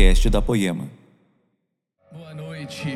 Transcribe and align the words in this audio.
podcast 0.00 0.30
da 0.30 0.40
Poema. 0.40 0.88
Boa 2.10 2.32
noite, 2.32 2.86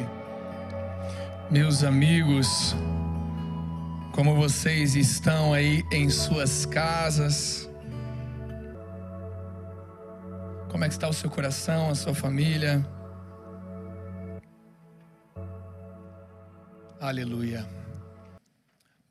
meus 1.51 1.85
amigos. 1.85 2.75
Como 4.15 4.35
vocês 4.35 4.97
estão 4.97 5.53
aí 5.53 5.83
em 5.93 6.09
suas 6.09 6.65
casas? 6.65 7.69
Como 10.71 10.83
é 10.83 10.89
que 10.89 10.95
está 10.95 11.07
o 11.07 11.13
seu 11.13 11.29
coração, 11.29 11.91
a 11.91 11.95
sua 11.95 12.15
família? 12.15 12.83
Aleluia. 16.99 17.69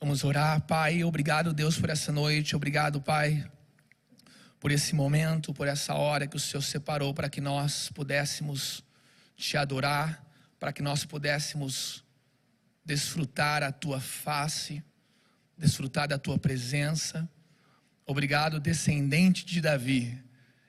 Vamos 0.02 0.24
orar, 0.24 0.60
Pai. 0.62 1.04
Obrigado, 1.04 1.54
Deus, 1.54 1.78
por 1.78 1.92
essa 1.92 2.12
noite. 2.12 2.56
Obrigado, 2.56 3.00
Pai, 3.00 3.46
por 4.64 4.72
esse 4.72 4.96
momento, 4.96 5.54
por 5.54 5.68
essa 5.68 5.94
hora 5.94 6.26
que 6.26 6.38
o 6.38 6.40
Senhor 6.40 6.62
separou 6.62 7.14
para 7.14 7.30
que 7.30 7.42
nós 7.42 7.90
pudéssemos 7.90 8.82
te 9.36 9.58
adorar, 9.58 10.26
para 10.58 10.72
que 10.72 10.82
nós 10.82 11.04
pudéssemos 11.04 12.02
desfrutar 12.86 13.62
a 13.62 13.74
tua 13.74 14.00
face, 14.00 14.82
desfrutar 15.58 16.08
da 16.08 16.18
tua 16.18 16.38
presença. 16.38 17.30
Obrigado, 18.06 18.58
descendente 18.58 19.46
de 19.46 19.60
Davi. 19.60 20.18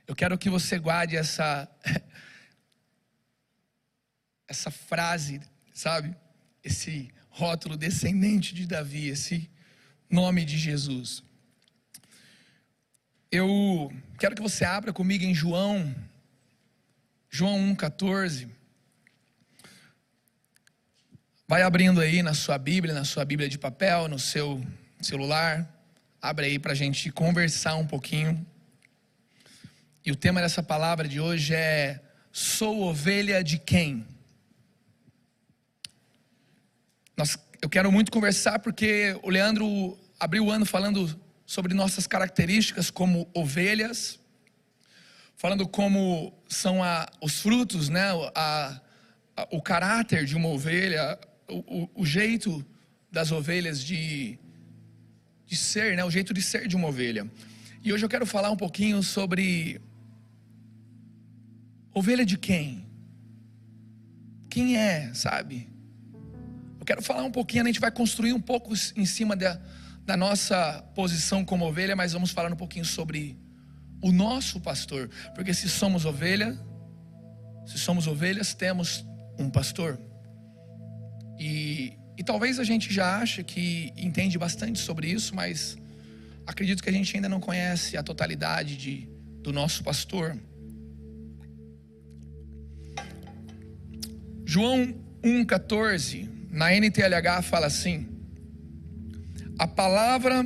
Eu 0.08 0.16
quero 0.16 0.36
que 0.36 0.50
você 0.50 0.76
guarde 0.76 1.16
essa 1.16 1.70
essa 4.48 4.72
frase, 4.72 5.40
sabe? 5.72 6.16
Esse 6.64 7.14
rótulo 7.28 7.76
descendente 7.76 8.56
de 8.56 8.66
Davi, 8.66 9.06
esse 9.06 9.48
nome 10.10 10.44
de 10.44 10.58
Jesus. 10.58 11.22
Eu 13.36 13.92
quero 14.16 14.36
que 14.36 14.40
você 14.40 14.64
abra 14.64 14.92
comigo 14.92 15.24
em 15.24 15.34
João, 15.34 15.92
João 17.28 17.58
1,14. 17.74 18.48
Vai 21.48 21.62
abrindo 21.62 22.00
aí 22.00 22.22
na 22.22 22.32
sua 22.32 22.56
Bíblia, 22.56 22.94
na 22.94 23.02
sua 23.02 23.24
Bíblia 23.24 23.48
de 23.48 23.58
papel, 23.58 24.06
no 24.06 24.20
seu 24.20 24.64
celular. 25.00 25.68
Abre 26.22 26.46
aí 26.46 26.60
para 26.60 26.70
a 26.70 26.74
gente 26.76 27.10
conversar 27.10 27.74
um 27.74 27.84
pouquinho. 27.84 28.46
E 30.06 30.12
o 30.12 30.16
tema 30.16 30.40
dessa 30.40 30.62
palavra 30.62 31.08
de 31.08 31.18
hoje 31.18 31.56
é: 31.56 32.00
Sou 32.30 32.82
ovelha 32.82 33.42
de 33.42 33.58
quem? 33.58 34.06
Nós, 37.16 37.36
eu 37.60 37.68
quero 37.68 37.90
muito 37.90 38.12
conversar 38.12 38.60
porque 38.60 39.18
o 39.24 39.28
Leandro 39.28 39.98
abriu 40.20 40.46
o 40.46 40.52
ano 40.52 40.64
falando 40.64 41.23
sobre 41.46 41.74
nossas 41.74 42.06
características 42.06 42.90
como 42.90 43.28
ovelhas, 43.34 44.18
falando 45.36 45.66
como 45.68 46.32
são 46.48 46.82
a, 46.82 47.08
os 47.20 47.40
frutos, 47.40 47.88
né, 47.88 48.10
a, 48.34 48.80
a, 49.36 49.48
o 49.50 49.60
caráter 49.60 50.24
de 50.24 50.36
uma 50.36 50.48
ovelha, 50.48 51.18
o, 51.48 51.82
o, 51.82 51.90
o 52.02 52.06
jeito 52.06 52.64
das 53.10 53.30
ovelhas 53.30 53.82
de, 53.82 54.38
de 55.46 55.56
ser, 55.56 55.96
né, 55.96 56.04
o 56.04 56.10
jeito 56.10 56.32
de 56.32 56.40
ser 56.40 56.66
de 56.66 56.76
uma 56.76 56.88
ovelha. 56.88 57.30
E 57.82 57.92
hoje 57.92 58.04
eu 58.04 58.08
quero 58.08 58.24
falar 58.24 58.50
um 58.50 58.56
pouquinho 58.56 59.02
sobre 59.02 59.80
ovelha 61.92 62.24
de 62.24 62.38
quem? 62.38 62.86
Quem 64.48 64.78
é, 64.78 65.12
sabe? 65.12 65.68
Eu 66.80 66.86
quero 66.86 67.02
falar 67.02 67.22
um 67.24 67.30
pouquinho, 67.30 67.64
a 67.64 67.66
gente 67.66 67.80
vai 67.80 67.90
construir 67.90 68.32
um 68.32 68.40
pouco 68.40 68.72
em 68.96 69.04
cima 69.04 69.36
da, 69.36 69.60
da 70.04 70.16
nossa 70.16 70.82
posição 70.94 71.44
como 71.44 71.66
ovelha, 71.66 71.96
mas 71.96 72.12
vamos 72.12 72.30
falar 72.30 72.52
um 72.52 72.56
pouquinho 72.56 72.84
sobre 72.84 73.38
o 74.02 74.12
nosso 74.12 74.60
pastor, 74.60 75.08
porque 75.34 75.54
se 75.54 75.68
somos 75.68 76.04
ovelha, 76.04 76.58
se 77.66 77.78
somos 77.78 78.06
ovelhas, 78.06 78.52
temos 78.52 79.04
um 79.38 79.48
pastor. 79.48 79.98
E, 81.38 81.96
e 82.18 82.22
talvez 82.22 82.58
a 82.58 82.64
gente 82.64 82.92
já 82.92 83.18
ache 83.18 83.42
que 83.42 83.92
entende 83.96 84.36
bastante 84.38 84.78
sobre 84.78 85.08
isso, 85.08 85.34
mas 85.34 85.78
acredito 86.46 86.82
que 86.82 86.90
a 86.90 86.92
gente 86.92 87.16
ainda 87.16 87.28
não 87.28 87.40
conhece 87.40 87.96
a 87.96 88.02
totalidade 88.02 88.76
de, 88.76 89.08
do 89.40 89.52
nosso 89.52 89.82
pastor. 89.82 90.38
João 94.44 94.94
1,14, 95.22 96.28
na 96.50 96.74
NTLH 96.74 97.40
fala 97.42 97.66
assim: 97.66 98.13
a 99.58 99.66
palavra 99.66 100.44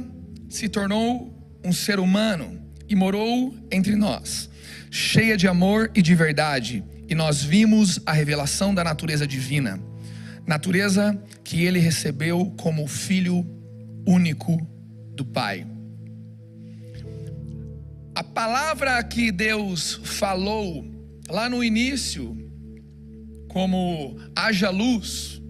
se 0.49 0.69
tornou 0.69 1.35
um 1.65 1.73
ser 1.73 1.99
humano 1.99 2.61
e 2.89 2.95
morou 2.95 3.55
entre 3.71 3.97
nós, 3.97 4.49
cheia 4.91 5.37
de 5.37 5.49
amor 5.49 5.91
e 5.95 6.03
de 6.03 6.15
verdade, 6.15 6.85
e 7.09 7.15
nós 7.15 7.43
vimos 7.43 8.01
a 8.05 8.13
revelação 8.13 8.75
da 8.75 8.85
natureza 8.85 9.27
divina, 9.27 9.81
natureza 10.47 11.21
que 11.43 11.65
ele 11.65 11.79
recebeu 11.79 12.55
como 12.59 12.87
filho 12.87 13.47
único 14.07 14.57
do 15.15 15.25
Pai. 15.25 15.67
A 18.15 18.25
palavra 18.25 19.03
que 19.05 19.31
Deus 19.31 20.01
falou 20.03 20.85
lá 21.29 21.49
no 21.49 21.63
início, 21.63 22.37
como 23.49 24.19
haja 24.35 24.71
luz, 24.71 25.41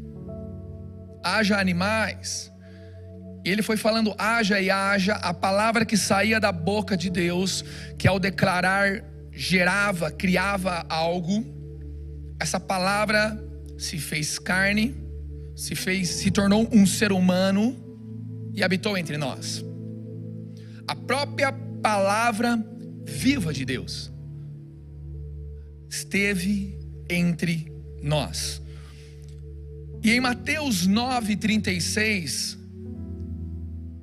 haja 1.24 1.58
animais, 1.58 2.52
e 3.48 3.50
ele 3.50 3.62
foi 3.62 3.78
falando 3.78 4.14
haja 4.18 4.60
e 4.60 4.70
haja, 4.70 5.14
a 5.14 5.32
palavra 5.32 5.86
que 5.86 5.96
saía 5.96 6.38
da 6.38 6.52
boca 6.52 6.98
de 6.98 7.08
Deus, 7.08 7.64
que 7.96 8.06
ao 8.06 8.20
declarar 8.20 9.02
gerava, 9.32 10.10
criava 10.10 10.84
algo. 10.86 11.46
Essa 12.38 12.60
palavra 12.60 13.42
se 13.78 13.96
fez 13.96 14.38
carne, 14.38 14.94
se 15.56 15.74
fez, 15.74 16.10
se 16.10 16.30
tornou 16.30 16.68
um 16.70 16.84
ser 16.84 17.10
humano 17.10 17.74
e 18.52 18.62
habitou 18.62 18.98
entre 18.98 19.16
nós. 19.16 19.64
A 20.86 20.94
própria 20.94 21.50
palavra 21.50 22.62
viva 23.02 23.50
de 23.50 23.64
Deus 23.64 24.12
esteve 25.88 26.78
entre 27.08 27.72
nós. 28.02 28.60
E 30.04 30.10
em 30.10 30.20
Mateus 30.20 30.86
9:36, 30.86 32.57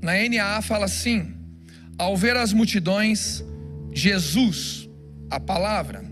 na 0.05 0.13
NAA 0.13 0.61
fala 0.61 0.85
assim: 0.85 1.33
ao 1.97 2.15
ver 2.15 2.37
as 2.37 2.53
multidões, 2.53 3.43
Jesus, 3.91 4.87
a 5.29 5.39
palavra, 5.39 6.05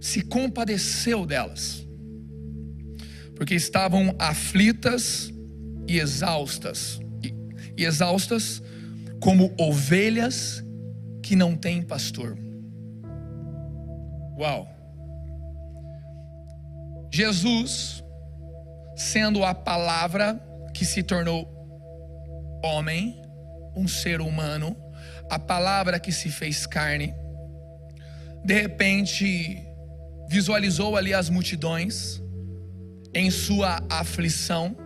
se 0.00 0.22
compadeceu 0.22 1.26
delas, 1.26 1.86
porque 3.36 3.54
estavam 3.54 4.14
aflitas 4.18 5.30
e 5.86 6.00
exaustas, 6.00 6.98
e, 7.22 7.34
e 7.76 7.84
exaustas 7.84 8.62
como 9.20 9.54
ovelhas 9.58 10.64
que 11.22 11.36
não 11.36 11.54
têm 11.54 11.82
pastor. 11.82 12.38
Uau! 14.38 14.66
Jesus, 17.12 18.02
sendo 18.96 19.44
a 19.44 19.52
palavra 19.52 20.40
que 20.72 20.86
se 20.86 21.02
tornou 21.02 21.59
homem, 22.62 23.20
um 23.76 23.86
ser 23.86 24.20
humano, 24.20 24.76
a 25.30 25.38
palavra 25.38 25.98
que 25.98 26.12
se 26.12 26.28
fez 26.28 26.66
carne, 26.66 27.14
de 28.44 28.54
repente 28.54 29.58
visualizou 30.28 30.96
ali 30.96 31.12
as 31.12 31.28
multidões 31.28 32.22
em 33.14 33.30
sua 33.30 33.84
aflição, 33.88 34.76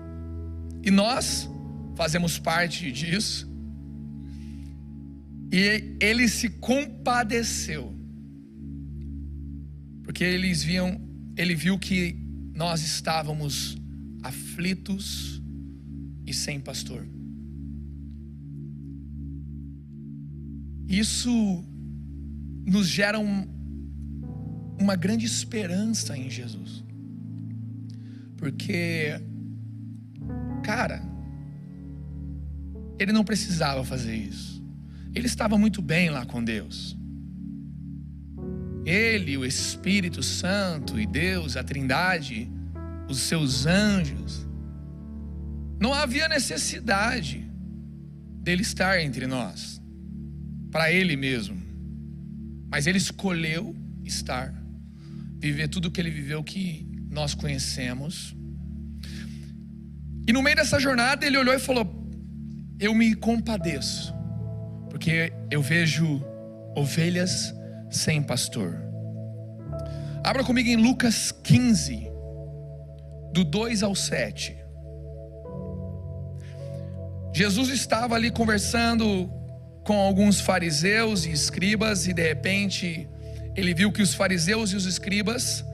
e 0.82 0.90
nós 0.90 1.48
fazemos 1.96 2.38
parte 2.38 2.90
disso, 2.90 3.50
e 5.52 5.96
ele 6.00 6.28
se 6.28 6.48
compadeceu, 6.48 7.94
porque 10.02 10.24
eles 10.24 10.62
viam, 10.62 11.00
ele 11.36 11.54
viu 11.54 11.78
que 11.78 12.16
nós 12.54 12.82
estávamos 12.82 13.76
aflitos 14.22 15.42
e 16.26 16.32
sem 16.32 16.60
pastor. 16.60 17.13
Isso 20.88 21.64
nos 22.66 22.86
gera 22.86 23.18
um, 23.18 23.46
uma 24.78 24.96
grande 24.96 25.24
esperança 25.24 26.16
em 26.16 26.28
Jesus. 26.28 26.84
Porque, 28.36 29.18
cara, 30.62 31.02
ele 32.98 33.12
não 33.12 33.24
precisava 33.24 33.84
fazer 33.84 34.14
isso. 34.14 34.62
Ele 35.14 35.26
estava 35.26 35.56
muito 35.56 35.80
bem 35.80 36.10
lá 36.10 36.26
com 36.26 36.42
Deus. 36.42 36.96
Ele, 38.84 39.38
o 39.38 39.44
Espírito 39.44 40.22
Santo 40.22 41.00
e 41.00 41.06
Deus, 41.06 41.56
a 41.56 41.64
Trindade, 41.64 42.50
os 43.08 43.20
seus 43.20 43.64
anjos. 43.64 44.46
Não 45.80 45.94
havia 45.94 46.28
necessidade 46.28 47.50
dele 48.42 48.62
estar 48.62 49.00
entre 49.00 49.26
nós 49.26 49.73
para 50.74 50.90
ele 50.90 51.16
mesmo. 51.16 51.56
Mas 52.68 52.88
ele 52.88 52.98
escolheu 52.98 53.76
estar. 54.04 54.52
viver 55.38 55.68
tudo 55.68 55.86
o 55.86 55.90
que 55.90 56.00
ele 56.00 56.10
viveu 56.10 56.42
que 56.42 56.84
nós 57.08 57.32
conhecemos. 57.32 58.34
E 60.26 60.32
no 60.32 60.42
meio 60.42 60.56
dessa 60.56 60.80
jornada 60.80 61.24
ele 61.24 61.38
olhou 61.38 61.54
e 61.54 61.60
falou: 61.60 61.86
Eu 62.80 62.92
me 62.92 63.14
compadeço, 63.14 64.12
porque 64.90 65.32
eu 65.48 65.62
vejo 65.62 66.20
ovelhas 66.74 67.54
sem 67.88 68.20
pastor. 68.20 68.76
Abra 70.24 70.42
comigo 70.42 70.68
em 70.68 70.76
Lucas 70.76 71.30
15, 71.30 72.08
do 73.32 73.44
2 73.44 73.84
ao 73.84 73.94
7. 73.94 74.56
Jesus 77.32 77.68
estava 77.68 78.16
ali 78.16 78.32
conversando 78.32 79.30
com 79.84 79.94
alguns 80.00 80.40
fariseus 80.40 81.26
e 81.26 81.30
escribas, 81.30 82.06
e 82.06 82.12
de 82.12 82.22
repente 82.22 83.08
ele 83.54 83.74
viu 83.74 83.92
que 83.92 84.02
os 84.02 84.14
fariseus 84.14 84.72
e 84.72 84.76
os 84.76 84.86
escribas 84.86 85.64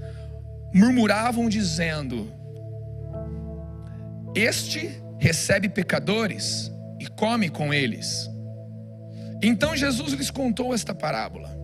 murmuravam, 0.75 1.49
dizendo: 1.49 2.31
Este 4.35 5.01
recebe 5.19 5.69
pecadores 5.69 6.71
e 6.99 7.07
come 7.07 7.49
com 7.49 7.73
eles. 7.73 8.29
Então 9.43 9.77
Jesus 9.77 10.13
lhes 10.13 10.31
contou 10.31 10.75
esta 10.75 10.95
parábola. 10.95 11.59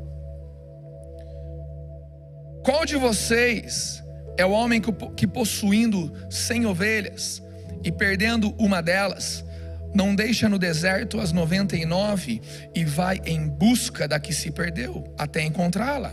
Qual 2.64 2.84
de 2.84 2.96
vocês 2.96 4.02
é 4.36 4.44
o 4.44 4.50
homem 4.50 4.80
que, 5.16 5.26
possuindo 5.26 6.12
cem 6.30 6.66
ovelhas 6.66 7.42
e 7.84 7.92
perdendo 7.92 8.54
uma 8.58 8.82
delas, 8.82 9.44
não 9.94 10.14
deixa 10.14 10.48
no 10.48 10.58
deserto 10.58 11.20
as 11.20 11.32
noventa 11.32 11.76
e 11.76 11.84
nove 11.84 12.40
e 12.74 12.84
vai 12.84 13.20
em 13.24 13.48
busca 13.48 14.06
da 14.06 14.20
que 14.20 14.32
se 14.32 14.50
perdeu 14.50 15.12
até 15.18 15.42
encontrá-la? 15.42 16.12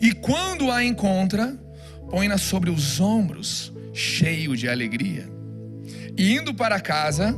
E 0.00 0.12
quando 0.12 0.70
a 0.70 0.84
encontra, 0.84 1.56
põe-na 2.10 2.38
sobre 2.38 2.70
os 2.70 3.00
ombros, 3.00 3.72
cheio 3.92 4.56
de 4.56 4.68
alegria. 4.68 5.28
E 6.16 6.34
indo 6.34 6.54
para 6.54 6.80
casa, 6.80 7.36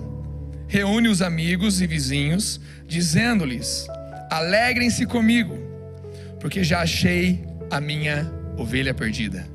reúne 0.66 1.08
os 1.08 1.22
amigos 1.22 1.80
e 1.80 1.86
vizinhos, 1.86 2.60
dizendo-lhes: 2.86 3.86
Alegrem-se 4.30 5.06
comigo, 5.06 5.58
porque 6.38 6.62
já 6.62 6.80
achei 6.80 7.44
a 7.70 7.80
minha 7.80 8.30
ovelha 8.56 8.94
perdida. 8.94 9.46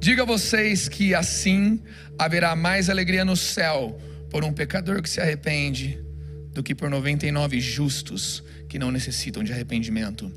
Diga 0.00 0.22
a 0.22 0.26
vocês 0.26 0.88
que 0.88 1.14
assim 1.14 1.80
haverá 2.18 2.54
mais 2.54 2.88
alegria 2.88 3.24
no 3.24 3.36
céu 3.36 3.98
por 4.30 4.44
um 4.44 4.52
pecador 4.52 5.02
que 5.02 5.08
se 5.08 5.20
arrepende 5.20 5.98
do 6.52 6.62
que 6.62 6.74
por 6.74 6.90
99 6.90 7.60
justos 7.60 8.42
que 8.68 8.78
não 8.78 8.90
necessitam 8.90 9.42
de 9.42 9.52
arrependimento. 9.52 10.30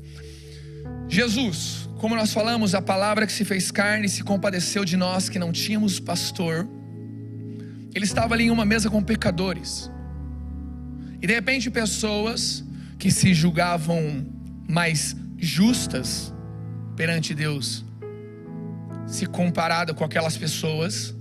Jesus, 1.08 1.88
como 1.98 2.16
nós 2.16 2.32
falamos, 2.32 2.74
a 2.74 2.82
palavra 2.82 3.26
que 3.26 3.32
se 3.32 3.44
fez 3.44 3.70
carne 3.70 4.08
se 4.08 4.22
compadeceu 4.22 4.84
de 4.84 4.96
nós 4.96 5.28
que 5.28 5.38
não 5.38 5.52
tínhamos 5.52 6.00
pastor. 6.00 6.68
Ele 7.94 8.04
estava 8.04 8.34
ali 8.34 8.44
em 8.44 8.50
uma 8.50 8.64
mesa 8.64 8.88
com 8.88 9.02
pecadores. 9.02 9.90
E 11.20 11.26
de 11.26 11.34
repente 11.34 11.70
pessoas 11.70 12.64
que 12.98 13.10
se 13.10 13.34
julgavam 13.34 14.26
mais 14.68 15.14
justas 15.38 16.32
perante 16.96 17.34
Deus, 17.34 17.84
se 19.06 19.26
comparado 19.26 19.94
com 19.94 20.04
aquelas 20.04 20.36
pessoas, 20.36 21.14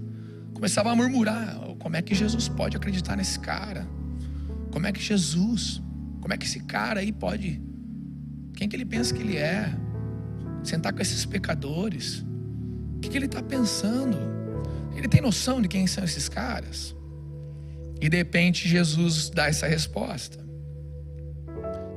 começava 0.54 0.92
a 0.92 0.96
murmurar: 0.96 1.61
como 1.82 1.96
é 1.96 2.02
que 2.02 2.14
Jesus 2.14 2.48
pode 2.48 2.78
acreditar 2.78 3.16
nesse 3.16 3.40
cara? 3.40 3.88
Como 4.72 4.86
é 4.86 4.92
que 4.92 5.02
Jesus, 5.02 5.82
como 6.22 6.32
é 6.32 6.38
que 6.38 6.46
esse 6.46 6.60
cara 6.62 7.00
aí 7.00 7.12
pode, 7.12 7.60
quem 8.56 8.70
que 8.70 8.76
ele 8.76 8.86
pensa 8.86 9.14
que 9.14 9.22
ele 9.22 9.36
é? 9.36 9.74
Sentar 10.64 10.94
com 10.94 11.02
esses 11.02 11.26
pecadores? 11.26 12.24
O 12.96 13.00
que, 13.02 13.10
que 13.10 13.18
ele 13.18 13.26
está 13.26 13.42
pensando? 13.42 14.16
Ele 14.96 15.08
tem 15.08 15.22
noção 15.22 15.60
de 15.60 15.68
quem 15.68 15.88
são 15.88 16.04
esses 16.04 16.30
caras? 16.30 16.96
E 18.00 18.08
de 18.08 18.18
repente 18.18 18.70
Jesus 18.70 19.32
dá 19.32 19.48
essa 19.48 19.66
resposta: 19.66 20.38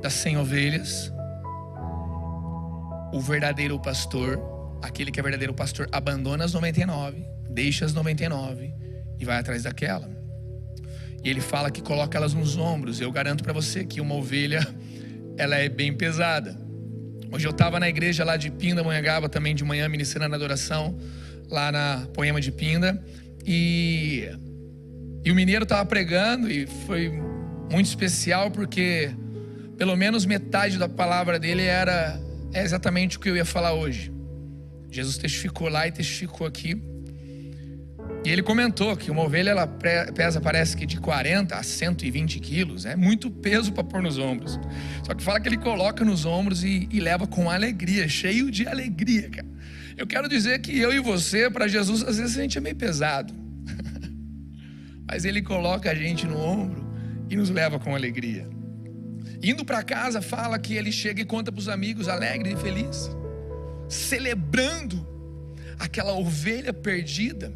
das 0.01 0.13
cem 0.13 0.35
ovelhas, 0.35 1.13
o 3.13 3.21
verdadeiro 3.21 3.79
pastor, 3.79 4.39
aquele 4.81 5.11
que 5.11 5.19
é 5.19 5.23
verdadeiro 5.23 5.53
pastor, 5.53 5.87
abandona 5.91 6.43
as 6.43 6.53
99, 6.53 7.23
deixa 7.51 7.85
as 7.85 7.93
99 7.93 8.85
e 9.19 9.25
vai 9.25 9.37
atrás 9.37 9.63
daquela. 9.63 10.09
E 11.23 11.29
ele 11.29 11.41
fala 11.41 11.71
que 11.71 11.81
coloca 11.81 12.17
elas 12.17 12.33
nos 12.33 12.57
ombros. 12.57 13.01
Eu 13.01 13.11
garanto 13.11 13.43
para 13.43 13.53
você 13.53 13.83
que 13.83 13.99
uma 13.99 14.13
ovelha, 14.15 14.65
ela 15.37 15.55
é 15.55 15.67
bem 15.67 15.91
pesada. 15.91 16.55
Hoje 17.31 17.47
eu 17.47 17.51
estava 17.51 17.79
na 17.79 17.89
igreja 17.89 18.23
lá 18.23 18.37
de 18.37 18.51
Pinda, 18.51 18.83
Monhangaba, 18.83 19.27
também 19.27 19.55
de 19.55 19.63
manhã, 19.63 19.89
ministrando 19.89 20.29
na 20.29 20.35
adoração, 20.35 20.97
lá 21.49 21.71
na 21.71 22.07
Poema 22.13 22.39
de 22.39 22.51
Pinda. 22.51 23.03
E, 23.45 24.29
e 25.23 25.31
o 25.31 25.35
mineiro 25.35 25.63
estava 25.63 25.85
pregando 25.85 26.49
e 26.49 26.67
foi 26.85 27.09
muito 27.71 27.87
especial 27.87 28.51
porque 28.51 29.11
pelo 29.77 29.95
menos 29.95 30.25
metade 30.25 30.77
da 30.77 30.87
palavra 30.87 31.39
dele 31.39 31.63
era 31.63 32.19
é 32.53 32.63
exatamente 32.63 33.17
o 33.17 33.19
que 33.19 33.29
eu 33.29 33.35
ia 33.35 33.43
falar 33.43 33.73
hoje. 33.73 34.13
Jesus 34.89 35.17
testificou 35.17 35.67
lá 35.67 35.87
e 35.87 35.91
testificou 35.91 36.47
aqui. 36.47 36.81
E 38.25 38.29
ele 38.29 38.41
comentou 38.41 38.97
que 38.97 39.11
uma 39.11 39.21
ovelha 39.21 39.51
ela 39.51 39.67
pesa, 39.67 40.41
parece 40.41 40.75
que 40.75 40.87
de 40.87 40.99
40 40.99 41.55
a 41.55 41.61
120 41.61 42.39
quilos. 42.39 42.83
É 42.83 42.95
muito 42.95 43.29
peso 43.29 43.71
para 43.71 43.83
pôr 43.83 44.01
nos 44.01 44.17
ombros. 44.17 44.59
Só 45.03 45.13
que 45.13 45.23
fala 45.23 45.39
que 45.39 45.47
ele 45.47 45.57
coloca 45.57 46.03
nos 46.03 46.25
ombros 46.25 46.63
e, 46.63 46.89
e 46.91 46.99
leva 46.99 47.27
com 47.27 47.51
alegria, 47.51 48.07
cheio 48.09 48.49
de 48.49 48.67
alegria, 48.67 49.29
cara. 49.29 49.47
Eu 49.95 50.07
quero 50.07 50.27
dizer 50.27 50.59
que 50.59 50.77
eu 50.77 50.91
e 50.91 50.99
você, 50.99 51.51
para 51.51 51.67
Jesus, 51.67 52.03
às 52.03 52.17
vezes 52.17 52.35
a 52.35 52.41
gente 52.41 52.57
é 52.57 52.61
meio 52.61 52.75
pesado. 52.75 53.31
Mas 55.07 55.23
ele 55.23 55.43
coloca 55.43 55.91
a 55.91 55.93
gente 55.95 56.25
no 56.25 56.37
ombro 56.37 56.83
e 57.29 57.35
nos 57.35 57.51
leva 57.51 57.77
com 57.77 57.95
alegria. 57.95 58.49
Indo 59.43 59.63
para 59.63 59.83
casa, 59.83 60.19
fala 60.19 60.57
que 60.57 60.73
ele 60.73 60.91
chega 60.91 61.21
e 61.21 61.25
conta 61.25 61.51
para 61.51 61.59
os 61.59 61.69
amigos, 61.69 62.07
alegre 62.07 62.53
e 62.53 62.55
feliz, 62.55 63.15
celebrando 63.87 65.07
aquela 65.77 66.13
ovelha 66.13 66.73
perdida. 66.73 67.53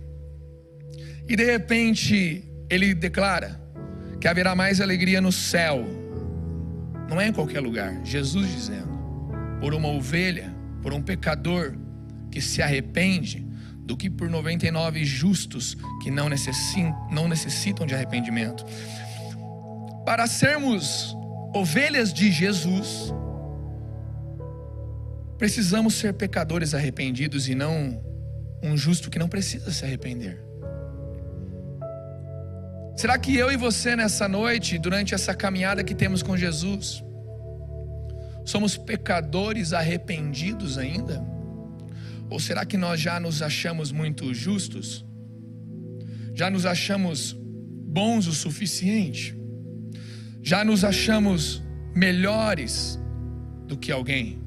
E 1.27 1.35
de 1.35 1.43
repente, 1.43 2.43
ele 2.69 2.93
declara 2.93 3.59
que 4.19 4.27
haverá 4.27 4.55
mais 4.55 4.81
alegria 4.81 5.21
no 5.21 5.31
céu, 5.31 5.85
não 7.09 7.19
é 7.19 7.27
em 7.27 7.33
qualquer 7.33 7.59
lugar, 7.59 8.03
Jesus 8.03 8.49
dizendo, 8.49 8.89
por 9.59 9.73
uma 9.73 9.87
ovelha, 9.87 10.53
por 10.81 10.93
um 10.93 11.01
pecador 11.01 11.75
que 12.31 12.41
se 12.41 12.61
arrepende, 12.61 13.47
do 13.89 13.97
que 13.97 14.07
por 14.07 14.29
99 14.29 15.03
justos 15.03 15.75
que 16.03 16.11
não 16.11 16.29
necessitam, 16.29 17.09
não 17.11 17.27
necessitam 17.27 17.87
de 17.87 17.95
arrependimento. 17.95 18.63
Para 20.05 20.27
sermos 20.27 21.17
ovelhas 21.55 22.13
de 22.13 22.31
Jesus, 22.31 23.11
precisamos 25.39 25.95
ser 25.95 26.13
pecadores 26.13 26.75
arrependidos 26.75 27.49
e 27.49 27.55
não 27.55 27.99
um 28.61 28.77
justo 28.77 29.09
que 29.09 29.17
não 29.17 29.27
precisa 29.27 29.71
se 29.71 29.83
arrepender. 29.83 30.48
Será 33.01 33.17
que 33.17 33.35
eu 33.43 33.49
e 33.49 33.55
você 33.55 33.95
nessa 33.95 34.27
noite, 34.27 34.77
durante 34.77 35.15
essa 35.15 35.33
caminhada 35.33 35.83
que 35.83 35.95
temos 35.95 36.21
com 36.21 36.35
Jesus, 36.35 37.03
somos 38.43 38.75
pecadores 38.75 39.71
arrependidos 39.71 40.77
ainda? 40.77 41.23
Ou 42.29 42.39
será 42.39 42.65
que 42.65 42.77
nós 42.77 42.99
já 42.99 43.19
nos 43.19 43.41
achamos 43.41 43.91
muito 43.91 44.33
justos? 44.33 45.05
Já 46.33 46.49
nos 46.49 46.65
achamos 46.65 47.35
bons 47.99 48.27
o 48.27 48.33
suficiente? 48.33 49.39
já 50.41 50.63
nos 50.63 50.83
achamos 50.83 51.63
melhores 51.95 52.99
do 53.67 53.77
que 53.77 53.91
alguém. 53.91 54.41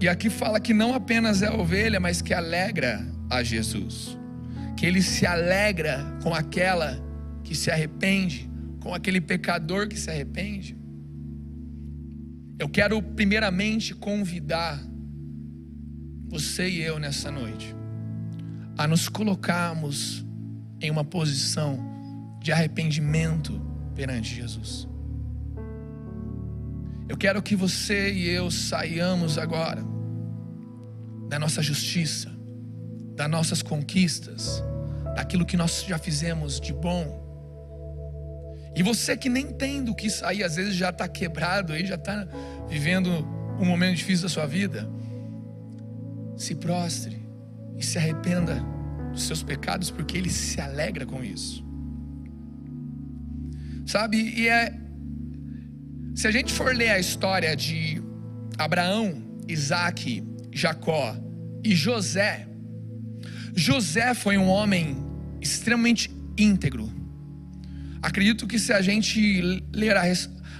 E 0.00 0.08
aqui 0.08 0.30
fala 0.30 0.60
que 0.60 0.74
não 0.74 0.94
apenas 0.94 1.42
é 1.42 1.48
a 1.48 1.54
ovelha, 1.54 1.98
mas 1.98 2.22
que 2.22 2.32
alegra 2.32 3.17
a 3.28 3.42
Jesus. 3.42 4.18
Que 4.76 4.86
ele 4.86 5.02
se 5.02 5.26
alegra 5.26 6.04
com 6.22 6.34
aquela 6.34 6.98
que 7.42 7.54
se 7.54 7.70
arrepende, 7.70 8.48
com 8.80 8.94
aquele 8.94 9.20
pecador 9.20 9.88
que 9.88 9.98
se 9.98 10.10
arrepende. 10.10 10.76
Eu 12.58 12.68
quero 12.68 13.00
primeiramente 13.02 13.94
convidar 13.94 14.80
você 16.28 16.68
e 16.68 16.82
eu 16.82 16.98
nessa 16.98 17.30
noite 17.30 17.74
a 18.76 18.86
nos 18.86 19.08
colocarmos 19.08 20.24
em 20.80 20.90
uma 20.90 21.04
posição 21.04 21.78
de 22.40 22.52
arrependimento 22.52 23.60
perante 23.94 24.34
Jesus. 24.34 24.88
Eu 27.08 27.16
quero 27.16 27.42
que 27.42 27.56
você 27.56 28.12
e 28.12 28.28
eu 28.28 28.50
saiamos 28.50 29.36
agora 29.36 29.82
da 31.28 31.38
nossa 31.38 31.60
justiça, 31.60 32.30
das 33.18 33.28
nossas 33.28 33.62
conquistas, 33.62 34.62
daquilo 35.16 35.44
que 35.44 35.56
nós 35.56 35.84
já 35.86 35.98
fizemos 35.98 36.60
de 36.60 36.72
bom, 36.72 37.26
E 38.76 38.82
você 38.82 39.16
que 39.16 39.28
nem 39.28 39.48
tem 39.48 39.82
do 39.82 39.92
que 39.92 40.08
sair, 40.08 40.44
às 40.44 40.54
vezes 40.54 40.76
já 40.76 40.90
está 40.90 41.08
quebrado 41.08 41.72
aí, 41.72 41.84
já 41.84 41.96
está 41.96 42.28
vivendo 42.68 43.10
um 43.58 43.64
momento 43.64 43.96
difícil 43.96 44.22
da 44.22 44.28
sua 44.28 44.46
vida, 44.46 44.88
se 46.36 46.54
prostre 46.54 47.20
e 47.76 47.84
se 47.84 47.98
arrependa 47.98 48.64
dos 49.12 49.24
seus 49.24 49.42
pecados, 49.42 49.90
porque 49.90 50.16
Ele 50.16 50.30
se 50.30 50.60
alegra 50.60 51.04
com 51.04 51.24
isso. 51.24 51.64
Sabe, 53.84 54.16
e 54.18 54.48
é. 54.48 54.72
Se 56.14 56.28
a 56.28 56.30
gente 56.30 56.52
for 56.52 56.72
ler 56.72 56.90
a 56.90 57.00
história 57.00 57.56
de 57.56 58.00
Abraão, 58.56 59.40
Isaac, 59.48 60.22
Jacó 60.52 61.16
e 61.64 61.74
José, 61.74 62.47
José 63.58 64.14
foi 64.14 64.38
um 64.38 64.48
homem 64.48 64.96
extremamente 65.40 66.08
íntegro. 66.38 66.88
Acredito 68.00 68.46
que 68.46 68.56
se 68.56 68.72
a 68.72 68.80
gente 68.80 69.64
ler 69.74 69.96
a, 69.96 70.04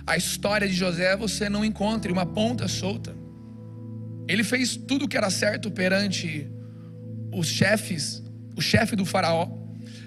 a 0.04 0.16
história 0.16 0.66
de 0.66 0.74
José, 0.74 1.16
você 1.16 1.48
não 1.48 1.64
encontre 1.64 2.10
uma 2.10 2.26
ponta 2.26 2.66
solta. 2.66 3.14
Ele 4.26 4.42
fez 4.42 4.76
tudo 4.76 5.04
o 5.04 5.08
que 5.08 5.16
era 5.16 5.30
certo 5.30 5.70
perante 5.70 6.48
os 7.32 7.46
chefes, 7.46 8.20
o 8.56 8.60
chefe 8.60 8.96
do 8.96 9.04
faraó, 9.04 9.48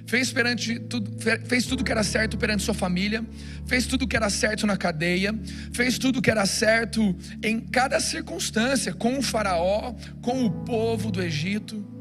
fez, 0.06 0.34
perante 0.34 0.78
tudo, 0.78 1.16
fez 1.46 1.66
tudo 1.66 1.86
que 1.86 1.92
era 1.94 2.04
certo 2.04 2.38
perante 2.38 2.62
sua 2.62 2.74
família, 2.74 3.26
fez 3.66 3.88
tudo 3.88 4.06
que 4.06 4.18
era 4.18 4.30
certo 4.30 4.68
na 4.68 4.76
cadeia, 4.76 5.34
fez 5.72 5.98
tudo 5.98 6.22
que 6.22 6.30
era 6.30 6.46
certo 6.46 7.16
em 7.42 7.58
cada 7.62 8.02
circunstância, 8.02 8.94
com 8.94 9.18
o 9.18 9.22
faraó, 9.22 9.94
com 10.22 10.44
o 10.44 10.52
povo 10.66 11.10
do 11.10 11.24
Egito. 11.24 12.01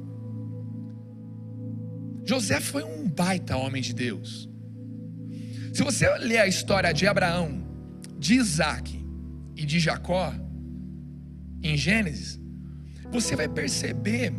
José 2.25 2.61
foi 2.61 2.85
um 2.85 3.09
baita 3.09 3.57
homem 3.57 3.83
de 3.83 3.95
Deus. 3.95 4.49
Se 5.73 5.83
você 5.83 6.09
ler 6.19 6.39
a 6.39 6.47
história 6.47 6.93
de 6.93 7.07
Abraão, 7.07 7.63
de 8.19 8.35
Isaac 8.35 9.05
e 9.57 9.65
de 9.65 9.79
Jacó, 9.79 10.35
em 11.63 11.77
Gênesis, 11.77 12.41
você 13.11 13.37
vai 13.37 13.49
perceber 13.49 14.33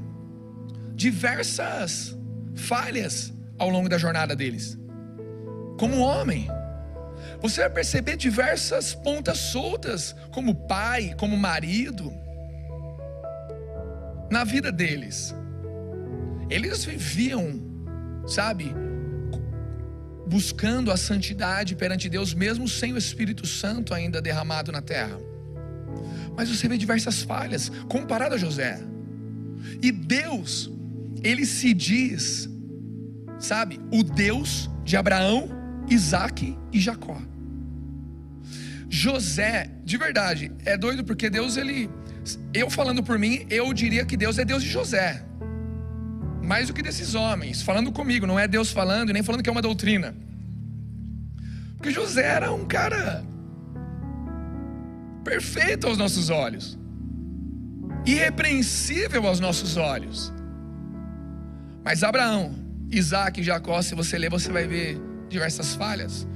diversas 0.96 2.18
falhas 2.56 3.34
ao 3.58 3.70
longo 3.70 3.90
da 3.90 3.98
jornada 3.98 4.36
deles. 4.36 4.78
Como 5.78 6.00
homem, 6.00 6.48
você 7.42 7.62
vai 7.62 7.70
perceber 7.70 8.18
diversas 8.18 8.94
pontas 8.94 9.38
soltas, 9.38 10.16
como 10.32 10.54
pai, 10.68 11.16
como 11.18 11.36
marido, 11.38 12.14
na 14.30 14.44
vida 14.44 14.72
deles. 14.72 15.36
Eles 16.50 16.86
viviam, 16.86 17.60
sabe, 18.26 18.74
buscando 20.28 20.92
a 20.92 20.98
santidade 20.98 21.76
perante 21.76 22.08
Deus, 22.08 22.34
mesmo 22.34 22.68
sem 22.68 22.94
o 22.94 22.98
Espírito 22.98 23.46
Santo 23.46 23.94
ainda 23.94 24.22
derramado 24.22 24.72
na 24.72 24.82
terra. 24.82 25.20
Mas 26.36 26.50
você 26.50 26.68
vê 26.68 26.78
diversas 26.78 27.22
falhas 27.22 27.70
comparado 27.90 28.36
a 28.36 28.38
José. 28.38 28.80
E 29.82 29.92
Deus, 29.92 30.72
ele 31.22 31.46
se 31.46 31.74
diz, 31.74 32.50
sabe, 33.38 33.80
o 33.92 34.04
Deus 34.04 34.70
de 34.86 34.96
Abraão, 34.96 35.50
Isaac 35.90 36.58
e 36.72 36.80
Jacó. 36.80 37.22
José, 38.90 39.70
de 39.84 39.98
verdade, 39.98 40.52
é 40.66 40.78
doido 40.78 41.04
porque 41.04 41.30
Deus, 41.30 41.58
ele, 41.58 41.90
eu 42.54 42.70
falando 42.70 43.04
por 43.04 43.18
mim, 43.18 43.46
eu 43.50 43.74
diria 43.74 44.06
que 44.06 44.18
Deus 44.18 44.38
é 44.38 44.46
Deus 44.46 44.64
de 44.64 44.70
José, 44.70 45.26
mais 46.42 46.68
do 46.68 46.74
que 46.74 46.82
desses 46.82 47.16
homens, 47.16 47.62
falando 47.62 47.92
comigo, 47.92 48.26
não 48.26 48.40
é 48.40 48.48
Deus 48.48 48.72
falando 48.72 49.10
e 49.10 49.14
nem 49.14 49.24
falando 49.24 49.44
que 49.44 49.50
é 49.50 49.52
uma 49.52 49.62
doutrina. 49.62 50.16
Porque 51.78 51.92
José 51.92 52.24
era 52.24 52.52
um 52.52 52.66
cara 52.66 53.24
perfeito 55.24 55.88
aos 55.88 55.98
nossos 55.98 56.30
olhos, 56.30 56.78
irrepreensível 58.06 59.26
aos 59.28 59.40
nossos 59.40 59.78
olhos. 59.78 60.34
Mas 61.84 62.04
Abraão, 62.04 62.54
Isaac 62.92 63.40
e 63.40 63.44
Jacó, 63.44 63.82
se 63.82 63.96
você 63.96 64.18
ler, 64.18 64.30
você 64.30 64.52
vai 64.52 64.68
ver 64.68 65.00
diversas 65.30 65.74
falhas. 65.74 66.28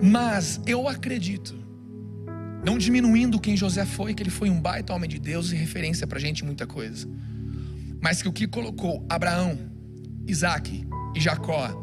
Mas 0.00 0.60
eu 0.66 0.88
acredito, 0.88 1.54
não 2.64 2.78
diminuindo 2.78 3.40
quem 3.40 3.56
José 3.56 3.84
foi, 3.84 4.14
que 4.14 4.22
ele 4.22 4.30
foi 4.30 4.50
um 4.50 4.60
baita 4.60 4.92
homem 4.92 5.08
de 5.08 5.18
Deus 5.18 5.52
e 5.52 5.56
referência 5.56 6.06
para 6.06 6.18
gente 6.18 6.44
muita 6.44 6.66
coisa. 6.66 7.08
Mas 8.02 8.20
que 8.20 8.28
o 8.28 8.32
que 8.32 8.46
colocou 8.46 9.06
Abraão, 9.08 9.58
Isaac 10.26 10.84
e 11.14 11.20
Jacó 11.20 11.80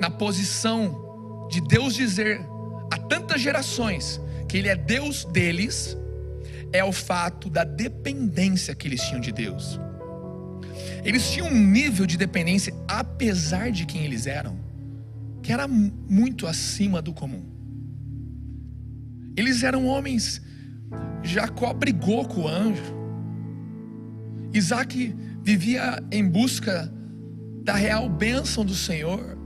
na 0.00 0.10
posição 0.10 1.48
de 1.50 1.60
Deus 1.60 1.94
dizer 1.94 2.40
a 2.92 2.98
tantas 2.98 3.40
gerações 3.40 4.20
que 4.46 4.56
Ele 4.56 4.68
é 4.68 4.76
Deus 4.76 5.24
deles, 5.24 5.96
é 6.72 6.84
o 6.84 6.92
fato 6.92 7.50
da 7.50 7.64
dependência 7.64 8.74
que 8.74 8.86
eles 8.86 9.00
tinham 9.02 9.20
de 9.20 9.32
Deus. 9.32 9.80
Eles 11.04 11.30
tinham 11.30 11.48
um 11.48 11.54
nível 11.54 12.06
de 12.06 12.16
dependência, 12.16 12.74
apesar 12.86 13.70
de 13.70 13.86
quem 13.86 14.04
eles 14.04 14.26
eram, 14.26 14.58
que 15.42 15.52
era 15.52 15.66
muito 15.66 16.46
acima 16.46 17.02
do 17.02 17.12
comum. 17.12 17.42
Eles 19.36 19.62
eram 19.62 19.86
homens. 19.86 20.40
Jacó 21.22 21.72
brigou 21.72 22.26
com 22.26 22.42
o 22.42 22.48
anjo. 22.48 22.94
Isaac 24.52 25.14
vivia 25.42 26.02
em 26.10 26.26
busca 26.26 26.92
da 27.62 27.74
real 27.74 28.08
bênção 28.08 28.64
do 28.64 28.74
Senhor, 28.74 29.36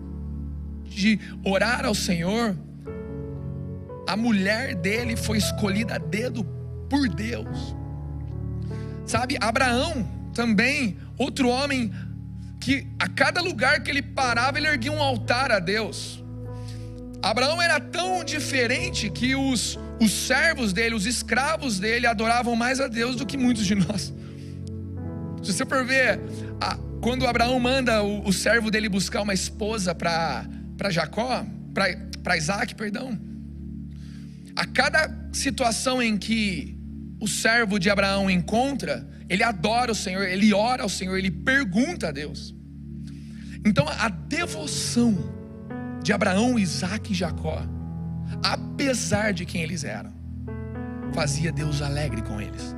de 0.85 1.19
orar 1.45 1.85
ao 1.85 1.95
Senhor. 1.95 2.57
A 4.07 4.17
mulher 4.17 4.75
dele 4.75 5.17
foi 5.17 5.39
escolhida 5.39 5.95
a 5.97 5.99
dedo 5.99 6.45
por 6.89 7.09
Deus. 7.09 7.75
Sabe, 9.07 9.37
Abraão 9.41 10.09
também, 10.33 10.99
outro 11.19 11.49
homem 11.49 11.93
que 12.61 12.87
a 12.99 13.09
cada 13.09 13.43
lugar 13.43 13.83
que 13.83 13.91
ele 13.91 14.03
parava, 14.03 14.59
ele 14.59 14.67
erguia 14.67 14.93
um 14.93 15.03
altar 15.03 15.53
a 15.53 15.59
Deus. 15.59 16.23
Abraão 17.23 17.61
era 17.61 17.81
tão 17.81 18.25
diferente 18.25 19.11
que 19.11 19.35
os, 19.35 19.79
os 20.01 20.13
servos 20.13 20.73
dele, 20.73 20.95
os 20.95 21.07
escravos 21.07 21.79
dele, 21.79 22.07
adoravam 22.07 22.57
mais 22.57 22.81
a 22.81 22.89
Deus 22.89 23.17
do 23.17 23.27
que 23.27 23.37
muitos 23.37 23.67
de 23.67 23.75
nós. 23.75 24.13
Se 25.45 25.53
você 25.53 25.67
for 25.67 25.85
ver, 25.85 26.19
a, 26.61 26.77
quando 27.03 27.27
Abraão 27.27 27.61
manda 27.61 28.03
o, 28.03 28.27
o, 28.27 28.33
servo 28.33 28.71
dele 28.71 28.89
buscar 28.89 29.21
uma 29.21 29.35
esposa 29.35 29.95
para 29.95 30.47
Jacó, 30.91 31.45
para 32.23 32.37
Isaac, 32.37 32.75
perdão, 32.75 33.19
a 34.57 34.65
cada 34.65 35.29
situação 35.33 36.03
em 36.03 36.17
que 36.17 36.79
o 37.21 37.29
servo 37.29 37.79
de 37.79 37.91
Abraão 37.91 38.31
encontra, 38.31 39.07
ele 39.29 39.43
adora 39.43 39.93
o 39.93 39.95
Senhor, 39.95 40.27
ele 40.27 40.55
ora 40.55 40.83
ao 40.83 40.89
Senhor, 40.89 41.19
ele 41.19 41.31
pergunta 41.31 42.09
a 42.09 42.11
Deus. 42.11 42.55
Então 43.67 43.87
a 43.87 44.09
devoção 44.09 45.17
de 46.03 46.13
Abraão, 46.13 46.59
Isaac 46.59 47.13
e 47.13 47.15
Jacó, 47.15 47.63
apesar 48.43 49.33
de 49.33 49.45
quem 49.45 49.63
eles 49.63 49.85
eram, 49.85 50.13
fazia 51.13 51.53
Deus 51.53 51.83
alegre 51.83 52.23
com 52.23 52.41
eles. 52.41 52.75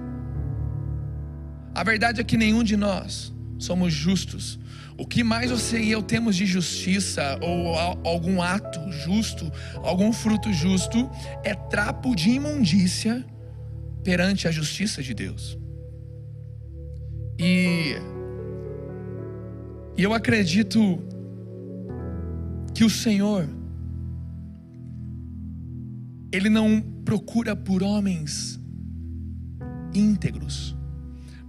A 1.76 1.85
verdade 1.85 2.23
é 2.23 2.25
que 2.25 2.38
nenhum 2.38 2.64
de 2.64 2.75
nós 2.75 3.35
somos 3.59 3.92
justos. 3.92 4.59
O 4.97 5.06
que 5.06 5.23
mais 5.23 5.50
você 5.50 5.78
e 5.78 5.90
eu 5.90 6.02
temos 6.02 6.35
de 6.35 6.47
justiça 6.47 7.38
ou 7.42 7.76
algum 8.02 8.40
ato 8.40 8.80
justo, 8.90 9.52
algum 9.83 10.11
fruto 10.11 10.50
justo, 10.54 11.11
é 11.45 11.54
trapo 11.54 12.16
de 12.16 12.30
imundícia 12.30 13.23
perante 14.02 14.49
a 14.49 14.50
justiça 14.50 15.02
de 15.02 15.12
Deus. 15.12 15.59
E, 17.38 17.97
e 19.99 20.02
eu 20.02 20.14
acredito 20.14 20.99
que 22.75 22.85
o 22.85 22.88
Senhor, 22.88 23.47
Ele 26.33 26.49
não 26.49 26.80
procura 27.04 27.54
por 27.54 27.83
homens 27.83 28.59
íntegros, 29.92 30.75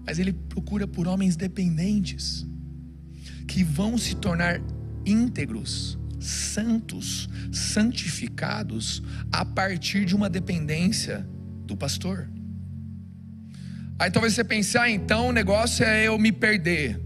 mas 0.07 0.17
ele 0.19 0.31
procura 0.31 0.87
por 0.87 1.05
homens 1.05 1.35
dependentes, 1.35 2.47
que 3.45 3.61
vão 3.61 3.97
se 3.97 4.15
tornar 4.15 4.61
íntegros, 5.05 5.99
santos, 6.17 7.27
santificados, 7.51 9.03
a 9.29 9.43
partir 9.43 10.05
de 10.05 10.15
uma 10.15 10.29
dependência 10.29 11.27
do 11.65 11.75
pastor. 11.75 12.29
Aí 13.99 14.09
talvez 14.09 14.33
você 14.33 14.45
pense, 14.45 14.77
ah, 14.77 14.89
então 14.89 15.27
o 15.27 15.31
negócio 15.33 15.83
é 15.83 16.07
eu 16.07 16.17
me 16.17 16.31
perder. 16.31 16.97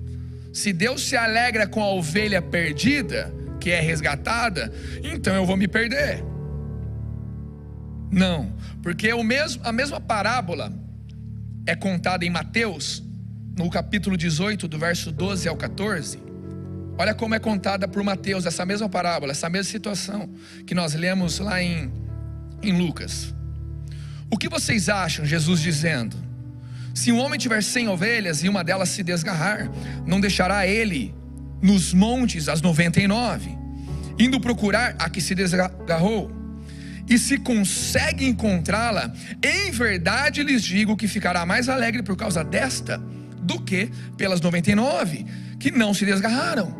Se 0.53 0.72
Deus 0.72 1.01
se 1.01 1.17
alegra 1.17 1.65
com 1.65 1.81
a 1.81 1.91
ovelha 1.91 2.39
perdida, 2.39 3.34
que 3.60 3.72
é 3.72 3.81
resgatada, 3.81 4.72
então 5.03 5.34
eu 5.34 5.46
vou 5.46 5.58
me 5.58 5.67
perder. 5.67 6.24
Não, 8.12 8.53
porque 8.84 9.12
o 9.12 9.24
mesmo, 9.24 9.65
a 9.65 9.72
mesma 9.72 10.00
parábola 10.00 10.80
é 11.65 11.75
contada 11.75 12.25
em 12.25 12.30
Mateus, 12.30 13.03
no 13.58 13.70
capítulo 13.70 14.18
18, 14.18 14.68
do 14.68 14.80
verso 14.80 15.12
12 15.12 15.48
ao 15.48 15.56
14, 15.56 16.32
Olha 16.98 17.15
como 17.15 17.34
é 17.34 17.39
contada 17.39 17.88
por 17.88 18.03
Mateus 18.03 18.46
essa 18.46 18.63
mesma 18.63 18.88
parábola, 18.88 19.32
essa 19.32 19.50
mesma 19.50 19.72
situação 19.72 20.30
que 20.68 20.75
nós 20.75 20.94
lemos 20.94 21.39
lá 21.39 21.60
em, 21.60 21.91
em 22.62 22.77
Lucas. 22.77 23.34
O 24.30 24.38
que 24.38 24.48
vocês 24.48 24.88
acham, 24.88 25.25
Jesus 25.25 25.62
dizendo? 25.62 26.15
Se 26.94 27.12
um 27.12 27.18
homem 27.18 27.39
tiver 27.39 27.63
cem 27.63 27.88
ovelhas 27.88 28.44
e 28.44 28.50
uma 28.50 28.63
delas 28.63 28.89
se 28.89 29.01
desgarrar, 29.01 29.68
não 30.06 30.20
deixará 30.20 30.68
ele 30.68 31.12
nos 31.60 31.91
montes 31.94 32.48
as 32.48 32.62
noventa 32.62 33.01
e 33.01 33.08
nove, 33.08 33.58
indo 34.20 34.39
procurar 34.39 34.96
a 35.00 35.10
que 35.10 35.22
se 35.22 35.34
desgarrou. 35.34 36.32
E 37.10 37.17
se 37.17 37.38
consegue 37.38 38.25
encontrá-la, 38.25 39.13
em 39.43 39.72
verdade 39.72 40.43
lhes 40.43 40.63
digo 40.63 40.96
que 40.96 41.08
ficará 41.08 41.46
mais 41.46 41.67
alegre 41.70 42.03
por 42.03 42.15
causa 42.15 42.43
desta 42.43 42.98
do 43.41 43.60
que 43.60 43.89
pelas 44.17 44.39
noventa 44.39 44.72
e 44.72 44.75
nove 44.75 45.25
que 45.60 45.72
não 45.72 45.93
se 45.93 46.05
desgarraram. 46.05 46.75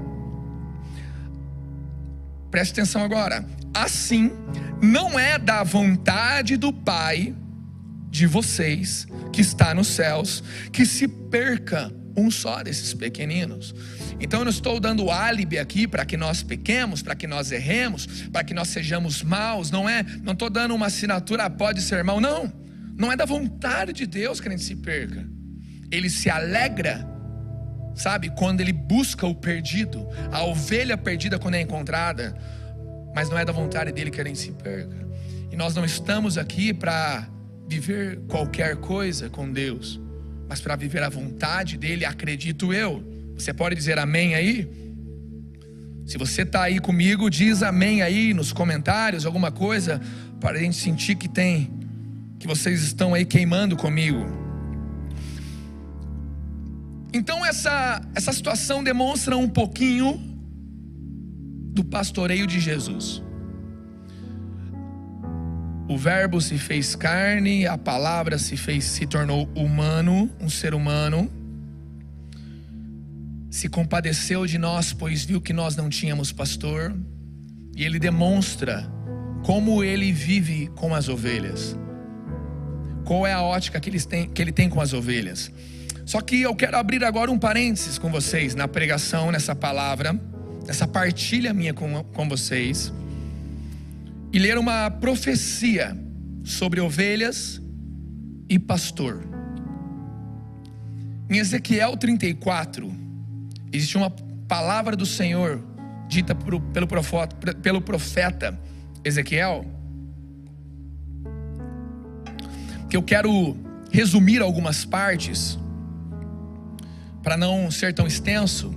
Preste 2.50 2.74
atenção 2.74 3.04
agora. 3.04 3.46
Assim, 3.74 4.32
não 4.82 5.20
é 5.20 5.38
da 5.38 5.64
vontade 5.64 6.58
do 6.58 6.74
Pai 6.74 7.34
de 8.10 8.28
vocês 8.28 9.08
que 9.32 9.40
está 9.40 9.74
nos 9.74 9.88
céus 9.88 10.44
que 10.72 10.86
se 10.86 11.08
perca 11.08 11.92
um 12.16 12.30
só 12.30 12.62
desses 12.64 12.94
pequeninos. 12.94 13.74
Então 14.20 14.42
eu 14.42 14.46
não 14.46 14.52
estou 14.52 14.80
dando 14.80 15.10
álibi 15.10 15.58
aqui 15.58 15.88
para 15.88 16.06
que 16.06 16.18
nós 16.18 16.44
pequemos, 16.44 17.02
para 17.02 17.16
que 17.16 17.28
nós 17.28 17.52
erremos, 17.52 18.06
para 18.32 18.44
que 18.44 18.54
nós 18.54 18.68
sejamos 18.68 19.24
maus, 19.24 19.72
não 19.72 19.88
é? 19.90 20.04
Não 20.24 20.34
estou 20.34 20.50
dando 20.50 20.76
uma 20.76 20.88
assinatura, 20.88 21.50
pode 21.50 21.82
ser 21.82 22.04
mal, 22.04 22.20
não. 22.20 22.52
Não 22.98 23.12
é 23.12 23.16
da 23.16 23.26
vontade 23.26 23.94
de 23.94 24.06
Deus 24.06 24.40
que 24.40 24.48
a 24.48 24.52
gente 24.52 24.64
se 24.64 24.76
perca. 24.76 25.28
Ele 25.92 26.10
se 26.10 26.30
alegra, 26.30 27.08
sabe, 27.96 28.30
quando 28.30 28.62
ele 28.62 28.74
busca 28.74 29.26
o 29.26 29.36
perdido, 29.36 30.08
a 30.32 30.44
ovelha 30.44 30.98
perdida 30.98 31.40
quando 31.40 31.56
é 31.56 31.62
encontrada, 31.62 32.38
mas 33.14 33.30
não 33.30 33.38
é 33.38 33.44
da 33.44 33.52
vontade 33.52 33.92
dele 33.92 34.12
que 34.12 34.22
a 34.22 34.24
gente 34.24 34.40
se 34.40 34.52
perca. 34.52 34.96
E 35.52 35.56
nós 35.56 35.76
não 35.76 35.84
estamos 35.84 36.38
aqui 36.38 36.74
para 36.74 37.28
viver 37.68 38.20
qualquer 38.28 38.76
coisa 38.78 39.30
com 39.30 39.52
Deus, 39.52 40.00
mas 40.52 40.60
para 40.60 40.76
viver 40.76 41.02
a 41.02 41.08
vontade 41.08 41.78
dele, 41.78 42.04
acredito 42.04 42.74
eu. 42.74 43.02
Você 43.36 43.54
pode 43.54 43.74
dizer 43.74 43.98
amém 43.98 44.36
aí? 44.36 44.70
Se 46.06 46.18
você 46.18 46.42
está 46.42 46.64
aí 46.64 46.78
comigo, 46.78 47.30
diz 47.30 47.64
amém 47.64 48.02
aí 48.02 48.34
nos 48.34 48.52
comentários, 48.52 49.26
alguma 49.26 49.50
coisa, 49.50 50.02
para 50.42 50.60
a 50.60 50.62
gente 50.62 50.76
sentir 50.76 51.16
que 51.16 51.30
tem, 51.30 51.72
que 52.38 52.46
vocês 52.46 52.84
estão 52.84 53.14
aí 53.14 53.24
queimando 53.24 53.78
comigo. 53.78 54.26
Então 57.14 57.46
essa, 57.46 58.02
essa 58.14 58.34
situação 58.34 58.84
demonstra 58.84 59.38
um 59.38 59.48
pouquinho 59.48 60.20
do 61.74 61.82
pastoreio 61.82 62.46
de 62.46 62.60
Jesus. 62.60 63.24
O 65.92 65.98
verbo 65.98 66.40
se 66.40 66.58
fez 66.58 66.96
carne, 66.96 67.68
a 67.68 67.78
palavra 67.78 68.38
se 68.38 68.56
fez, 68.56 68.86
se 68.86 69.06
tornou 69.06 69.50
humano, 69.54 70.32
um 70.40 70.50
ser 70.50 70.74
humano. 70.74 71.30
Se 73.50 73.68
compadeceu 73.68 74.46
de 74.46 74.58
nós, 74.58 74.94
pois 74.94 75.26
viu 75.26 75.42
que 75.42 75.52
nós 75.52 75.76
não 75.76 75.90
tínhamos 75.90 76.32
pastor, 76.32 76.96
e 77.76 77.84
ele 77.84 78.00
demonstra 78.00 78.90
como 79.44 79.84
ele 79.84 80.14
vive 80.14 80.68
com 80.78 80.96
as 80.96 81.10
ovelhas. 81.10 81.76
Qual 83.04 83.28
é 83.28 83.34
a 83.34 83.42
ótica 83.42 83.78
que, 83.78 83.90
eles 83.90 84.06
têm, 84.06 84.30
que 84.30 84.42
ele 84.42 84.54
tem 84.54 84.70
com 84.70 84.80
as 84.80 84.94
ovelhas? 84.94 85.52
Só 86.06 86.22
que 86.22 86.42
eu 86.42 86.56
quero 86.56 86.78
abrir 86.78 87.04
agora 87.04 87.30
um 87.30 87.38
parênteses 87.38 87.98
com 87.98 88.10
vocês 88.10 88.56
na 88.56 88.66
pregação, 88.66 89.30
nessa 89.30 89.54
palavra, 89.54 90.18
nessa 90.66 90.88
partilha 90.88 91.54
minha 91.54 91.74
com, 91.74 92.02
com 92.02 92.30
vocês 92.30 92.94
e 94.34 94.40
ler 94.40 94.58
uma 94.58 94.90
profecia 94.90 95.98
sobre 96.44 96.80
ovelhas 96.80 97.62
e 98.50 98.58
pastor. 98.58 99.24
Em 101.30 101.38
Ezequiel 101.38 101.96
34, 101.98 102.92
existe 103.72 103.98
uma 103.98 104.10
palavra 104.48 104.96
do 104.96 105.06
Senhor 105.06 105.64
dita 106.08 106.36
pelo 106.36 107.82
profeta, 107.82 108.60
Ezequiel, 109.04 109.66
que 112.90 112.98
eu 112.98 113.04
quero 113.04 113.56
resumir 113.92 114.42
algumas 114.42 114.84
partes, 114.84 115.58
para 117.24 117.38
não 117.38 117.72
ser 117.72 117.94
tão 117.94 118.06
extenso, 118.06 118.74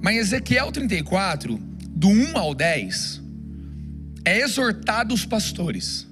mas 0.00 0.16
Ezequiel 0.16 0.70
34, 0.70 1.58
do 1.88 2.08
1 2.08 2.38
ao 2.38 2.54
10, 2.54 3.20
é 4.24 4.40
exortado 4.40 5.14
os 5.14 5.24
pastores 5.24 6.10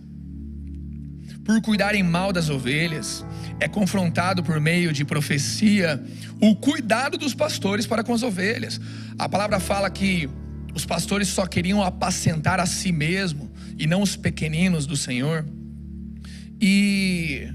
por 1.49 1.63
cuidarem 1.63 2.03
mal 2.03 2.31
das 2.31 2.51
ovelhas, 2.51 3.25
é 3.59 3.67
confrontado 3.67 4.43
por 4.43 4.61
meio 4.61 4.93
de 4.93 5.03
profecia 5.03 5.99
o 6.39 6.55
cuidado 6.55 7.17
dos 7.17 7.33
pastores 7.33 7.87
para 7.87 8.05
com 8.05 8.13
as 8.13 8.23
ovelhas. 8.23 8.79
A 9.19 9.29
palavra 9.31 9.59
fala 9.59 9.89
que 9.89 10.29
os 10.75 10.85
pastores 10.85 11.29
só 11.29 11.47
queriam 11.47 11.83
apacentar 11.83 12.61
a 12.61 12.67
si 12.67 12.93
mesmo 12.93 13.51
e 13.79 13.87
não 13.87 14.03
os 14.03 14.15
pequeninos 14.15 14.85
do 14.85 14.95
Senhor. 14.95 15.47
E, 16.61 17.49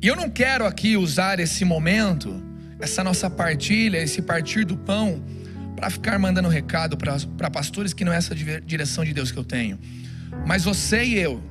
e 0.00 0.06
eu 0.06 0.14
não 0.14 0.30
quero 0.30 0.64
aqui 0.64 0.96
usar 0.96 1.40
esse 1.40 1.64
momento, 1.64 2.40
essa 2.78 3.02
nossa 3.02 3.28
partilha, 3.28 3.98
esse 3.98 4.22
partir 4.22 4.64
do 4.64 4.76
pão, 4.76 5.24
para 5.76 5.90
ficar 5.90 6.18
mandando 6.18 6.48
recado 6.48 6.96
para 6.96 7.50
pastores 7.50 7.92
que 7.92 8.04
não 8.04 8.12
é 8.12 8.16
essa 8.16 8.34
direção 8.34 9.04
de 9.04 9.12
Deus 9.12 9.30
que 9.30 9.38
eu 9.38 9.44
tenho. 9.44 9.78
Mas 10.46 10.64
você 10.64 11.04
e 11.04 11.18
eu, 11.18 11.42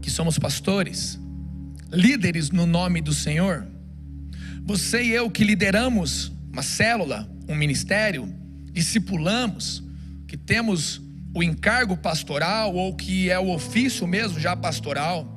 que 0.00 0.10
somos 0.10 0.38
pastores, 0.38 1.18
líderes 1.92 2.50
no 2.50 2.64
nome 2.64 3.00
do 3.00 3.12
Senhor, 3.12 3.66
você 4.64 5.02
e 5.02 5.10
eu 5.10 5.28
que 5.28 5.44
lideramos 5.44 6.32
uma 6.52 6.62
célula, 6.62 7.28
um 7.48 7.54
ministério, 7.54 8.32
discipulamos, 8.72 9.82
que 10.26 10.36
temos 10.36 11.02
o 11.34 11.42
encargo 11.42 11.96
pastoral 11.96 12.74
ou 12.74 12.94
que 12.94 13.28
é 13.30 13.38
o 13.38 13.50
ofício 13.50 14.06
mesmo 14.06 14.38
já 14.40 14.56
pastoral, 14.56 15.32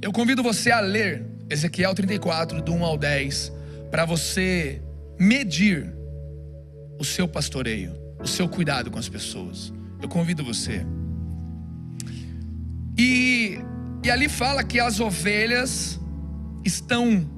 eu 0.00 0.10
convido 0.10 0.42
você 0.42 0.70
a 0.70 0.80
ler 0.80 1.24
Ezequiel 1.48 1.94
34, 1.94 2.62
do 2.62 2.72
1 2.72 2.84
ao 2.84 2.98
10, 2.98 3.52
para 3.90 4.04
você 4.04 4.82
medir 5.18 6.01
o 6.98 7.04
seu 7.04 7.26
pastoreio, 7.26 7.92
o 8.20 8.26
seu 8.26 8.48
cuidado 8.48 8.90
com 8.90 8.98
as 8.98 9.08
pessoas. 9.08 9.72
Eu 10.00 10.08
convido 10.08 10.44
você. 10.44 10.84
E, 12.98 13.58
e 14.04 14.10
ali 14.10 14.28
fala 14.28 14.62
que 14.62 14.78
as 14.78 15.00
ovelhas 15.00 15.98
estão 16.64 17.28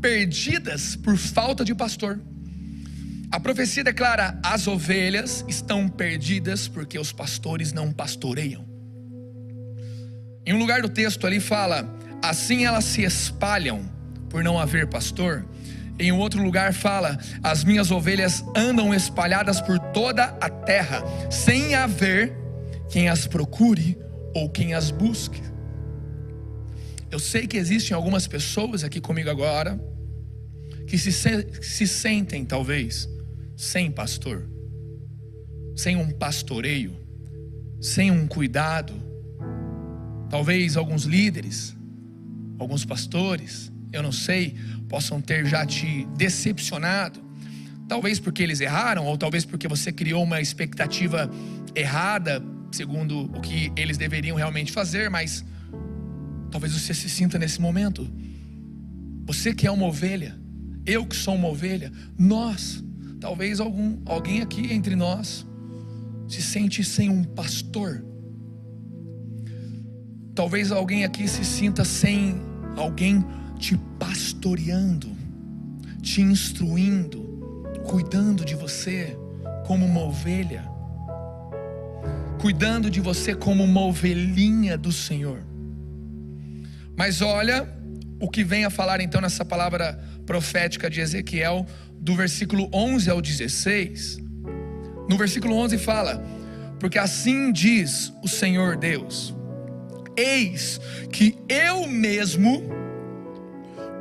perdidas 0.00 0.96
por 0.96 1.16
falta 1.16 1.64
de 1.64 1.74
pastor. 1.74 2.20
A 3.30 3.38
profecia 3.38 3.84
declara: 3.84 4.38
as 4.42 4.66
ovelhas 4.66 5.44
estão 5.48 5.88
perdidas 5.88 6.66
porque 6.66 6.98
os 6.98 7.12
pastores 7.12 7.72
não 7.72 7.92
pastoreiam. 7.92 8.66
Em 10.46 10.54
um 10.54 10.58
lugar 10.58 10.80
do 10.80 10.88
texto 10.88 11.26
ali 11.26 11.40
fala: 11.40 11.94
assim 12.22 12.64
elas 12.64 12.84
se 12.84 13.02
espalham 13.02 13.82
por 14.30 14.42
não 14.42 14.58
haver 14.58 14.88
pastor. 14.88 15.44
Em 15.98 16.12
outro 16.12 16.42
lugar 16.42 16.72
fala: 16.72 17.18
As 17.42 17.64
minhas 17.64 17.90
ovelhas 17.90 18.44
andam 18.54 18.94
espalhadas 18.94 19.60
por 19.60 19.78
toda 19.78 20.24
a 20.40 20.48
terra, 20.48 21.02
sem 21.30 21.74
haver 21.74 22.36
quem 22.88 23.08
as 23.08 23.26
procure 23.26 23.98
ou 24.34 24.48
quem 24.48 24.74
as 24.74 24.90
busque. 24.90 25.42
Eu 27.10 27.18
sei 27.18 27.46
que 27.46 27.56
existem 27.56 27.94
algumas 27.94 28.26
pessoas 28.26 28.84
aqui 28.84 29.00
comigo 29.00 29.30
agora 29.30 29.80
que 30.86 30.96
se, 30.98 31.12
se 31.12 31.86
sentem, 31.86 32.44
talvez, 32.44 33.08
sem 33.56 33.90
pastor, 33.90 34.48
sem 35.76 35.96
um 35.96 36.10
pastoreio, 36.10 36.96
sem 37.80 38.10
um 38.10 38.26
cuidado. 38.26 38.92
Talvez 40.30 40.76
alguns 40.76 41.04
líderes, 41.04 41.74
alguns 42.58 42.84
pastores, 42.84 43.72
eu 43.92 44.02
não 44.02 44.12
sei, 44.12 44.54
possam 44.88 45.20
ter 45.20 45.46
já 45.46 45.66
te 45.66 46.06
decepcionado. 46.16 47.20
Talvez 47.86 48.18
porque 48.18 48.42
eles 48.42 48.60
erraram, 48.60 49.06
ou 49.06 49.16
talvez 49.16 49.44
porque 49.44 49.68
você 49.68 49.92
criou 49.92 50.22
uma 50.22 50.40
expectativa 50.40 51.30
errada, 51.74 52.42
segundo 52.70 53.22
o 53.24 53.40
que 53.40 53.72
eles 53.76 53.96
deveriam 53.96 54.36
realmente 54.36 54.72
fazer, 54.72 55.08
mas 55.08 55.44
talvez 56.50 56.72
você 56.72 56.92
se 56.92 57.08
sinta 57.08 57.38
nesse 57.38 57.60
momento. 57.60 58.10
Você 59.24 59.54
que 59.54 59.66
é 59.66 59.70
uma 59.70 59.86
ovelha, 59.86 60.38
eu 60.84 61.06
que 61.06 61.16
sou 61.16 61.34
uma 61.34 61.48
ovelha, 61.48 61.92
nós, 62.18 62.82
talvez 63.20 63.60
algum, 63.60 63.98
alguém 64.06 64.40
aqui 64.42 64.72
entre 64.72 64.96
nós 64.96 65.46
se 66.28 66.42
sente 66.42 66.84
sem 66.84 67.08
um 67.08 67.24
pastor. 67.24 68.04
Talvez 70.34 70.70
alguém 70.70 71.04
aqui 71.04 71.26
se 71.26 71.44
sinta 71.44 71.84
sem 71.84 72.36
alguém 72.76 73.24
te 73.58 73.76
pastoreando, 73.98 75.10
te 76.00 76.22
instruindo, 76.22 77.64
cuidando 77.84 78.44
de 78.44 78.54
você 78.54 79.16
como 79.66 79.84
uma 79.84 80.00
ovelha, 80.00 80.64
cuidando 82.40 82.88
de 82.88 83.00
você 83.00 83.34
como 83.34 83.64
uma 83.64 83.80
ovelhinha 83.80 84.78
do 84.78 84.92
Senhor. 84.92 85.42
Mas 86.96 87.20
olha 87.20 87.68
o 88.20 88.28
que 88.28 88.44
vem 88.44 88.64
a 88.64 88.70
falar 88.70 89.00
então 89.00 89.20
nessa 89.20 89.44
palavra 89.44 89.98
profética 90.24 90.88
de 90.88 91.00
Ezequiel, 91.00 91.66
do 92.00 92.14
versículo 92.14 92.68
11 92.72 93.10
ao 93.10 93.20
16. 93.20 94.18
No 95.08 95.16
versículo 95.16 95.56
11 95.56 95.78
fala: 95.78 96.22
Porque 96.78 96.98
assim 96.98 97.50
diz 97.50 98.12
o 98.22 98.28
Senhor 98.28 98.76
Deus: 98.76 99.34
Eis 100.16 100.80
que 101.10 101.36
eu 101.48 101.86
mesmo 101.86 102.77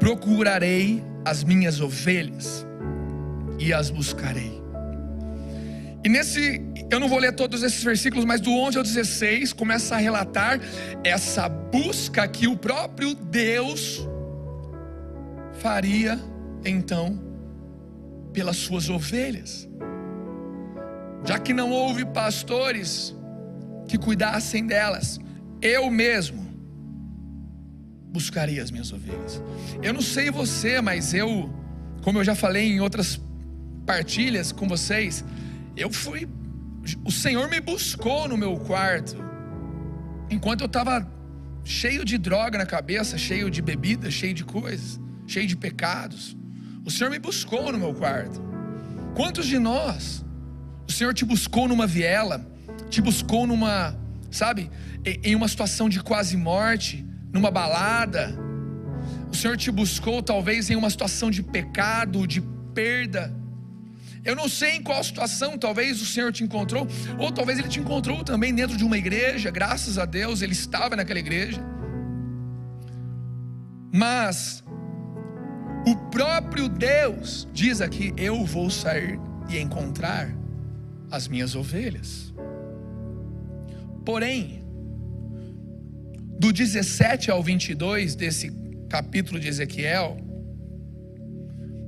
procurarei 0.08 1.04
as 1.26 1.43
minhas 1.43 1.82
ovelhas 1.82 2.65
e 3.60 3.74
as 3.74 3.89
buscarei. 3.89 4.63
E 6.02 6.08
nesse, 6.08 6.62
eu 6.89 6.98
não 6.98 7.10
vou 7.10 7.20
ler 7.20 7.36
todos 7.36 7.62
esses 7.62 7.84
versículos, 7.84 8.24
mas 8.24 8.39
do 8.39 8.50
11 8.50 8.78
ao 8.78 8.84
16 8.86 9.52
começa 9.52 9.96
a 9.96 9.98
relatar 9.98 10.62
essa 11.04 11.50
busca 11.50 12.26
que 12.26 12.48
o 12.48 12.56
próprio 12.56 13.13
Deus 13.15 14.08
faria 15.60 16.17
então 16.63 17.22
pelas 18.32 18.56
suas 18.56 18.89
ovelhas. 18.89 19.67
Já 21.26 21.38
que 21.38 21.54
não 21.54 21.70
houve 21.70 22.06
pastores 22.06 23.13
que 23.89 23.98
cuidassem 23.98 24.65
delas, 24.65 25.20
eu 25.62 25.91
mesmo 25.91 26.47
buscaria 28.12 28.62
as 28.63 28.72
minhas 28.72 28.91
ovelhas. 28.91 29.41
Eu 29.82 29.93
não 29.93 30.02
sei 30.02 30.32
você, 30.32 30.82
mas 30.82 31.13
eu, 31.13 31.54
como 32.02 32.20
eu 32.20 32.24
já 32.24 32.36
falei 32.36 32.72
em 32.72 32.80
outras 32.80 33.20
partilhas 33.86 34.52
com 34.52 34.67
vocês, 34.67 35.24
eu 35.76 35.91
fui, 35.91 36.28
o 37.06 37.12
Senhor 37.12 37.50
me 37.50 37.60
buscou 37.60 38.28
no 38.28 38.38
meu 38.38 38.58
quarto, 38.58 39.17
enquanto 40.30 40.62
eu 40.62 40.67
estava 40.67 41.10
cheio 41.63 42.06
de 42.06 42.17
droga 42.17 42.58
na 42.58 42.65
cabeça, 42.65 43.17
cheio 43.17 43.50
de 43.50 43.62
bebida, 43.62 44.10
cheio 44.10 44.34
de 44.34 44.43
coisas, 44.43 45.00
cheio 45.26 45.48
de 45.48 45.56
pecados. 45.56 46.36
O 46.86 46.91
Senhor 46.91 47.10
me 47.10 47.20
buscou 47.20 47.72
no 47.72 47.78
meu 47.78 47.93
quarto. 47.93 48.41
Quantos 49.15 49.46
de 49.46 49.60
nós, 49.60 50.24
o 50.88 50.91
Senhor 50.91 51.13
te 51.13 51.26
buscou 51.26 51.67
numa 51.67 51.86
viela, 51.86 52.46
te 52.89 53.02
buscou 53.02 53.46
numa, 53.46 53.98
sabe, 54.32 54.70
em 55.06 55.36
uma 55.36 55.48
situação 55.48 55.89
de 55.89 56.02
quase 56.02 56.38
morte, 56.38 57.06
numa 57.32 57.52
balada. 57.52 58.36
O 59.32 59.36
Senhor 59.36 59.58
te 59.58 59.72
buscou 59.72 60.22
talvez 60.22 60.70
em 60.70 60.76
uma 60.76 60.90
situação 60.90 61.30
de 61.30 61.44
pecado, 61.44 62.26
de 62.26 62.42
perda. 62.74 63.34
Eu 64.24 64.36
não 64.36 64.50
sei 64.50 64.76
em 64.76 64.84
qual 64.84 65.02
situação 65.04 65.58
talvez 65.58 66.02
o 66.02 66.06
Senhor 66.06 66.34
te 66.34 66.44
encontrou, 66.44 66.88
ou 67.18 67.32
talvez 67.32 67.60
Ele 67.60 67.70
te 67.70 67.80
encontrou 67.80 68.24
também 68.24 68.54
dentro 68.54 68.76
de 68.76 68.84
uma 68.84 68.98
igreja, 68.98 69.50
graças 69.50 69.98
a 69.98 70.06
Deus 70.06 70.42
Ele 70.42 70.54
estava 70.54 70.96
naquela 70.96 71.20
igreja. 71.20 71.62
Mas 73.94 74.63
o 75.88 75.96
próprio 76.12 76.68
Deus 76.68 77.48
diz 77.54 77.80
aqui: 77.80 78.13
Eu 78.18 78.44
vou 78.44 78.70
sair 78.70 79.20
e 79.50 79.58
encontrar 79.58 80.30
as 81.10 81.28
minhas 81.28 81.56
ovelhas. 81.56 82.34
Porém, 84.04 84.66
do 86.39 86.54
17 86.54 87.32
ao 87.32 87.41
22 87.41 88.15
desse 88.15 88.52
capítulo 88.89 89.39
de 89.39 89.47
Ezequiel, 89.47 90.17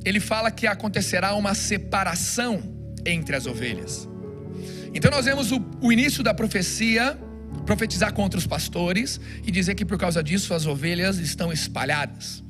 ele 0.03 0.19
fala 0.19 0.49
que 0.49 0.65
acontecerá 0.65 1.35
uma 1.35 1.53
separação 1.53 2.62
entre 3.05 3.35
as 3.35 3.45
ovelhas. 3.45 4.07
Então 4.93 5.12
nós 5.12 5.25
vemos 5.25 5.51
o, 5.51 5.63
o, 5.81 5.91
início 5.91 6.23
da 6.23 6.33
profecia 6.33 7.17
profetizar 7.65 8.13
contra 8.13 8.38
os 8.38 8.47
pastores 8.47 9.19
e 9.45 9.51
dizer 9.51 9.75
que 9.75 9.85
por 9.85 9.97
causa 9.97 10.23
disso 10.23 10.53
as 10.53 10.65
ovelhas 10.65 11.17
estão 11.19 11.51
espalhadas. 11.53 12.43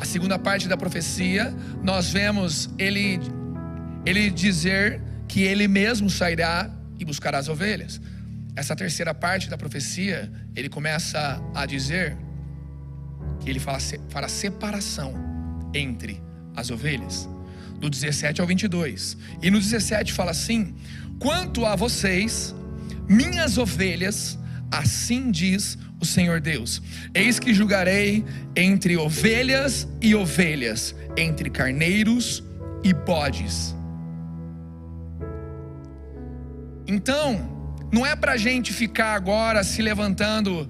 A 0.00 0.04
segunda 0.04 0.38
parte 0.38 0.66
da 0.66 0.76
profecia, 0.76 1.54
nós 1.82 2.10
vemos 2.10 2.68
ele 2.78 3.20
ele 4.04 4.30
dizer 4.30 5.00
que 5.28 5.42
ele 5.42 5.68
mesmo 5.68 6.10
sairá 6.10 6.68
e 6.98 7.04
buscará 7.04 7.38
as 7.38 7.48
ovelhas. 7.48 8.00
Essa 8.54 8.76
terceira 8.76 9.14
parte 9.14 9.48
da 9.48 9.56
profecia, 9.56 10.30
ele 10.54 10.68
começa 10.68 11.42
a 11.54 11.64
dizer 11.64 12.16
que 13.40 13.48
ele 13.48 13.58
fala, 13.58 13.78
fará 14.10 14.28
separação 14.28 15.14
entre 15.74 16.22
as 16.54 16.70
ovelhas. 16.70 17.28
Do 17.78 17.90
17 17.90 18.40
ao 18.40 18.46
22. 18.46 19.16
E 19.42 19.50
no 19.50 19.58
17 19.58 20.12
fala 20.12 20.30
assim: 20.30 20.74
Quanto 21.18 21.66
a 21.66 21.74
vocês, 21.74 22.54
minhas 23.08 23.58
ovelhas, 23.58 24.38
assim 24.70 25.30
diz 25.30 25.76
o 26.00 26.04
Senhor 26.04 26.40
Deus: 26.40 26.80
Eis 27.14 27.40
que 27.40 27.52
julgarei 27.52 28.24
entre 28.54 28.96
ovelhas 28.96 29.88
e 30.00 30.14
ovelhas, 30.14 30.94
entre 31.16 31.50
carneiros 31.50 32.44
e 32.84 32.92
bodes. 32.92 33.74
Então, 36.86 37.51
não 37.92 38.06
é 38.06 38.16
para 38.16 38.32
a 38.32 38.36
gente 38.38 38.72
ficar 38.72 39.14
agora 39.14 39.62
se 39.62 39.82
levantando 39.82 40.68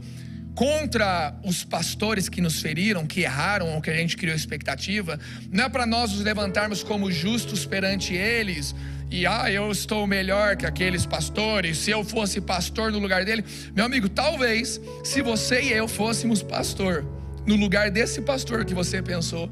contra 0.55 1.35
os 1.45 1.65
pastores 1.65 2.29
que 2.29 2.41
nos 2.41 2.61
feriram, 2.61 3.07
que 3.07 3.21
erraram 3.21 3.75
ou 3.75 3.81
que 3.81 3.89
a 3.89 3.97
gente 3.97 4.17
criou 4.17 4.37
expectativa, 4.37 5.19
não 5.51 5.65
é 5.65 5.69
para 5.69 5.87
nós 5.87 6.13
nos 6.13 6.21
levantarmos 6.21 6.83
como 6.83 7.11
justos 7.11 7.65
perante 7.65 8.15
eles 8.15 8.75
e 9.11 9.27
ah, 9.27 9.51
eu 9.51 9.71
estou 9.71 10.07
melhor 10.07 10.57
que 10.57 10.65
aqueles 10.65 11.05
pastores, 11.05 11.79
se 11.79 11.91
eu 11.91 12.03
fosse 12.03 12.41
pastor 12.41 12.91
no 12.91 12.99
lugar 12.99 13.25
dele. 13.25 13.45
Meu 13.75 13.85
amigo, 13.85 14.09
talvez 14.09 14.81
se 15.05 15.21
você 15.21 15.61
e 15.63 15.73
eu 15.73 15.87
fôssemos 15.87 16.43
pastor 16.43 17.05
no 17.47 17.55
lugar 17.57 17.91
desse 17.91 18.23
pastor 18.23 18.65
que 18.65 18.73
você 18.73 19.03
pensou, 19.03 19.51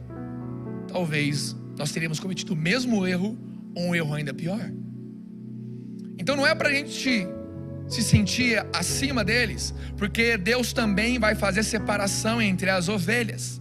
talvez 0.88 1.54
nós 1.76 1.92
teríamos 1.92 2.18
cometido 2.18 2.54
o 2.54 2.56
mesmo 2.56 3.06
erro 3.06 3.38
ou 3.74 3.88
um 3.88 3.94
erro 3.94 4.14
ainda 4.14 4.33
pior. 4.33 4.72
Então 6.18 6.37
não 6.37 6.46
é 6.46 6.54
para 6.54 6.70
a 6.70 6.72
gente 6.72 7.28
se 7.90 8.03
sentir 8.03 8.64
acima 8.72 9.24
deles, 9.24 9.74
porque 9.96 10.37
Deus 10.37 10.72
também 10.72 11.18
vai 11.18 11.35
fazer 11.35 11.62
separação 11.64 12.40
entre 12.40 12.70
as 12.70 12.88
ovelhas. 12.88 13.61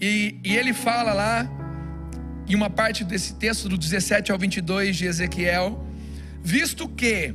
E, 0.00 0.40
e 0.44 0.56
ele 0.56 0.74
fala 0.74 1.12
lá, 1.12 1.48
em 2.48 2.54
uma 2.56 2.68
parte 2.68 3.04
desse 3.04 3.34
texto, 3.34 3.68
do 3.68 3.78
17 3.78 4.32
ao 4.32 4.38
22 4.38 4.96
de 4.96 5.06
Ezequiel, 5.06 5.86
visto 6.42 6.88
que 6.88 7.34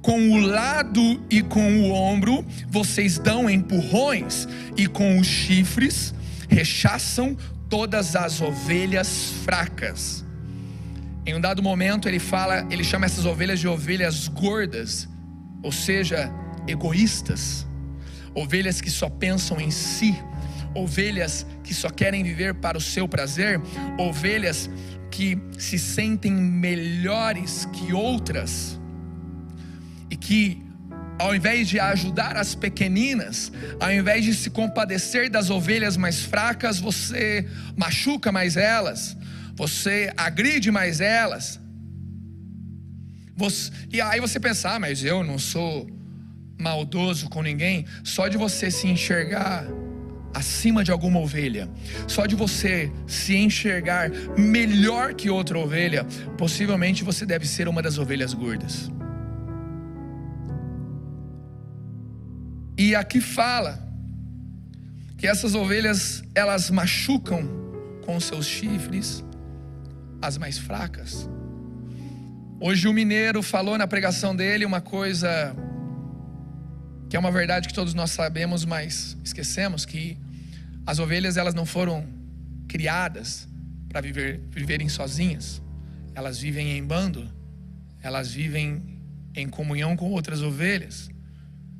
com 0.00 0.30
o 0.32 0.40
lado 0.40 1.22
e 1.30 1.42
com 1.42 1.82
o 1.82 1.92
ombro 1.92 2.44
vocês 2.68 3.18
dão 3.18 3.48
empurrões, 3.48 4.48
e 4.76 4.86
com 4.86 5.18
os 5.18 5.26
chifres 5.26 6.14
rechaçam 6.48 7.36
todas 7.68 8.16
as 8.16 8.40
ovelhas 8.40 9.32
fracas. 9.44 10.24
Em 11.24 11.34
um 11.34 11.40
dado 11.40 11.62
momento 11.62 12.08
ele 12.08 12.18
fala, 12.18 12.66
ele 12.70 12.82
chama 12.82 13.06
essas 13.06 13.24
ovelhas 13.24 13.60
de 13.60 13.68
ovelhas 13.68 14.26
gordas, 14.26 15.08
ou 15.62 15.70
seja, 15.70 16.32
egoístas, 16.66 17.64
ovelhas 18.34 18.80
que 18.80 18.90
só 18.90 19.08
pensam 19.08 19.60
em 19.60 19.70
si, 19.70 20.18
ovelhas 20.74 21.46
que 21.62 21.72
só 21.72 21.90
querem 21.90 22.24
viver 22.24 22.54
para 22.54 22.76
o 22.76 22.80
seu 22.80 23.06
prazer, 23.06 23.60
ovelhas 23.98 24.68
que 25.12 25.38
se 25.58 25.78
sentem 25.78 26.32
melhores 26.32 27.66
que 27.72 27.92
outras. 27.92 28.80
E 30.10 30.16
que 30.16 30.60
ao 31.18 31.36
invés 31.36 31.68
de 31.68 31.78
ajudar 31.78 32.36
as 32.36 32.56
pequeninas, 32.56 33.52
ao 33.78 33.92
invés 33.92 34.24
de 34.24 34.34
se 34.34 34.50
compadecer 34.50 35.30
das 35.30 35.50
ovelhas 35.50 35.96
mais 35.96 36.22
fracas, 36.22 36.80
você 36.80 37.48
machuca 37.76 38.32
mais 38.32 38.56
elas, 38.56 39.16
você 39.54 40.12
agride 40.16 40.70
mais 40.70 41.00
elas. 41.00 41.60
Você, 43.36 43.70
e 43.92 44.00
aí 44.00 44.20
você 44.20 44.38
pensar, 44.38 44.76
ah, 44.76 44.78
mas 44.78 45.04
eu 45.04 45.24
não 45.24 45.38
sou 45.38 45.88
maldoso 46.58 47.28
com 47.28 47.42
ninguém. 47.42 47.86
Só 48.04 48.28
de 48.28 48.36
você 48.36 48.70
se 48.70 48.86
enxergar 48.86 49.66
acima 50.34 50.82
de 50.82 50.90
alguma 50.90 51.18
ovelha, 51.20 51.68
só 52.08 52.24
de 52.24 52.34
você 52.34 52.90
se 53.06 53.36
enxergar 53.36 54.10
melhor 54.38 55.14
que 55.14 55.28
outra 55.28 55.58
ovelha, 55.58 56.06
possivelmente 56.38 57.04
você 57.04 57.26
deve 57.26 57.46
ser 57.46 57.68
uma 57.68 57.82
das 57.82 57.98
ovelhas 57.98 58.32
gordas. 58.32 58.90
E 62.78 62.94
aqui 62.94 63.20
fala 63.20 63.86
que 65.18 65.26
essas 65.26 65.54
ovelhas 65.54 66.22
elas 66.34 66.70
machucam 66.70 67.46
com 68.04 68.18
seus 68.18 68.46
chifres 68.46 69.22
as 70.22 70.38
mais 70.38 70.56
fracas. 70.56 71.28
Hoje 72.60 72.86
o 72.86 72.92
mineiro 72.92 73.42
falou 73.42 73.76
na 73.76 73.88
pregação 73.88 74.34
dele 74.36 74.64
uma 74.64 74.80
coisa 74.80 75.54
que 77.10 77.16
é 77.16 77.18
uma 77.18 77.32
verdade 77.32 77.68
que 77.68 77.74
todos 77.74 77.92
nós 77.92 78.12
sabemos, 78.12 78.64
mas 78.64 79.18
esquecemos 79.22 79.84
que 79.84 80.16
as 80.86 80.98
ovelhas 80.98 81.36
elas 81.36 81.54
não 81.54 81.66
foram 81.66 82.08
criadas 82.68 83.48
para 83.88 84.00
viver, 84.00 84.40
viverem 84.48 84.88
sozinhas. 84.88 85.60
Elas 86.14 86.38
vivem 86.38 86.78
em 86.78 86.84
bando, 86.84 87.28
elas 88.00 88.32
vivem 88.32 88.98
em 89.34 89.48
comunhão 89.48 89.96
com 89.96 90.10
outras 90.10 90.40
ovelhas. 90.40 91.10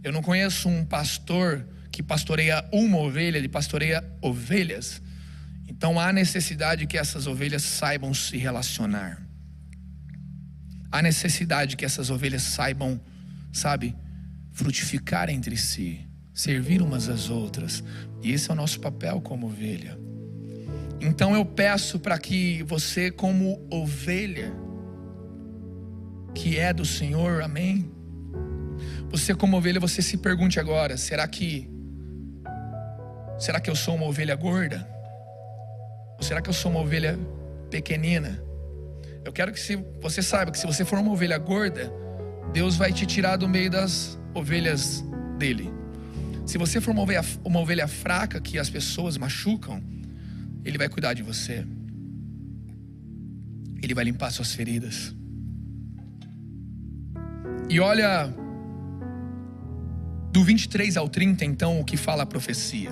Eu 0.03 0.13
não 0.13 0.21
conheço 0.21 0.69
um 0.69 0.85
pastor 0.85 1.65
que 1.91 2.03
pastoreia 2.03 2.65
uma 2.73 2.99
ovelha, 2.99 3.39
ele 3.39 3.49
pastoreia 3.49 4.05
ovelhas. 4.21 5.01
Então 5.83 5.99
há 5.99 6.13
necessidade 6.13 6.87
que 6.87 6.97
essas 6.97 7.27
ovelhas 7.27 7.65
saibam 7.65 8.15
se 8.15 8.37
relacionar. 8.37 9.21
Há 10.93 11.03
necessidade 11.03 11.77
que 11.77 11.85
essas 11.85 12.09
ovelhas 12.09 12.45
saibam, 12.45 13.01
sabe, 13.53 13.93
frutificar 14.53 15.29
entre 15.29 15.57
si, 15.57 16.07
servir 16.33 16.83
umas 16.83 17.09
às 17.09 17.31
outras. 17.31 17.83
E 18.23 18.31
esse 18.31 18.49
é 18.49 18.53
o 18.53 18.57
nosso 18.57 18.79
papel 18.79 19.21
como 19.21 19.49
ovelha. 19.49 19.99
Então 21.01 21.35
eu 21.35 21.45
peço 21.45 21.99
para 21.99 22.17
que 22.17 22.63
você, 22.63 23.11
como 23.11 23.67
ovelha, 23.69 24.53
que 26.33 26.61
é 26.61 26.73
do 26.73 26.85
Senhor, 26.85 27.43
amém? 27.43 27.91
Você, 29.11 29.35
como 29.35 29.57
ovelha, 29.57 29.81
você 29.81 30.01
se 30.01 30.17
pergunte 30.17 30.61
agora: 30.61 30.97
será 30.97 31.27
que. 31.27 31.69
Será 33.37 33.59
que 33.59 33.69
eu 33.69 33.75
sou 33.75 33.97
uma 33.97 34.07
ovelha 34.07 34.37
gorda? 34.37 34.93
Ou 36.19 36.23
será 36.23 36.41
que 36.41 36.49
eu 36.49 36.55
sou 36.55 36.71
uma 36.71 36.81
ovelha 36.81 37.19
pequenina? 37.71 38.43
Eu 39.25 39.33
quero 39.33 39.53
que 39.53 39.61
se, 39.61 39.77
você 40.01 40.23
saiba 40.23 40.51
que 40.51 40.59
se 40.59 40.67
você 40.67 40.85
for 40.85 40.99
uma 40.99 41.13
ovelha 41.13 41.39
gorda, 41.39 41.93
Deus 42.53 42.77
vai 42.77 42.93
te 42.93 43.07
tirar 43.07 43.37
do 43.37 43.49
meio 43.49 43.71
das 43.71 44.19
ovelhas 44.35 45.05
dele. 45.39 45.73
Se 46.45 46.59
você 46.59 46.81
for 46.81 46.91
uma 46.91 47.03
ovelha, 47.03 47.25
uma 47.45 47.61
ovelha 47.61 47.87
fraca 47.87 48.41
que 48.41 48.59
as 48.59 48.69
pessoas 48.69 49.17
machucam, 49.17 49.83
Ele 50.65 50.77
vai 50.77 50.89
cuidar 50.89 51.15
de 51.15 51.23
você. 51.23 51.65
Ele 53.83 53.95
vai 53.95 54.05
limpar 54.05 54.31
suas 54.31 54.53
feridas. 54.53 55.15
E 57.69 57.81
olha, 57.81 58.33
do 60.33 60.43
23 60.45 60.97
ao 60.97 61.09
30, 61.09 61.45
então, 61.45 61.81
o 61.81 61.85
que 61.85 61.97
fala 61.97 62.23
a 62.23 62.27
profecia: 62.27 62.91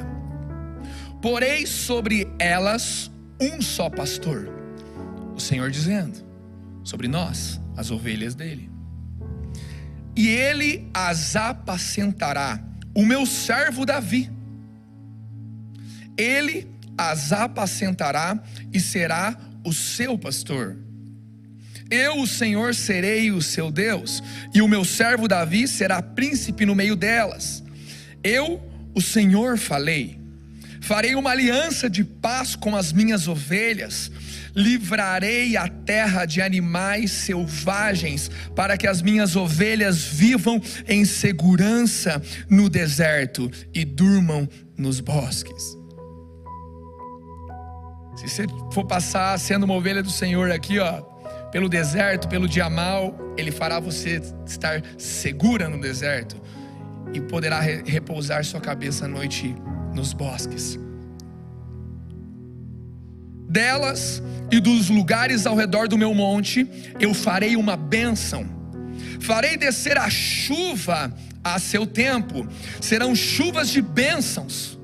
Porei 1.21 1.67
sobre 1.67 2.27
elas 2.39 3.11
um 3.41 3.61
só 3.61 3.91
pastor, 3.91 4.49
o 5.35 5.41
Senhor 5.41 5.71
dizendo, 5.71 6.25
sobre 6.83 7.09
nós, 7.09 7.61
as 7.77 7.91
ovelhas 7.91 8.35
dele. 8.35 8.71
E 10.17 10.29
ele 10.29 10.89
as 10.93 11.37
apacentará, 11.37 12.63
o 12.95 13.05
meu 13.05 13.27
servo 13.27 13.85
Davi. 13.85 14.31
Ele 16.17 16.69
as 16.97 17.33
apacentará 17.33 18.43
e 18.73 18.79
será 18.79 19.37
o 19.65 19.73
seu 19.73 20.19
pastor. 20.19 20.77
Eu, 21.91 22.21
o 22.21 22.27
Senhor, 22.27 22.75
serei 22.75 23.33
o 23.33 23.43
seu 23.43 23.71
Deus, 23.71 24.23
e 24.55 24.63
o 24.63 24.69
meu 24.69 24.85
servo 24.85 25.27
Davi 25.27 25.67
será 25.67 26.01
príncipe 26.01 26.65
no 26.65 26.75
meio 26.75 26.95
delas. 26.95 27.65
Eu, 28.23 28.63
o 28.95 29.01
Senhor, 29.01 29.59
falei. 29.59 30.20
Farei 30.81 31.15
uma 31.15 31.31
aliança 31.31 31.89
de 31.91 32.03
paz 32.03 32.57
com 32.57 32.75
as 32.75 32.93
minhas 32.93 33.29
ovelhas, 33.29 34.11
livrarei 34.55 35.57
a 35.57 35.69
terra 35.69 36.25
de 36.25 36.41
animais 36.41 37.11
selvagens, 37.11 38.31
para 38.57 38.77
que 38.77 38.87
as 38.87 39.03
minhas 39.03 39.37
ovelhas 39.37 40.03
vivam 40.03 40.61
em 40.89 41.05
segurança 41.05 42.21
no 42.49 42.69
deserto 42.69 43.51
e 43.75 43.85
durmam 43.85 44.49
nos 44.77 45.01
bosques. 45.01 45.79
Se 48.17 48.29
você 48.29 48.47
for 48.73 48.85
passar 48.85 49.39
sendo 49.39 49.65
uma 49.65 49.75
ovelha 49.75 50.03
do 50.03 50.11
Senhor 50.11 50.51
aqui, 50.51 50.79
ó, 50.79 51.03
pelo 51.51 51.69
deserto, 51.69 52.29
pelo 52.29 52.49
dia 52.49 52.69
mal, 52.69 53.17
Ele 53.37 53.51
fará 53.51 53.81
você 53.81 54.21
estar 54.47 54.83
segura 54.99 55.69
no 55.69 55.81
deserto 55.81 56.37
e 57.13 57.21
poderá 57.21 57.61
repousar 57.61 58.45
sua 58.45 58.61
cabeça 58.61 59.07
à 59.07 59.09
noite 59.09 59.55
nos 59.95 60.13
bosques. 60.13 60.79
Delas 63.49 64.23
e 64.51 64.61
dos 64.61 64.89
lugares 64.89 65.47
ao 65.47 65.57
redor 65.57 65.89
do 65.89 65.99
meu 65.99 66.15
monte, 66.15 66.69
eu 67.01 67.13
farei 67.13 67.57
uma 67.57 67.77
bênção. 67.77 68.47
Farei 69.21 69.57
descer 69.57 69.99
a 69.99 70.09
chuva 70.09 71.13
a 71.43 71.59
seu 71.59 71.87
tempo, 71.87 72.47
serão 72.81 73.15
chuvas 73.15 73.69
de 73.69 73.83
bênçãos. 73.83 74.79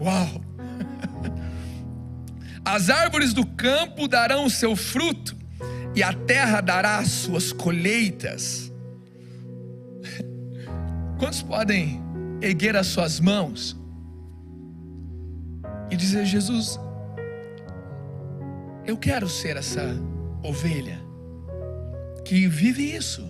Uau! 0.00 0.42
As 2.64 2.90
árvores 2.90 3.32
do 3.32 3.46
campo 3.46 4.06
darão 4.08 4.44
o 4.44 4.50
seu 4.50 4.76
fruto, 4.76 5.36
e 5.94 6.02
a 6.02 6.12
terra 6.12 6.60
dará 6.60 7.02
suas 7.04 7.50
colheitas. 7.52 8.72
Quantos 11.18 11.42
podem 11.42 12.00
erguer 12.40 12.76
as 12.76 12.86
suas 12.88 13.18
mãos 13.18 13.77
e 15.90 15.96
dizer: 15.96 16.24
Jesus, 16.24 16.78
eu 18.86 18.96
quero 18.96 19.28
ser 19.28 19.56
essa 19.56 19.82
ovelha 20.42 21.00
que 22.24 22.46
vive 22.46 22.94
isso. 22.94 23.28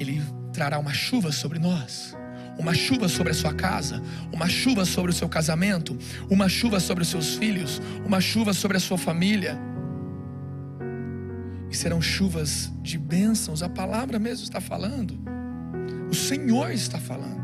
Ele 0.00 0.22
trará 0.52 0.78
uma 0.78 0.92
chuva 0.92 1.32
sobre 1.32 1.58
nós, 1.58 2.16
uma 2.58 2.74
chuva 2.74 3.08
sobre 3.08 3.32
a 3.32 3.34
sua 3.34 3.52
casa, 3.52 4.02
uma 4.32 4.48
chuva 4.48 4.84
sobre 4.84 5.10
o 5.10 5.14
seu 5.14 5.28
casamento, 5.28 5.98
uma 6.30 6.48
chuva 6.48 6.80
sobre 6.80 7.02
os 7.02 7.08
seus 7.08 7.34
filhos, 7.34 7.80
uma 8.06 8.20
chuva 8.20 8.52
sobre 8.52 8.76
a 8.76 8.80
sua 8.80 8.98
família 8.98 9.58
e 11.70 11.76
serão 11.76 12.00
chuvas 12.00 12.72
de 12.80 12.98
bênçãos. 12.98 13.62
A 13.62 13.68
palavra 13.68 14.18
mesmo 14.18 14.44
está 14.44 14.60
falando. 14.60 15.18
O 16.10 16.14
Senhor 16.14 16.70
está 16.70 16.98
falando. 16.98 17.37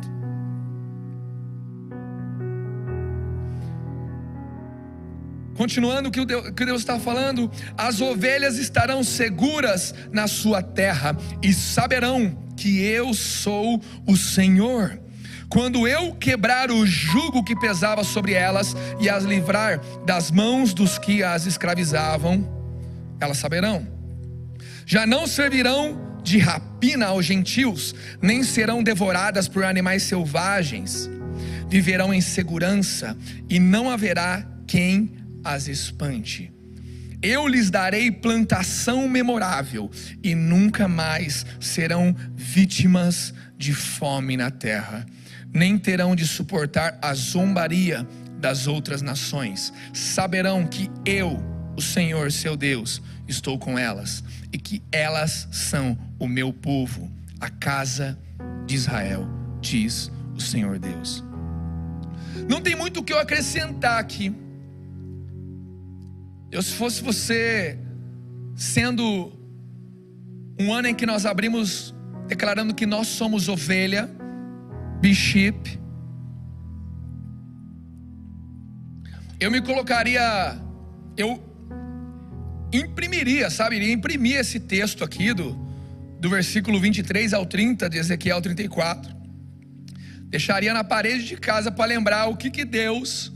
Continuando 5.54 6.08
o 6.08 6.12
que 6.52 6.64
Deus 6.64 6.80
está 6.80 6.98
falando, 6.98 7.50
as 7.76 8.00
ovelhas 8.00 8.58
estarão 8.58 9.04
seguras 9.04 9.94
na 10.12 10.26
sua 10.26 10.62
terra 10.62 11.16
e 11.42 11.52
saberão 11.52 12.36
que 12.56 12.82
eu 12.82 13.14
sou 13.14 13.80
o 14.06 14.16
Senhor. 14.16 15.00
Quando 15.48 15.86
eu 15.86 16.14
quebrar 16.14 16.70
o 16.70 16.84
jugo 16.84 17.44
que 17.44 17.54
pesava 17.54 18.02
sobre 18.02 18.32
elas 18.32 18.74
e 19.00 19.08
as 19.08 19.24
livrar 19.24 19.80
das 20.04 20.30
mãos 20.30 20.74
dos 20.74 20.98
que 20.98 21.22
as 21.22 21.46
escravizavam, 21.46 22.48
elas 23.20 23.38
saberão 23.38 23.94
já 24.86 25.06
não 25.06 25.26
servirão 25.26 26.20
de 26.22 26.38
rapina 26.38 27.06
aos 27.06 27.24
gentios, 27.24 27.94
nem 28.20 28.42
serão 28.42 28.82
devoradas 28.82 29.48
por 29.48 29.64
animais 29.64 30.02
selvagens. 30.04 31.10
Viverão 31.68 32.12
em 32.12 32.20
segurança 32.20 33.16
e 33.48 33.58
não 33.58 33.90
haverá 33.90 34.46
quem 34.66 35.12
as 35.44 35.68
espante. 35.68 36.52
Eu 37.22 37.48
lhes 37.48 37.70
darei 37.70 38.10
plantação 38.10 39.08
memorável 39.08 39.90
e 40.22 40.34
nunca 40.34 40.86
mais 40.86 41.46
serão 41.58 42.14
vítimas 42.34 43.32
de 43.56 43.72
fome 43.72 44.36
na 44.36 44.50
terra, 44.50 45.06
nem 45.52 45.78
terão 45.78 46.14
de 46.14 46.26
suportar 46.26 46.98
a 47.00 47.14
zombaria 47.14 48.06
das 48.38 48.66
outras 48.66 49.00
nações. 49.00 49.72
Saberão 49.92 50.66
que 50.66 50.90
eu, 51.06 51.42
o 51.74 51.80
Senhor 51.80 52.30
seu 52.30 52.56
Deus, 52.56 53.00
estou 53.26 53.58
com 53.58 53.78
elas 53.78 54.22
e 54.52 54.58
que 54.58 54.82
elas 54.92 55.48
são 55.50 55.98
o 56.18 56.28
meu 56.28 56.52
povo, 56.52 57.10
a 57.40 57.48
casa 57.48 58.18
de 58.66 58.74
Israel, 58.74 59.26
diz 59.62 60.10
o 60.36 60.40
Senhor 60.40 60.78
Deus. 60.78 61.24
Não 62.48 62.60
tem 62.60 62.74
muito 62.74 63.00
o 63.00 63.02
que 63.02 63.12
eu 63.12 63.18
acrescentar 63.18 63.98
aqui. 63.98 64.43
Eu, 66.54 66.62
se 66.62 66.72
fosse 66.74 67.02
você, 67.02 67.76
sendo 68.54 69.32
um 70.56 70.72
ano 70.72 70.86
em 70.86 70.94
que 70.94 71.04
nós 71.04 71.26
abrimos 71.26 71.92
declarando 72.28 72.72
que 72.72 72.86
nós 72.86 73.08
somos 73.08 73.48
ovelha, 73.48 74.08
bishop, 75.00 75.80
eu 79.40 79.50
me 79.50 79.60
colocaria, 79.62 80.56
eu 81.16 81.42
imprimiria, 82.72 83.50
sabe? 83.50 83.74
Iria 83.74 83.92
imprimir 83.92 84.36
esse 84.36 84.60
texto 84.60 85.02
aqui 85.02 85.34
do, 85.34 85.58
do 86.20 86.30
versículo 86.30 86.78
23 86.78 87.34
ao 87.34 87.44
30 87.44 87.90
de 87.90 87.98
Ezequiel 87.98 88.40
34. 88.40 89.12
Deixaria 90.28 90.72
na 90.72 90.84
parede 90.84 91.24
de 91.24 91.36
casa 91.36 91.72
para 91.72 91.86
lembrar 91.86 92.28
o 92.28 92.36
que, 92.36 92.48
que 92.48 92.64
Deus 92.64 93.33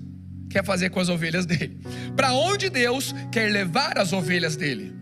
quer 0.48 0.64
fazer 0.64 0.90
com 0.90 1.00
as 1.00 1.08
ovelhas 1.08 1.46
dele. 1.46 1.80
Para 2.16 2.32
onde 2.32 2.68
Deus 2.70 3.14
quer 3.30 3.50
levar 3.50 3.98
as 3.98 4.12
ovelhas 4.12 4.56
dele. 4.56 4.94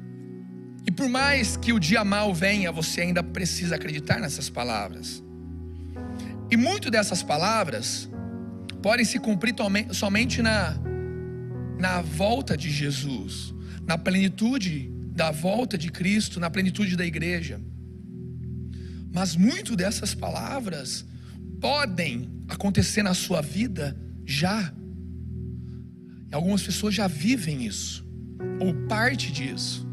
E 0.87 0.91
por 0.91 1.09
mais 1.09 1.57
que 1.57 1.73
o 1.73 1.81
dia 1.81 2.05
mal 2.05 2.33
venha, 2.35 2.71
você 2.71 3.01
ainda 3.01 3.23
precisa 3.23 3.75
acreditar 3.77 4.21
nessas 4.21 4.49
palavras. 4.49 5.23
E 6.51 6.57
muito 6.57 6.91
dessas 6.91 7.23
palavras 7.23 8.09
podem 8.81 9.05
se 9.05 9.19
cumprir 9.19 9.55
somente 9.93 10.43
na 10.43 10.77
na 11.79 12.01
volta 12.01 12.57
de 12.57 12.71
Jesus, 12.71 13.55
na 13.87 13.99
plenitude 13.99 14.91
da 15.15 15.31
volta 15.31 15.77
de 15.77 15.91
Cristo, 15.91 16.41
na 16.41 16.51
plenitude 16.51 16.97
da 16.97 17.05
igreja. 17.05 17.61
Mas 19.13 19.37
muito 19.37 19.77
dessas 19.77 20.15
palavras 20.15 21.07
podem 21.61 22.31
acontecer 22.49 23.03
na 23.03 23.15
sua 23.15 23.41
vida 23.41 23.97
já. 24.25 24.73
Algumas 26.37 26.63
pessoas 26.63 26.95
já 26.95 27.07
vivem 27.07 27.65
isso, 27.65 28.07
ou 28.61 28.75
parte 28.87 29.33
disso. 29.33 29.89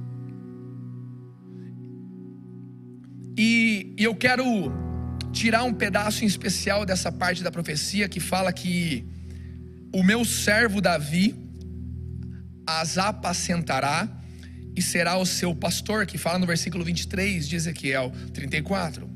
E, 3.38 3.94
eu 3.98 4.14
quero 4.14 4.44
tirar 5.32 5.64
um 5.64 5.74
pedaço 5.74 6.26
em 6.26 6.28
especial 6.28 6.86
dessa 6.86 7.10
parte 7.10 7.42
da 7.42 7.50
profecia 7.50 8.10
que 8.10 8.20
fala 8.20 8.52
que 8.52 9.06
o 9.94 10.04
meu 10.04 10.26
servo 10.26 10.82
Davi 10.82 11.34
as 12.68 12.98
apacentará 12.98 14.10
e 14.76 14.82
será 14.82 15.18
o 15.18 15.26
seu 15.26 15.56
pastor, 15.56 16.06
que 16.06 16.18
fala 16.18 16.40
no 16.40 16.46
versículo 16.46 16.84
23 16.84 17.48
de 17.48 17.56
Ezequiel 17.56 18.12
34. 18.34 19.10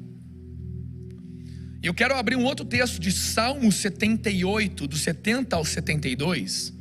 E 1.84 1.88
eu 1.88 1.94
quero 1.94 2.16
abrir 2.16 2.38
um 2.38 2.46
outro 2.46 2.64
texto 2.64 3.02
de 3.02 3.12
Salmo 3.12 3.70
78, 3.70 4.88
do 4.88 4.96
70 4.96 5.58
ao 5.58 5.66
72. 5.66 6.77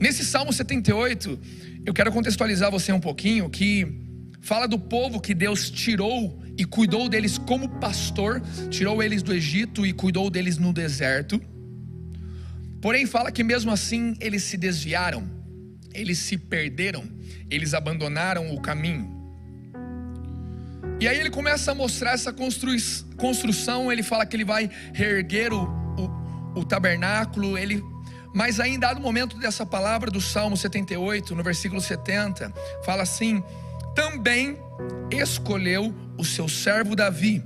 Nesse 0.00 0.24
Salmo 0.24 0.52
78, 0.52 1.38
eu 1.86 1.94
quero 1.94 2.10
contextualizar 2.10 2.70
você 2.70 2.90
um 2.92 2.98
pouquinho 2.98 3.48
que 3.48 3.86
fala 4.40 4.66
do 4.66 4.78
povo 4.78 5.20
que 5.20 5.34
Deus 5.34 5.70
tirou 5.70 6.42
e 6.56 6.64
cuidou 6.64 7.08
deles 7.08 7.38
como 7.38 7.68
pastor, 7.68 8.42
tirou 8.70 9.02
eles 9.02 9.22
do 9.22 9.32
Egito 9.32 9.86
e 9.86 9.92
cuidou 9.92 10.30
deles 10.30 10.58
no 10.58 10.72
deserto. 10.72 11.40
Porém, 12.80 13.06
fala 13.06 13.30
que 13.30 13.44
mesmo 13.44 13.70
assim 13.70 14.16
eles 14.20 14.42
se 14.42 14.56
desviaram 14.56 15.38
eles 15.92 16.18
se 16.18 16.36
perderam, 16.36 17.04
eles 17.50 17.74
abandonaram 17.74 18.54
o 18.54 18.60
caminho. 18.60 19.18
E 21.00 21.08
aí 21.08 21.18
ele 21.18 21.30
começa 21.30 21.72
a 21.72 21.74
mostrar 21.74 22.12
essa 22.12 22.32
construção, 22.32 23.90
ele 23.90 24.02
fala 24.02 24.26
que 24.26 24.36
ele 24.36 24.44
vai 24.44 24.70
reerguer 24.92 25.52
o, 25.52 25.64
o, 25.64 26.60
o 26.60 26.64
tabernáculo, 26.64 27.56
ele 27.56 27.82
mas 28.34 28.60
aí, 28.60 28.74
em 28.74 28.78
dado 28.78 29.00
momento 29.00 29.36
dessa 29.38 29.66
palavra 29.66 30.10
do 30.10 30.20
Salmo 30.20 30.56
78, 30.56 31.34
no 31.34 31.42
versículo 31.42 31.80
70, 31.80 32.52
fala 32.84 33.02
assim: 33.02 33.42
também 33.94 34.56
escolheu 35.10 35.94
o 36.16 36.24
seu 36.24 36.48
servo 36.48 36.94
Davi 36.94 37.42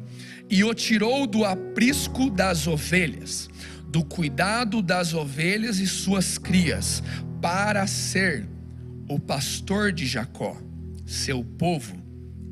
e 0.51 0.63
o 0.63 0.75
tirou 0.75 1.27
do 1.27 1.45
aprisco 1.45 2.31
das 2.31 2.67
ovelhas, 2.67 3.49
do 3.89 4.05
cuidado 4.05 4.83
das 4.83 5.15
ovelhas 5.15 5.79
e 5.79 5.87
suas 5.87 6.37
crias, 6.37 7.03
para 7.41 7.87
ser 7.87 8.47
o 9.09 9.19
pastor 9.19 9.93
de 9.93 10.07
Jacó, 10.07 10.57
seu 11.07 11.43
povo, 11.43 12.03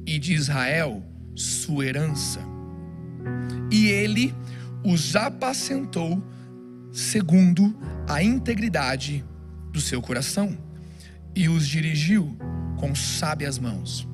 e 0.06 0.18
de 0.18 0.34
Israel, 0.34 1.02
sua 1.34 1.86
herança. 1.86 2.40
E 3.70 3.88
ele 3.88 4.34
os 4.84 5.14
apacentou 5.14 6.22
segundo 6.92 7.74
a 8.06 8.22
integridade 8.22 9.24
do 9.72 9.80
seu 9.80 10.02
coração 10.02 10.56
e 11.34 11.48
os 11.48 11.66
dirigiu 11.66 12.36
com 12.78 12.94
sábias 12.94 13.58
mãos. 13.58 14.06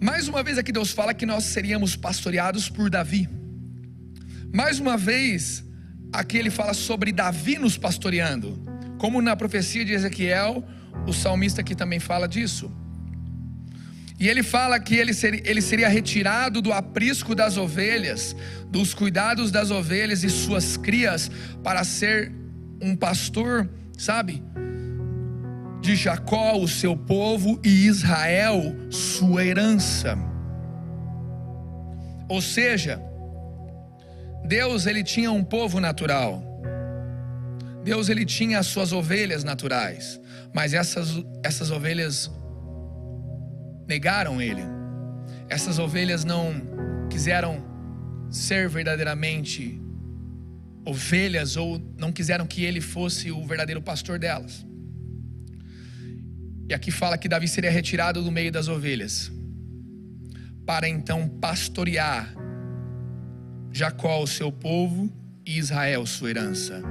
Mais 0.00 0.28
uma 0.28 0.44
vez 0.44 0.58
aqui 0.58 0.70
Deus 0.70 0.92
fala 0.92 1.12
que 1.12 1.26
nós 1.26 1.44
seríamos 1.44 1.96
pastoreados 1.96 2.70
por 2.70 2.88
Davi. 2.88 3.28
Mais 4.54 4.78
uma 4.78 4.96
vez 4.96 5.64
aqui 6.12 6.38
ele 6.38 6.50
fala 6.50 6.72
sobre 6.72 7.10
Davi 7.10 7.58
nos 7.58 7.76
pastoreando. 7.76 8.64
Como 8.98 9.20
na 9.20 9.34
profecia 9.34 9.84
de 9.84 9.92
Ezequiel, 9.92 10.64
o 11.06 11.12
salmista 11.12 11.60
aqui 11.60 11.74
também 11.74 11.98
fala 11.98 12.28
disso. 12.28 12.70
E 14.18 14.28
ele 14.28 14.42
fala 14.42 14.80
que 14.80 14.96
ele 14.96 15.14
seria, 15.14 15.40
ele 15.44 15.62
seria 15.62 15.88
retirado 15.88 16.60
do 16.60 16.72
aprisco 16.72 17.34
das 17.36 17.56
ovelhas, 17.56 18.34
dos 18.68 18.92
cuidados 18.92 19.52
das 19.52 19.70
ovelhas 19.70 20.24
e 20.24 20.30
suas 20.30 20.76
crias, 20.76 21.30
para 21.62 21.84
ser 21.84 22.32
um 22.82 22.96
pastor, 22.96 23.68
sabe? 23.96 24.42
De 25.80 25.94
Jacó, 25.94 26.56
o 26.56 26.66
seu 26.66 26.96
povo, 26.96 27.60
e 27.64 27.86
Israel, 27.86 28.74
sua 28.90 29.44
herança. 29.44 30.18
Ou 32.28 32.42
seja, 32.42 33.00
Deus 34.44 34.86
ele 34.86 35.04
tinha 35.04 35.30
um 35.30 35.44
povo 35.44 35.78
natural. 35.78 36.42
Deus 37.84 38.08
ele 38.08 38.26
tinha 38.26 38.58
as 38.58 38.66
suas 38.66 38.92
ovelhas 38.92 39.44
naturais, 39.44 40.20
mas 40.52 40.74
essas, 40.74 41.22
essas 41.44 41.70
ovelhas 41.70 42.28
negaram 43.88 44.40
ele. 44.40 44.62
Essas 45.48 45.78
ovelhas 45.78 46.24
não 46.24 47.08
quiseram 47.10 47.64
ser 48.30 48.68
verdadeiramente 48.68 49.80
ovelhas 50.84 51.56
ou 51.56 51.80
não 51.98 52.12
quiseram 52.12 52.46
que 52.46 52.62
ele 52.62 52.80
fosse 52.80 53.30
o 53.30 53.44
verdadeiro 53.46 53.80
pastor 53.82 54.18
delas. 54.18 54.64
E 56.68 56.74
aqui 56.74 56.90
fala 56.90 57.16
que 57.16 57.28
Davi 57.28 57.48
seria 57.48 57.70
retirado 57.70 58.22
do 58.22 58.30
meio 58.30 58.52
das 58.52 58.68
ovelhas 58.68 59.32
para 60.66 60.86
então 60.86 61.26
pastorear 61.26 62.34
Jacó, 63.72 64.22
o 64.22 64.26
seu 64.26 64.50
povo, 64.50 65.10
e 65.46 65.56
Israel, 65.56 66.04
sua 66.04 66.30
herança. 66.30 66.82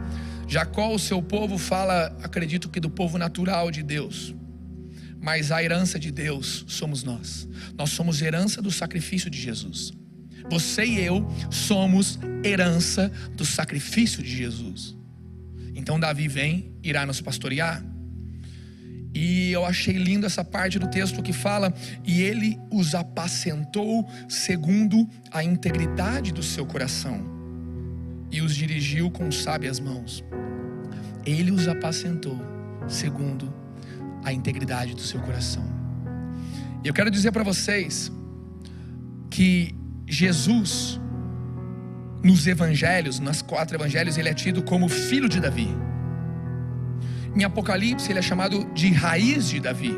Jacó, 0.47 0.93
o 0.93 0.99
seu 0.99 1.21
povo, 1.21 1.57
fala, 1.57 2.15
acredito 2.23 2.69
que 2.69 2.79
do 2.79 2.89
povo 2.89 3.17
natural 3.17 3.69
de 3.69 3.83
Deus. 3.83 4.33
Mas 5.21 5.51
a 5.51 5.63
herança 5.63 5.99
de 5.99 6.11
Deus 6.11 6.65
somos 6.67 7.03
nós. 7.03 7.47
Nós 7.77 7.89
somos 7.89 8.21
herança 8.21 8.61
do 8.61 8.71
sacrifício 8.71 9.29
de 9.29 9.39
Jesus. 9.39 9.91
Você 10.49 10.85
e 10.85 10.99
eu 10.99 11.27
somos 11.51 12.19
herança 12.43 13.11
do 13.35 13.45
sacrifício 13.45 14.23
de 14.23 14.35
Jesus. 14.35 14.95
Então 15.75 15.99
Davi 15.99 16.27
vem, 16.27 16.71
irá 16.83 17.05
nos 17.05 17.21
pastorear. 17.21 17.83
E 19.13 19.51
eu 19.51 19.65
achei 19.65 19.97
lindo 19.97 20.25
essa 20.25 20.43
parte 20.43 20.77
do 20.77 20.87
texto 20.89 21.23
que 21.23 21.33
fala: 21.33 21.73
e 22.05 22.21
ele 22.21 22.57
os 22.71 22.93
apacentou 22.93 24.07
segundo 24.29 25.07
a 25.31 25.43
integridade 25.43 26.31
do 26.31 26.43
seu 26.43 26.65
coração 26.65 27.37
e 28.31 28.41
os 28.41 28.55
dirigiu 28.55 29.09
com 29.09 29.31
sábias 29.31 29.79
mãos. 29.79 30.23
Ele 31.25 31.51
os 31.51 31.67
apacentou 31.67 32.39
segundo 32.87 33.53
a 34.27 34.33
integridade 34.33 34.93
do 34.93 35.01
seu 35.01 35.19
coração. 35.21 35.63
E 36.83 36.87
eu 36.87 36.93
quero 36.93 37.09
dizer 37.09 37.31
para 37.31 37.43
vocês 37.43 38.11
que 39.29 39.73
Jesus, 40.05 40.99
nos 42.23 42.45
evangelhos, 42.45 43.19
nas 43.19 43.41
quatro 43.41 43.77
evangelhos, 43.77 44.17
ele 44.17 44.29
é 44.29 44.33
tido 44.33 44.61
como 44.61 44.89
filho 44.89 45.29
de 45.29 45.39
Davi. 45.39 45.69
Em 47.35 47.43
Apocalipse, 47.43 48.11
ele 48.11 48.19
é 48.19 48.21
chamado 48.21 48.65
de 48.73 48.91
raiz 48.91 49.47
de 49.47 49.59
Davi. 49.59 49.95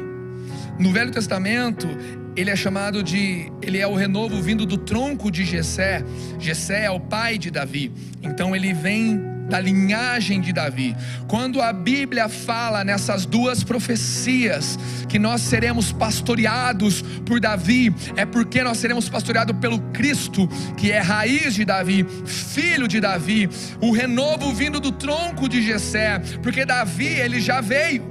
No 0.77 0.91
Velho 0.91 1.11
Testamento, 1.11 1.87
ele 2.35 2.51
é 2.51 2.55
chamado 2.55 3.01
de, 3.01 3.51
ele 3.61 3.79
é 3.79 3.87
o 3.87 3.95
renovo 3.95 4.41
vindo 4.41 4.65
do 4.65 4.77
tronco 4.77 5.31
de 5.31 5.43
Jessé. 5.43 6.03
Jessé 6.37 6.85
é 6.85 6.91
o 6.91 6.99
pai 6.99 7.37
de 7.37 7.49
Davi. 7.49 7.91
Então 8.21 8.55
ele 8.55 8.73
vem 8.73 9.19
da 9.49 9.59
linhagem 9.59 10.39
de 10.39 10.53
Davi. 10.53 10.95
Quando 11.27 11.61
a 11.61 11.73
Bíblia 11.73 12.29
fala 12.29 12.83
nessas 12.83 13.25
duas 13.25 13.63
profecias 13.63 14.77
que 15.07 15.17
nós 15.17 15.41
seremos 15.41 15.91
pastoreados 15.91 17.01
por 17.25 17.39
Davi, 17.39 17.93
é 18.15 18.25
porque 18.25 18.63
nós 18.63 18.77
seremos 18.77 19.09
pastoreados 19.09 19.55
pelo 19.57 19.79
Cristo, 19.91 20.47
que 20.77 20.91
é 20.91 20.99
raiz 20.99 21.55
de 21.55 21.65
Davi, 21.65 22.05
filho 22.25 22.87
de 22.87 22.99
Davi, 22.99 23.49
o 23.81 23.91
renovo 23.91 24.53
vindo 24.53 24.79
do 24.79 24.91
tronco 24.91 25.49
de 25.49 25.61
Jessé, 25.61 26.19
porque 26.41 26.65
Davi 26.65 27.07
ele 27.07 27.41
já 27.41 27.61
veio 27.61 28.03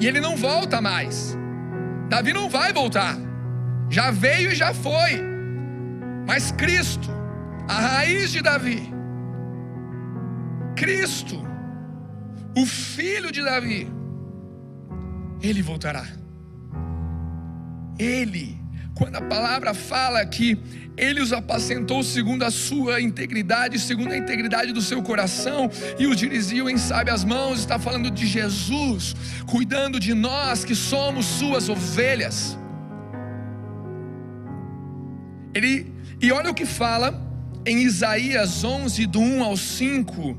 e 0.00 0.06
ele 0.06 0.20
não 0.20 0.36
volta 0.36 0.80
mais. 0.80 1.38
Davi 2.08 2.32
não 2.32 2.48
vai 2.48 2.72
voltar. 2.72 3.16
Já 3.88 4.10
veio 4.10 4.50
e 4.50 4.54
já 4.54 4.74
foi. 4.74 5.22
Mas 6.26 6.50
Cristo, 6.52 7.10
a 7.68 7.74
raiz 7.74 8.30
de 8.30 8.42
Davi, 8.42 8.92
Cristo, 10.76 11.42
o 12.56 12.66
filho 12.66 13.30
de 13.30 13.42
Davi, 13.42 13.88
ele 15.42 15.62
voltará. 15.62 16.06
Ele, 17.98 18.58
quando 18.94 19.16
a 19.16 19.22
palavra 19.22 19.74
fala 19.74 20.24
que 20.26 20.58
ele 20.96 21.20
os 21.20 21.32
apacentou 21.32 22.02
segundo 22.02 22.42
a 22.42 22.50
sua 22.50 23.00
integridade, 23.00 23.78
segundo 23.78 24.12
a 24.12 24.16
integridade 24.16 24.72
do 24.72 24.82
seu 24.82 25.02
coração, 25.02 25.70
e 25.98 26.06
os 26.06 26.16
dirigiu 26.16 26.68
em 26.68 26.76
sábias 26.76 27.24
mãos, 27.24 27.60
está 27.60 27.78
falando 27.78 28.10
de 28.10 28.26
Jesus, 28.26 29.14
cuidando 29.46 29.98
de 29.98 30.14
nós 30.14 30.64
que 30.64 30.74
somos 30.74 31.26
suas 31.26 31.68
ovelhas. 31.68 32.58
Ele, 35.54 35.92
e 36.20 36.30
olha 36.30 36.50
o 36.50 36.54
que 36.54 36.66
fala 36.66 37.20
em 37.64 37.78
Isaías 37.82 38.64
11, 38.64 39.06
do 39.06 39.20
1 39.20 39.44
ao 39.44 39.56
5, 39.56 40.36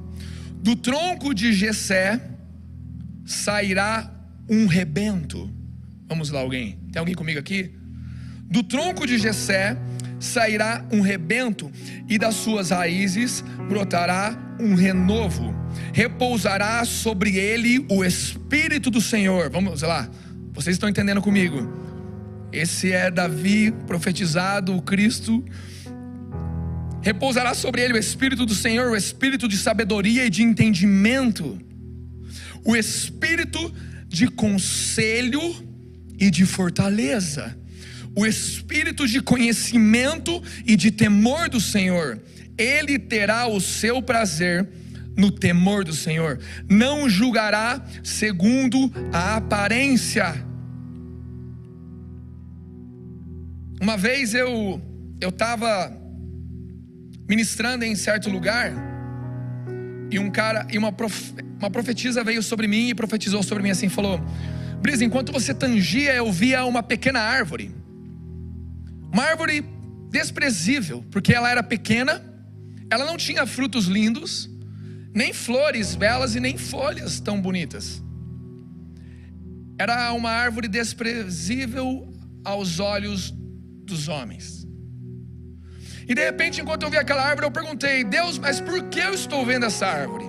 do 0.63 0.77
tronco 0.77 1.33
de 1.33 1.51
Jessé, 1.51 2.21
sairá 3.25 4.09
um 4.49 4.65
rebento. 4.65 5.51
Vamos 6.07 6.29
lá, 6.29 6.39
alguém? 6.39 6.79
Tem 6.89 6.99
alguém 7.01 7.13
comigo 7.13 7.37
aqui? 7.37 7.71
Do 8.49 8.63
tronco 8.63 9.05
de 9.05 9.17
Jessé 9.17 9.77
sairá 10.21 10.85
um 10.89 11.01
rebento 11.01 11.69
e 12.07 12.17
das 12.17 12.35
suas 12.35 12.69
raízes 12.69 13.43
brotará 13.67 14.37
um 14.57 14.73
renovo. 14.73 15.53
Repousará 15.91 16.85
sobre 16.85 17.35
ele 17.37 17.85
o 17.89 18.05
espírito 18.05 18.89
do 18.89 19.01
Senhor. 19.01 19.49
Vamos 19.49 19.81
lá. 19.81 20.09
Vocês 20.53 20.75
estão 20.75 20.87
entendendo 20.87 21.21
comigo? 21.21 21.67
Esse 22.53 22.93
é 22.93 23.11
Davi 23.11 23.69
profetizado, 23.85 24.73
o 24.73 24.81
Cristo. 24.81 25.43
Repousará 27.03 27.53
sobre 27.53 27.81
ele 27.81 27.93
o 27.93 27.97
espírito 27.97 28.45
do 28.45 28.55
Senhor, 28.55 28.91
o 28.91 28.95
espírito 28.95 29.47
de 29.47 29.57
sabedoria 29.57 30.25
e 30.25 30.29
de 30.29 30.41
entendimento, 30.41 31.59
o 32.63 32.75
espírito 32.75 33.73
de 34.07 34.27
conselho 34.27 35.41
e 36.17 36.31
de 36.31 36.45
fortaleza 36.45 37.61
o 38.15 38.25
espírito 38.25 39.07
de 39.07 39.21
conhecimento 39.21 40.41
e 40.65 40.75
de 40.75 40.91
temor 40.91 41.49
do 41.49 41.59
Senhor. 41.59 42.19
Ele 42.57 42.99
terá 42.99 43.47
o 43.47 43.59
seu 43.59 44.01
prazer 44.01 44.67
no 45.17 45.31
temor 45.31 45.83
do 45.83 45.93
Senhor. 45.93 46.39
Não 46.69 47.09
julgará 47.09 47.83
segundo 48.03 48.91
a 49.11 49.35
aparência. 49.37 50.45
Uma 53.81 53.97
vez 53.97 54.33
eu 54.33 54.81
eu 55.19 55.29
estava 55.29 55.91
ministrando 57.27 57.85
em 57.85 57.95
certo 57.95 58.29
lugar 58.29 58.71
e 60.11 60.19
um 60.19 60.29
cara 60.29 60.67
e 60.71 60.77
uma, 60.77 60.93
uma 61.59 61.69
profetisa 61.69 62.23
veio 62.23 62.43
sobre 62.43 62.67
mim 62.67 62.89
e 62.89 62.95
profetizou 62.95 63.41
sobre 63.43 63.63
mim 63.63 63.69
assim 63.71 63.89
falou: 63.89 64.19
Brisa, 64.81 65.03
enquanto 65.03 65.31
você 65.31 65.53
tangia 65.53 66.13
eu 66.13 66.31
via 66.31 66.65
uma 66.65 66.83
pequena 66.83 67.19
árvore 67.19 67.83
uma 69.13 69.25
árvore 69.25 69.63
desprezível, 70.09 71.05
porque 71.11 71.35
ela 71.35 71.47
era 71.47 71.61
pequena, 71.61 72.19
ela 72.89 73.05
não 73.05 73.15
tinha 73.15 73.45
frutos 73.45 73.85
lindos, 73.85 74.49
nem 75.13 75.31
flores 75.31 75.93
belas 75.93 76.33
e 76.33 76.39
nem 76.39 76.57
folhas 76.57 77.19
tão 77.19 77.39
bonitas. 77.39 78.01
Era 79.77 80.11
uma 80.13 80.31
árvore 80.31 80.67
desprezível 80.67 82.11
aos 82.43 82.79
olhos 82.79 83.31
dos 83.85 84.07
homens. 84.07 84.62
E 86.07 86.13
de 86.13 86.23
repente, 86.23 86.61
enquanto 86.61 86.83
eu 86.83 86.89
vi 86.89 86.97
aquela 86.97 87.23
árvore, 87.23 87.47
eu 87.47 87.51
perguntei: 87.51 88.03
Deus, 88.03 88.37
mas 88.37 88.59
por 88.59 88.83
que 88.83 88.99
eu 88.99 89.13
estou 89.13 89.45
vendo 89.45 89.65
essa 89.65 89.85
árvore? 89.85 90.25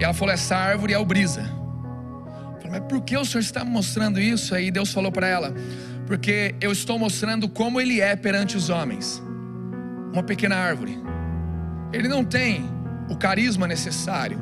E 0.00 0.04
ela 0.04 0.14
falou: 0.14 0.32
Essa 0.34 0.56
árvore 0.56 0.92
é 0.92 0.98
o 0.98 1.04
brisa. 1.04 1.40
Eu 1.40 2.60
falei, 2.60 2.80
mas 2.80 2.88
por 2.88 3.00
que 3.02 3.16
o 3.16 3.24
Senhor 3.24 3.40
está 3.40 3.64
me 3.64 3.70
mostrando 3.70 4.20
isso? 4.20 4.54
Aí 4.54 4.70
Deus 4.70 4.92
falou 4.92 5.10
para 5.10 5.26
ela: 5.26 5.54
porque 6.06 6.54
eu 6.60 6.72
estou 6.72 6.98
mostrando 6.98 7.48
como 7.48 7.80
ele 7.80 8.00
é 8.00 8.14
perante 8.14 8.56
os 8.56 8.68
homens. 8.68 9.22
Uma 10.12 10.22
pequena 10.22 10.56
árvore. 10.56 10.98
Ele 11.92 12.08
não 12.08 12.24
tem 12.24 12.68
o 13.08 13.16
carisma 13.16 13.66
necessário, 13.66 14.38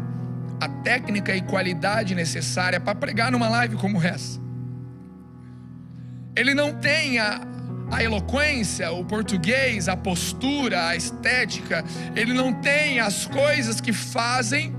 a 0.60 0.68
técnica 0.68 1.34
e 1.34 1.42
qualidade 1.42 2.14
necessária 2.14 2.80
para 2.80 2.94
pregar 2.94 3.30
numa 3.30 3.48
live 3.48 3.76
como 3.76 4.02
essa. 4.02 4.40
Ele 6.34 6.54
não 6.54 6.74
tem 6.74 7.18
a, 7.18 7.40
a 7.90 8.02
eloquência, 8.02 8.90
o 8.92 9.04
português, 9.04 9.88
a 9.88 9.96
postura, 9.96 10.88
a 10.88 10.96
estética. 10.96 11.84
Ele 12.14 12.32
não 12.32 12.52
tem 12.52 13.00
as 13.00 13.26
coisas 13.26 13.80
que 13.80 13.92
fazem 13.92 14.74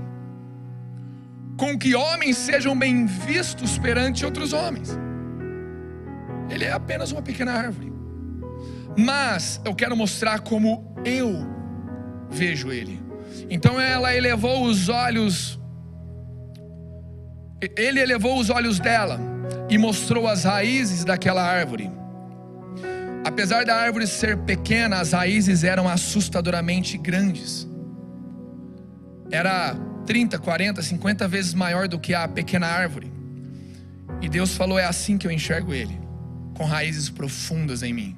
com 1.56 1.78
que 1.78 1.94
homens 1.94 2.36
sejam 2.38 2.76
bem 2.76 3.06
vistos 3.06 3.78
perante 3.78 4.24
outros 4.24 4.52
homens. 4.52 4.98
Ele 6.50 6.64
é 6.64 6.72
apenas 6.72 7.12
uma 7.12 7.22
pequena 7.22 7.52
árvore. 7.52 7.92
Mas 8.96 9.60
eu 9.64 9.74
quero 9.74 9.96
mostrar 9.96 10.40
como 10.40 10.94
eu 11.04 11.46
vejo 12.30 12.72
ele. 12.72 13.00
Então 13.50 13.80
ela 13.80 14.14
elevou 14.14 14.64
os 14.64 14.88
olhos, 14.88 15.58
ele 17.76 18.00
elevou 18.00 18.38
os 18.38 18.50
olhos 18.50 18.78
dela 18.78 19.20
e 19.68 19.78
mostrou 19.78 20.26
as 20.26 20.44
raízes 20.44 21.04
daquela 21.04 21.42
árvore. 21.42 21.90
Apesar 23.24 23.64
da 23.64 23.76
árvore 23.76 24.06
ser 24.06 24.36
pequena, 24.38 25.00
as 25.00 25.12
raízes 25.12 25.62
eram 25.62 25.88
assustadoramente 25.88 26.98
grandes. 26.98 27.68
Era 29.30 29.74
30, 30.06 30.38
40, 30.38 30.82
50 30.82 31.28
vezes 31.28 31.54
maior 31.54 31.86
do 31.86 31.98
que 31.98 32.14
a 32.14 32.26
pequena 32.26 32.66
árvore. 32.66 33.12
E 34.20 34.28
Deus 34.28 34.56
falou: 34.56 34.78
É 34.78 34.84
assim 34.84 35.16
que 35.16 35.26
eu 35.26 35.30
enxergo 35.30 35.72
ele 35.72 35.98
com 36.54 36.64
raízes 36.64 37.08
profundas 37.08 37.82
em 37.82 37.92
mim. 37.92 38.16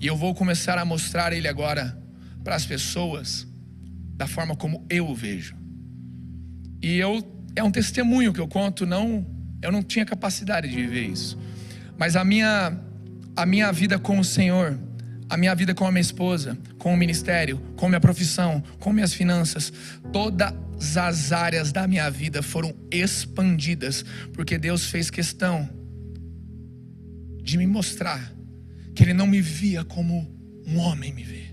E 0.00 0.06
eu 0.06 0.16
vou 0.16 0.34
começar 0.34 0.78
a 0.78 0.84
mostrar 0.84 1.32
ele 1.32 1.48
agora 1.48 1.98
para 2.42 2.54
as 2.54 2.64
pessoas 2.64 3.46
da 4.16 4.26
forma 4.26 4.54
como 4.54 4.86
eu 4.88 5.08
o 5.08 5.14
vejo. 5.14 5.56
E 6.80 6.96
eu 6.96 7.22
é 7.56 7.62
um 7.62 7.70
testemunho 7.70 8.32
que 8.32 8.40
eu 8.40 8.48
conto, 8.48 8.84
não, 8.84 9.26
eu 9.62 9.70
não 9.70 9.82
tinha 9.82 10.04
capacidade 10.04 10.68
de 10.68 10.74
viver 10.74 11.06
isso. 11.06 11.38
Mas 11.96 12.16
a 12.16 12.24
minha 12.24 12.78
a 13.36 13.44
minha 13.44 13.72
vida 13.72 13.98
com 13.98 14.18
o 14.18 14.24
Senhor, 14.24 14.78
a 15.28 15.36
minha 15.36 15.54
vida 15.54 15.74
com 15.74 15.86
a 15.86 15.90
minha 15.90 16.00
esposa, 16.00 16.56
com 16.78 16.94
o 16.94 16.96
ministério, 16.96 17.58
com 17.76 17.88
minha 17.88 18.00
profissão, 18.00 18.62
com 18.78 18.92
minhas 18.92 19.12
finanças, 19.12 19.72
todas 20.12 20.52
as 20.96 21.32
áreas 21.32 21.72
da 21.72 21.88
minha 21.88 22.08
vida 22.10 22.42
foram 22.42 22.74
expandidas, 22.90 24.04
porque 24.32 24.58
Deus 24.58 24.86
fez 24.86 25.10
questão 25.10 25.68
de 27.42 27.58
me 27.58 27.66
mostrar 27.66 28.32
que 28.94 29.02
ele 29.02 29.14
não 29.14 29.26
me 29.26 29.40
via 29.40 29.84
como 29.84 30.32
um 30.66 30.78
homem 30.78 31.12
me 31.12 31.24
vê. 31.24 31.44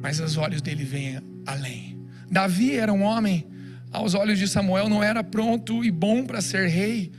Mas 0.00 0.20
os 0.20 0.36
olhos 0.36 0.62
dele 0.62 0.84
vêm 0.84 1.20
além. 1.46 1.98
Davi 2.30 2.76
era 2.76 2.92
um 2.92 3.02
homem, 3.02 3.46
aos 3.90 4.14
olhos 4.14 4.38
de 4.38 4.48
Samuel 4.48 4.88
não 4.88 5.02
era 5.02 5.22
pronto 5.22 5.84
e 5.84 5.90
bom 5.90 6.24
para 6.24 6.40
ser 6.40 6.68
rei, 6.68 7.12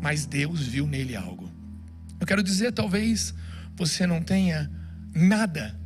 mas 0.00 0.26
Deus 0.26 0.60
viu 0.66 0.86
nele 0.86 1.16
algo. 1.16 1.50
Eu 2.18 2.26
quero 2.26 2.42
dizer, 2.42 2.72
talvez 2.72 3.34
você 3.76 4.06
não 4.06 4.22
tenha 4.22 4.70
nada 5.14 5.78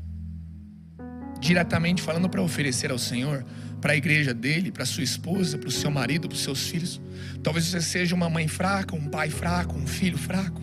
diretamente 1.40 2.02
falando 2.02 2.28
para 2.28 2.42
oferecer 2.42 2.90
ao 2.90 2.98
Senhor, 2.98 3.44
para 3.80 3.92
a 3.92 3.96
igreja 3.96 4.32
dele, 4.32 4.72
para 4.72 4.86
sua 4.86 5.04
esposa, 5.04 5.58
para 5.58 5.68
o 5.68 5.72
seu 5.72 5.90
marido, 5.90 6.28
para 6.28 6.36
os 6.36 6.42
seus 6.42 6.68
filhos. 6.68 7.00
Talvez 7.42 7.66
você 7.66 7.80
seja 7.80 8.14
uma 8.14 8.30
mãe 8.30 8.48
fraca, 8.48 8.96
um 8.96 9.08
pai 9.08 9.28
fraco, 9.28 9.76
um 9.76 9.86
filho 9.86 10.16
fraco. 10.16 10.62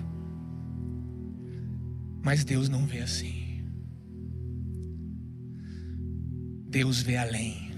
Mas 2.24 2.44
Deus 2.44 2.68
não 2.68 2.86
vê 2.86 3.00
assim. 3.00 3.64
Deus 6.68 7.02
vê 7.02 7.18
além. 7.18 7.71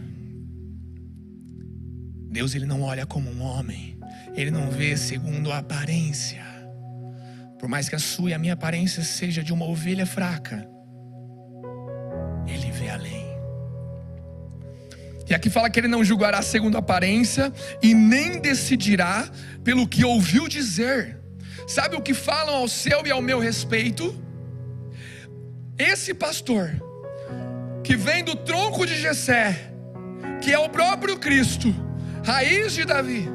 Deus 2.33 2.55
ele 2.55 2.65
não 2.65 2.81
olha 2.81 3.05
como 3.05 3.29
um 3.29 3.43
homem. 3.43 3.95
Ele 4.33 4.49
não 4.49 4.71
vê 4.71 4.97
segundo 4.97 5.51
a 5.51 5.59
aparência. 5.59 6.43
Por 7.59 7.69
mais 7.69 7.87
que 7.87 7.93
a 7.93 7.99
sua 7.99 8.31
e 8.31 8.33
a 8.33 8.39
minha 8.39 8.53
aparência 8.53 9.03
seja 9.03 9.43
de 9.43 9.53
uma 9.53 9.65
ovelha 9.65 10.03
fraca, 10.03 10.67
ele 12.47 12.71
vê 12.71 12.89
além. 12.89 13.23
E 15.29 15.33
aqui 15.35 15.47
fala 15.47 15.69
que 15.69 15.79
ele 15.79 15.87
não 15.87 16.03
julgará 16.03 16.41
segundo 16.41 16.75
a 16.75 16.79
aparência 16.79 17.53
e 17.83 17.93
nem 17.93 18.41
decidirá 18.41 19.29
pelo 19.63 19.87
que 19.87 20.03
ouviu 20.03 20.47
dizer. 20.47 21.19
Sabe 21.67 21.95
o 21.95 22.01
que 22.01 22.15
falam 22.15 22.55
ao 22.55 22.67
seu 22.67 23.05
e 23.05 23.11
ao 23.11 23.21
meu 23.21 23.37
respeito? 23.37 24.19
Esse 25.77 26.15
pastor 26.15 26.71
que 27.83 27.95
vem 27.95 28.23
do 28.23 28.35
tronco 28.35 28.87
de 28.87 28.99
Jessé, 28.99 29.71
que 30.41 30.51
é 30.51 30.57
o 30.57 30.67
próprio 30.67 31.17
Cristo, 31.19 31.82
raiz 32.23 32.73
de 32.73 32.85
Davi. 32.85 33.29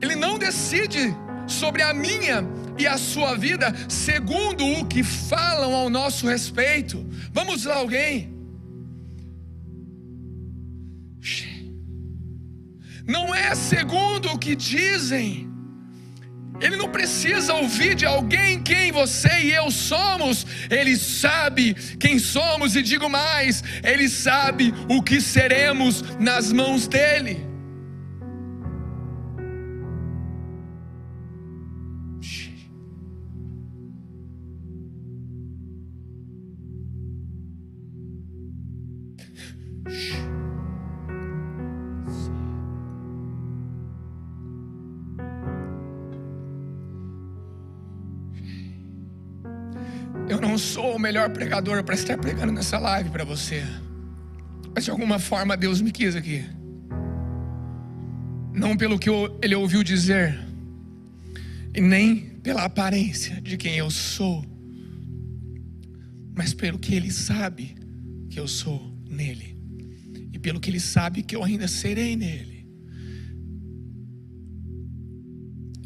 Ele 0.00 0.16
não 0.16 0.38
decide 0.38 1.14
sobre 1.46 1.82
a 1.82 1.92
minha 1.92 2.44
e 2.78 2.86
a 2.86 2.96
sua 2.96 3.36
vida 3.36 3.74
segundo 3.88 4.64
o 4.64 4.86
que 4.86 5.02
falam 5.02 5.74
ao 5.74 5.90
nosso 5.90 6.26
respeito. 6.26 7.06
Vamos 7.32 7.64
lá, 7.64 7.76
alguém? 7.76 8.40
não 13.10 13.34
é 13.34 13.54
segundo 13.54 14.30
o 14.30 14.38
que 14.38 14.54
dizem. 14.54 15.49
Ele 16.60 16.76
não 16.76 16.88
precisa 16.88 17.54
ouvir 17.54 17.94
de 17.94 18.04
alguém 18.04 18.62
quem 18.62 18.92
você 18.92 19.30
e 19.42 19.52
eu 19.52 19.70
somos. 19.70 20.46
Ele 20.70 20.96
sabe 20.96 21.74
quem 21.98 22.18
somos 22.18 22.76
e 22.76 22.82
digo 22.82 23.08
mais, 23.08 23.64
ele 23.82 24.08
sabe 24.08 24.74
o 24.88 25.02
que 25.02 25.20
seremos 25.20 26.02
nas 26.18 26.52
mãos 26.52 26.86
dele. 26.86 27.49
Melhor 51.00 51.30
pregador 51.30 51.82
para 51.82 51.94
estar 51.94 52.16
pregando 52.18 52.52
nessa 52.52 52.78
live 52.78 53.10
para 53.10 53.24
você. 53.24 53.64
Mas 54.74 54.84
de 54.84 54.90
alguma 54.90 55.18
forma 55.18 55.56
Deus 55.56 55.80
me 55.80 55.90
quis 55.90 56.14
aqui. 56.14 56.44
Não 58.52 58.76
pelo 58.76 58.98
que 58.98 59.08
ele 59.42 59.54
ouviu 59.54 59.82
dizer, 59.82 60.38
e 61.74 61.80
nem 61.80 62.16
pela 62.42 62.64
aparência 62.64 63.40
de 63.40 63.56
quem 63.56 63.76
eu 63.76 63.90
sou, 63.90 64.44
mas 66.36 66.52
pelo 66.52 66.78
que 66.78 66.94
ele 66.94 67.10
sabe 67.10 67.76
que 68.28 68.38
eu 68.38 68.48
sou 68.48 68.92
nele, 69.08 69.56
e 70.32 70.38
pelo 70.38 70.60
que 70.60 70.70
ele 70.70 70.80
sabe 70.80 71.22
que 71.22 71.34
eu 71.34 71.44
ainda 71.44 71.68
serei 71.68 72.16
nele. 72.16 72.68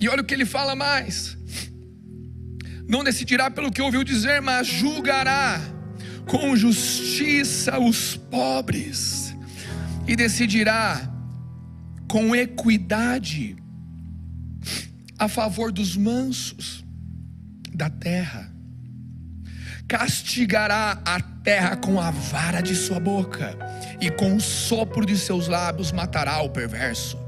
E 0.00 0.08
olha 0.08 0.22
o 0.22 0.24
que 0.24 0.34
ele 0.34 0.44
fala 0.44 0.74
mais: 0.74 1.36
não 2.88 3.02
decidirá 3.02 3.50
pelo 3.50 3.70
que 3.72 3.82
ouviu 3.82 4.04
dizer, 4.04 4.40
mas 4.40 4.66
julgará 4.66 5.60
com 6.26 6.56
justiça 6.56 7.78
os 7.78 8.16
pobres, 8.16 9.34
e 10.06 10.16
decidirá 10.16 11.10
com 12.08 12.34
equidade 12.34 13.56
a 15.18 15.28
favor 15.28 15.72
dos 15.72 15.96
mansos 15.96 16.84
da 17.72 17.88
terra. 17.88 18.52
Castigará 19.86 21.02
a 21.04 21.20
terra 21.20 21.76
com 21.76 22.00
a 22.00 22.10
vara 22.10 22.60
de 22.60 22.74
sua 22.74 23.00
boca, 23.00 23.56
e 24.00 24.10
com 24.10 24.36
o 24.36 24.40
sopro 24.40 25.04
de 25.04 25.16
seus 25.16 25.48
lábios 25.48 25.92
matará 25.92 26.40
o 26.42 26.50
perverso. 26.50 27.23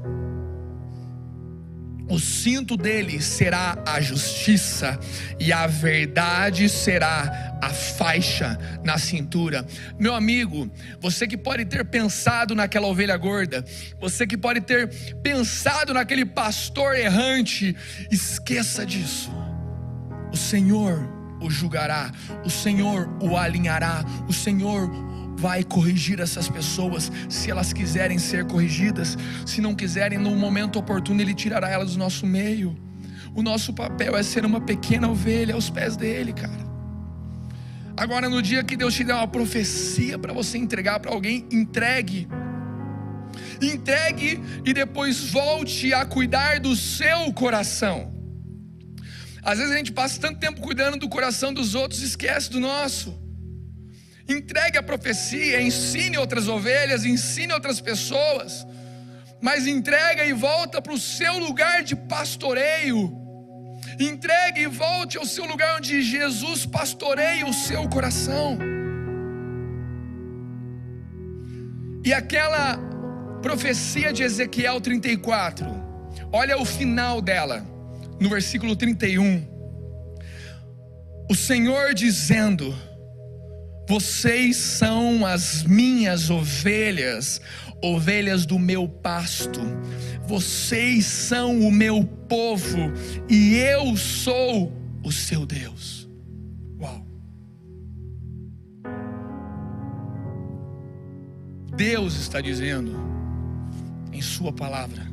O 2.09 2.19
cinto 2.19 2.77
dele 2.77 3.21
será 3.21 3.83
a 3.85 3.99
justiça, 3.99 4.97
e 5.39 5.51
a 5.51 5.67
verdade 5.67 6.69
será 6.69 7.57
a 7.61 7.69
faixa 7.69 8.57
na 8.83 8.97
cintura. 8.97 9.65
Meu 9.99 10.13
amigo, 10.13 10.71
você 11.01 11.27
que 11.27 11.37
pode 11.37 11.65
ter 11.65 11.83
pensado 11.85 12.55
naquela 12.55 12.87
ovelha 12.87 13.17
gorda, 13.17 13.63
você 13.99 14.25
que 14.25 14.37
pode 14.37 14.61
ter 14.61 14.87
pensado 15.21 15.93
naquele 15.93 16.25
pastor 16.25 16.95
errante, 16.95 17.75
esqueça 18.09 18.85
disso. 18.85 19.31
O 20.31 20.37
Senhor 20.37 21.17
o 21.39 21.49
julgará, 21.49 22.11
o 22.43 22.49
Senhor 22.49 23.09
o 23.21 23.37
alinhará, 23.37 24.03
o 24.27 24.33
Senhor 24.33 24.89
vai 25.37 25.63
corrigir 25.63 26.19
essas 26.19 26.49
pessoas 26.49 27.11
se 27.29 27.51
elas 27.51 27.71
quiserem 27.71 28.17
ser 28.17 28.45
corrigidas, 28.45 29.15
se 29.45 29.61
não 29.61 29.75
quiserem, 29.75 30.17
no 30.17 30.35
momento 30.35 30.79
oportuno, 30.79 31.21
Ele 31.21 31.35
tirará 31.35 31.69
elas 31.69 31.91
do 31.91 31.99
nosso 31.99 32.25
meio. 32.25 32.75
O 33.35 33.43
nosso 33.43 33.71
papel 33.71 34.17
é 34.17 34.23
ser 34.23 34.43
uma 34.43 34.59
pequena 34.59 35.07
ovelha 35.07 35.53
aos 35.53 35.69
pés 35.69 35.95
dele, 35.95 36.33
cara. 36.33 36.65
Agora, 37.95 38.27
no 38.27 38.41
dia 38.41 38.63
que 38.63 38.75
Deus 38.75 38.95
te 38.95 39.03
der 39.03 39.13
uma 39.13 39.27
profecia 39.27 40.17
para 40.17 40.33
você 40.33 40.57
entregar 40.57 40.99
para 40.99 41.11
alguém, 41.11 41.45
entregue. 41.51 42.27
Entregue 43.61 44.41
e 44.65 44.73
depois 44.73 45.29
volte 45.29 45.93
a 45.93 46.03
cuidar 46.03 46.59
do 46.59 46.75
seu 46.75 47.31
coração. 47.33 48.11
Às 49.43 49.59
vezes 49.59 49.73
a 49.73 49.77
gente 49.77 49.91
passa 49.91 50.19
tanto 50.19 50.39
tempo 50.39 50.61
cuidando 50.61 50.97
do 50.97 51.07
coração 51.07 51.53
dos 51.53 51.75
outros, 51.75 52.01
esquece 52.01 52.49
do 52.49 52.59
nosso 52.59 53.26
entregue 54.27 54.77
a 54.77 54.83
profecia, 54.83 55.61
ensine 55.61 56.17
outras 56.17 56.47
ovelhas, 56.47 57.05
ensine 57.05 57.53
outras 57.53 57.79
pessoas, 57.79 58.65
mas 59.41 59.67
entrega 59.67 60.25
e 60.25 60.33
volta 60.33 60.81
para 60.81 60.93
o 60.93 60.99
seu 60.99 61.37
lugar 61.37 61.83
de 61.83 61.95
pastoreio. 61.95 63.25
Entregue 63.99 64.61
e 64.61 64.67
volte 64.67 65.17
ao 65.17 65.25
seu 65.25 65.45
lugar 65.45 65.77
onde 65.77 66.01
Jesus 66.01 66.65
pastoreia 66.65 67.45
o 67.45 67.53
seu 67.53 67.87
coração. 67.87 68.57
E 72.03 72.13
aquela 72.13 72.77
profecia 73.41 74.11
de 74.11 74.23
Ezequiel 74.23 74.79
34, 74.81 75.65
olha 76.31 76.57
o 76.57 76.65
final 76.65 77.21
dela, 77.21 77.65
no 78.19 78.29
versículo 78.29 78.75
31. 78.75 79.45
O 81.29 81.35
Senhor 81.35 81.93
dizendo: 81.93 82.73
vocês 83.87 84.57
são 84.57 85.25
as 85.25 85.63
minhas 85.63 86.29
ovelhas, 86.29 87.39
ovelhas 87.81 88.45
do 88.45 88.59
meu 88.59 88.85
pasto. 88.85 89.61
Vocês 90.27 91.05
são 91.05 91.61
o 91.61 91.71
meu 91.71 92.03
povo 92.03 92.91
e 93.29 93.55
eu 93.55 93.95
sou 93.95 94.73
o 95.01 95.09
seu 95.09 95.45
Deus. 95.45 96.09
Uau! 96.81 97.07
Deus 101.77 102.15
está 102.15 102.41
dizendo 102.41 102.93
em 104.11 104.21
Sua 104.21 104.51
palavra, 104.51 105.07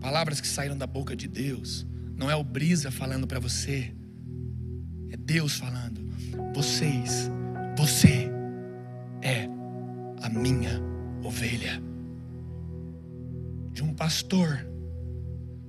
palavras 0.00 0.40
que 0.40 0.46
saíram 0.46 0.76
da 0.76 0.86
boca 0.86 1.16
de 1.16 1.26
Deus, 1.26 1.84
não 2.14 2.30
é 2.30 2.36
o 2.36 2.44
brisa 2.44 2.90
falando 2.90 3.26
para 3.26 3.40
você, 3.40 3.92
é 5.10 5.16
Deus 5.16 5.56
falando 5.56 5.89
vocês, 6.54 7.30
você 7.76 8.30
é 9.22 9.48
a 10.22 10.28
minha 10.28 10.80
ovelha. 11.22 11.82
De 13.72 13.82
um 13.82 13.94
pastor 13.94 14.66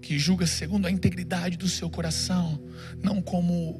que 0.01 0.18
julga 0.18 0.47
segundo 0.47 0.88
a 0.88 0.91
integridade 0.91 1.57
do 1.57 1.68
seu 1.68 1.89
coração, 1.89 2.59
não 3.01 3.22
como 3.22 3.80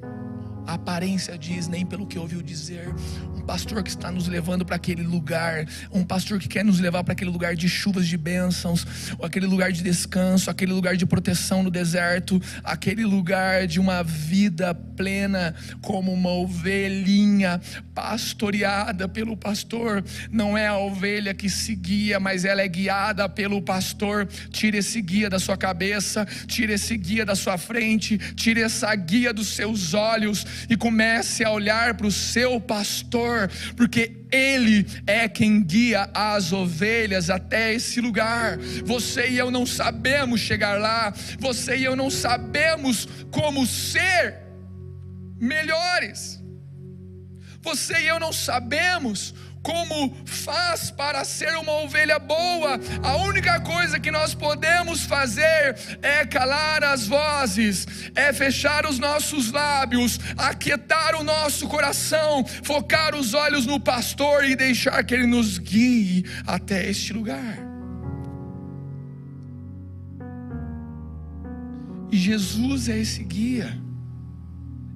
a 0.66 0.74
aparência 0.74 1.38
diz, 1.38 1.68
nem 1.68 1.86
pelo 1.86 2.06
que 2.06 2.18
ouviu 2.18 2.42
dizer. 2.42 2.88
Um 3.36 3.42
pastor 3.42 3.84
que 3.84 3.90
está 3.90 4.12
nos 4.12 4.28
levando 4.28 4.66
para 4.66 4.76
aquele 4.76 5.04
lugar, 5.04 5.66
um 5.92 6.04
pastor 6.04 6.40
que 6.40 6.48
quer 6.48 6.64
nos 6.64 6.80
levar 6.80 7.04
para 7.04 7.14
aquele 7.14 7.32
lugar 7.32 7.56
de 7.56 7.68
chuvas 7.68 8.08
de 8.08 8.18
bênçãos, 8.18 8.86
ou 9.18 9.26
aquele 9.26 9.46
lugar 9.46 9.72
de 9.72 9.84
descanso, 9.84 10.50
aquele 10.50 10.72
lugar 10.72 10.96
de 10.96 11.06
proteção 11.06 11.64
no 11.64 11.72
deserto, 11.72 12.42
aquele 12.64 13.04
lugar 13.06 13.68
de 13.68 13.80
uma 13.80 14.04
vida 14.04 14.74
plena, 14.74 15.56
como 15.82 16.14
uma 16.14 16.30
ovelhinha 16.30 17.60
pastoreada 17.94 19.08
pelo 19.08 19.36
pastor. 19.36 20.04
Não 20.32 20.58
é 20.58 20.68
a 20.68 20.78
ovelha 20.78 21.34
que 21.34 21.50
se 21.50 21.76
guia, 21.76 22.20
mas 22.20 22.46
ela 22.46 22.62
é 22.62 22.68
guiada 22.68 23.28
pelo 23.28 23.62
pastor. 23.62 24.28
Tire 24.50 24.78
esse 24.78 25.02
guia 25.02 25.30
da 25.30 25.40
sua 25.40 25.58
cabeça, 25.58 26.26
tire 26.48 26.74
esse 26.74 26.96
guia 26.98 27.26
da 27.26 27.36
sua 27.36 27.58
frente, 27.58 28.18
tire 28.36 28.62
essa 28.62 28.94
guia 28.96 29.34
dos 29.34 29.50
seus 29.50 29.94
olhos 29.94 30.46
e 30.70 30.76
comece 30.76 31.44
a 31.44 31.52
olhar 31.52 31.96
para 31.96 32.08
o 32.08 32.12
seu 32.12 32.60
pastor, 32.60 33.50
porque 33.76 34.26
ele 34.32 34.86
é 35.06 35.28
quem 35.28 35.64
guia 35.64 36.10
as 36.14 36.54
ovelhas 36.54 37.30
até 37.30 37.74
esse 37.74 38.00
lugar. 38.00 38.58
Você 38.86 39.30
e 39.30 39.38
eu 39.38 39.52
não 39.52 39.66
sabemos 39.66 40.40
chegar 40.40 40.80
lá, 40.80 41.14
você 41.40 41.78
e 41.78 41.84
eu 41.84 41.96
não 41.96 42.10
sabemos 42.10 43.08
como 43.30 43.66
ser 43.66 44.38
melhores. 45.40 46.42
Você 47.62 48.00
e 48.00 48.08
eu 48.08 48.20
não 48.20 48.34
sabemos 48.34 49.36
como 49.62 50.16
faz 50.26 50.90
para 50.90 51.24
ser 51.24 51.56
uma 51.58 51.72
ovelha 51.84 52.18
boa. 52.20 52.80
A 53.04 53.16
única 53.18 53.60
coisa 53.62 54.00
que 54.00 54.12
nós 54.12 54.34
podemos 54.34 55.06
fazer 55.06 55.76
é 56.02 56.26
calar 56.26 56.84
as 56.84 57.08
vozes, 57.08 57.86
é 58.16 58.34
fechar 58.34 58.86
os 58.86 58.98
nossos 58.98 59.52
lábios, 59.52 60.20
aquietar 60.38 61.16
o 61.16 61.24
nosso 61.24 61.68
coração, 61.68 62.46
focar 62.64 63.16
os 63.16 63.34
olhos 63.34 63.66
no 63.66 63.80
pastor 63.80 64.46
e 64.46 64.56
deixar 64.56 65.04
que 65.04 65.14
ele 65.14 65.28
nos 65.28 65.58
guie 65.58 66.26
até 66.46 66.90
este 66.90 67.14
lugar. 67.14 67.58
E 72.12 72.18
Jesus 72.18 72.90
é 72.90 73.00
esse 73.00 73.24
guia. 73.24 73.80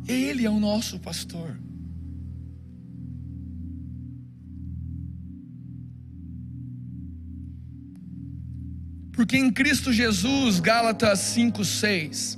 Ele 0.08 0.46
é 0.46 0.50
o 0.50 0.60
nosso 0.60 1.00
pastor. 1.00 1.65
Porque 9.16 9.38
em 9.38 9.50
Cristo 9.50 9.94
Jesus, 9.94 10.60
Gálatas 10.60 11.20
5:6, 11.20 12.38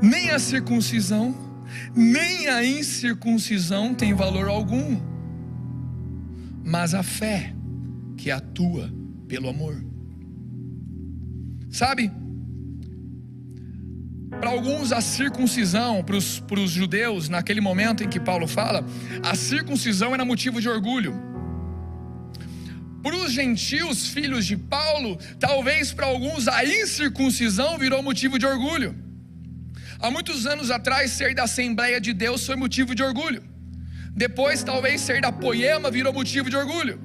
nem 0.00 0.30
a 0.30 0.38
circuncisão, 0.38 1.34
nem 1.94 2.48
a 2.48 2.64
incircuncisão 2.64 3.94
tem 3.94 4.14
valor 4.14 4.48
algum, 4.48 4.98
mas 6.64 6.94
a 6.94 7.02
fé 7.02 7.54
que 8.16 8.30
atua 8.30 8.90
pelo 9.28 9.48
amor. 9.48 9.84
Sabe? 11.70 12.10
Para 14.30 14.50
alguns, 14.50 14.90
a 14.90 15.00
circuncisão, 15.00 16.02
para 16.02 16.16
os 16.16 16.70
judeus, 16.70 17.28
naquele 17.28 17.60
momento 17.60 18.02
em 18.02 18.08
que 18.08 18.18
Paulo 18.18 18.48
fala, 18.48 18.84
a 19.22 19.34
circuncisão 19.34 20.14
era 20.14 20.24
motivo 20.24 20.60
de 20.60 20.68
orgulho 20.68 21.33
para 23.04 23.16
os 23.16 23.30
gentios, 23.30 24.08
filhos 24.08 24.46
de 24.46 24.56
Paulo, 24.56 25.18
talvez 25.38 25.92
para 25.92 26.06
alguns 26.06 26.48
a 26.48 26.64
incircuncisão 26.64 27.76
virou 27.76 28.02
motivo 28.02 28.38
de 28.38 28.46
orgulho. 28.46 28.96
Há 30.00 30.10
muitos 30.10 30.46
anos 30.46 30.70
atrás, 30.70 31.10
ser 31.10 31.34
da 31.34 31.42
Assembleia 31.42 32.00
de 32.00 32.14
Deus 32.14 32.46
foi 32.46 32.56
motivo 32.56 32.94
de 32.94 33.02
orgulho. 33.02 33.42
Depois, 34.16 34.64
talvez 34.64 35.02
ser 35.02 35.20
da 35.20 35.30
Poema 35.30 35.90
virou 35.90 36.14
motivo 36.14 36.48
de 36.48 36.56
orgulho. 36.56 36.98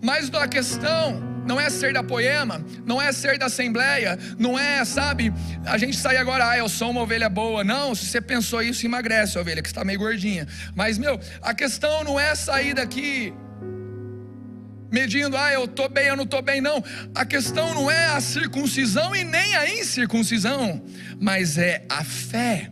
Mas 0.00 0.32
a 0.32 0.46
questão 0.46 1.20
não 1.44 1.60
é 1.60 1.68
ser 1.68 1.92
da 1.92 2.04
poema, 2.04 2.64
não 2.86 3.02
é 3.02 3.10
ser 3.10 3.36
da 3.38 3.46
assembleia, 3.46 4.16
não 4.38 4.56
é, 4.56 4.84
sabe, 4.84 5.32
a 5.66 5.76
gente 5.76 5.96
sai 5.96 6.16
agora, 6.16 6.50
ah, 6.50 6.58
eu 6.58 6.68
sou 6.68 6.90
uma 6.90 7.00
ovelha 7.02 7.28
boa. 7.28 7.64
Não, 7.64 7.94
se 7.96 8.06
você 8.06 8.20
pensou 8.20 8.62
isso, 8.62 8.86
emagrece 8.86 9.36
a 9.36 9.40
ovelha, 9.40 9.60
que 9.60 9.68
está 9.68 9.84
meio 9.84 9.98
gordinha. 9.98 10.46
Mas, 10.74 10.98
meu, 10.98 11.18
a 11.40 11.52
questão 11.52 12.04
não 12.04 12.18
é 12.18 12.34
sair 12.36 12.74
daqui 12.74 13.34
medindo, 14.92 15.36
ah, 15.36 15.52
eu 15.52 15.64
estou 15.64 15.88
bem, 15.88 16.08
eu 16.08 16.16
não 16.16 16.24
estou 16.24 16.42
bem, 16.42 16.60
não. 16.60 16.84
A 17.14 17.24
questão 17.24 17.74
não 17.74 17.90
é 17.90 18.06
a 18.06 18.20
circuncisão 18.20 19.16
e 19.16 19.24
nem 19.24 19.56
a 19.56 19.68
incircuncisão, 19.80 20.84
mas 21.18 21.56
é 21.56 21.84
a 21.88 22.04
fé 22.04 22.70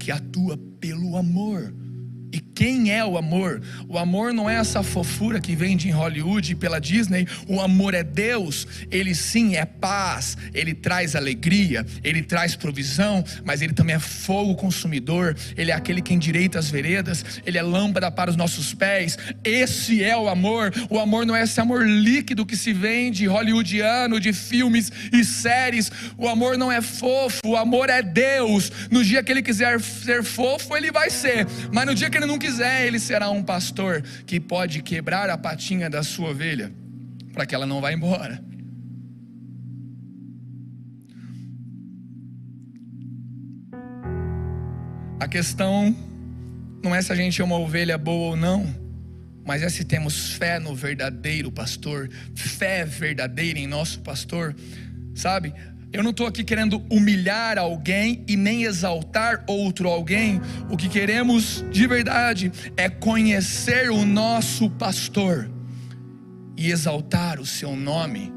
que 0.00 0.10
atua 0.10 0.58
pelo 0.80 1.16
amor 1.16 1.74
e 2.34 2.40
quem 2.40 2.90
é 2.90 3.04
o 3.04 3.16
amor? 3.16 3.62
O 3.88 3.96
amor 3.96 4.34
não 4.34 4.50
é 4.50 4.56
essa 4.56 4.82
fofura 4.82 5.40
que 5.40 5.54
vende 5.54 5.86
em 5.86 5.92
Hollywood 5.92 6.56
pela 6.56 6.80
Disney. 6.80 7.28
O 7.46 7.60
amor 7.60 7.94
é 7.94 8.02
Deus. 8.02 8.66
Ele 8.90 9.14
sim 9.14 9.54
é 9.54 9.64
paz. 9.64 10.36
Ele 10.52 10.74
traz 10.74 11.14
alegria. 11.14 11.86
Ele 12.02 12.24
traz 12.24 12.56
provisão. 12.56 13.24
Mas 13.44 13.62
ele 13.62 13.72
também 13.72 13.94
é 13.94 14.00
fogo 14.00 14.56
consumidor. 14.56 15.36
Ele 15.56 15.70
é 15.70 15.74
aquele 15.74 16.02
que 16.02 16.12
endireita 16.12 16.58
as 16.58 16.68
veredas. 16.68 17.24
Ele 17.46 17.56
é 17.56 17.62
lâmpada 17.62 18.10
para 18.10 18.32
os 18.32 18.36
nossos 18.36 18.74
pés. 18.74 19.16
Esse 19.44 20.02
é 20.02 20.16
o 20.16 20.28
amor. 20.28 20.72
O 20.90 20.98
amor 20.98 21.24
não 21.24 21.36
é 21.36 21.44
esse 21.44 21.60
amor 21.60 21.86
líquido 21.86 22.44
que 22.44 22.56
se 22.56 22.72
vende 22.72 23.28
hollywoodiano 23.28 24.18
de 24.18 24.32
filmes 24.32 24.90
e 25.12 25.24
séries. 25.24 25.88
O 26.18 26.28
amor 26.28 26.58
não 26.58 26.72
é 26.72 26.82
fofo. 26.82 27.42
O 27.44 27.56
amor 27.56 27.88
é 27.88 28.02
Deus. 28.02 28.72
No 28.90 29.04
dia 29.04 29.22
que 29.22 29.30
ele 29.30 29.42
quiser 29.42 29.80
ser 29.80 30.24
fofo, 30.24 30.76
ele 30.76 30.90
vai 30.90 31.10
ser. 31.10 31.46
Mas 31.72 31.86
no 31.86 31.94
dia 31.94 32.10
que 32.10 32.16
ele 32.16 32.23
ele 32.24 32.32
não 32.32 32.38
quiser, 32.38 32.86
ele 32.86 32.98
será 32.98 33.30
um 33.30 33.42
pastor 33.42 34.02
que 34.26 34.40
pode 34.40 34.82
quebrar 34.82 35.28
a 35.30 35.38
patinha 35.38 35.88
da 35.88 36.02
sua 36.02 36.30
ovelha 36.30 36.72
para 37.32 37.46
que 37.46 37.54
ela 37.54 37.66
não 37.66 37.80
vá 37.80 37.92
embora. 37.92 38.42
A 45.20 45.28
questão 45.28 45.94
não 46.82 46.94
é 46.94 47.00
se 47.00 47.12
a 47.12 47.16
gente 47.16 47.40
é 47.40 47.44
uma 47.44 47.58
ovelha 47.58 47.96
boa 47.96 48.30
ou 48.30 48.36
não, 48.36 48.66
mas 49.44 49.62
é 49.62 49.68
se 49.68 49.84
temos 49.84 50.32
fé 50.32 50.58
no 50.58 50.74
verdadeiro 50.74 51.50
pastor, 51.50 52.08
fé 52.34 52.84
verdadeira 52.84 53.58
em 53.58 53.66
nosso 53.66 54.00
pastor, 54.00 54.54
sabe? 55.14 55.52
Eu 55.94 56.02
não 56.02 56.10
estou 56.10 56.26
aqui 56.26 56.42
querendo 56.42 56.82
humilhar 56.90 57.56
alguém 57.56 58.24
e 58.26 58.36
nem 58.36 58.64
exaltar 58.64 59.44
outro 59.46 59.88
alguém. 59.88 60.40
O 60.68 60.76
que 60.76 60.88
queremos 60.88 61.64
de 61.70 61.86
verdade 61.86 62.50
é 62.76 62.88
conhecer 62.88 63.92
o 63.92 64.04
nosso 64.04 64.68
pastor 64.70 65.48
e 66.56 66.72
exaltar 66.72 67.38
o 67.38 67.46
seu 67.46 67.76
nome. 67.76 68.32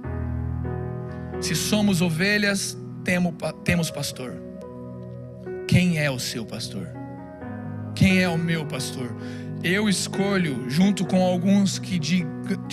Se 1.42 1.56
somos 1.56 2.00
ovelhas, 2.00 2.78
temos 3.64 3.90
pastor. 3.90 4.40
Quem 5.68 5.98
é 5.98 6.12
o 6.12 6.20
seu 6.20 6.46
pastor? 6.46 6.88
Quem 7.96 8.20
é 8.22 8.30
o 8.30 8.38
meu 8.38 8.68
pastor? 8.68 9.18
Eu 9.64 9.90
escolho, 9.90 10.70
junto 10.70 11.08
com 11.08 11.24
alguns 11.24 11.80
que, 11.80 12.00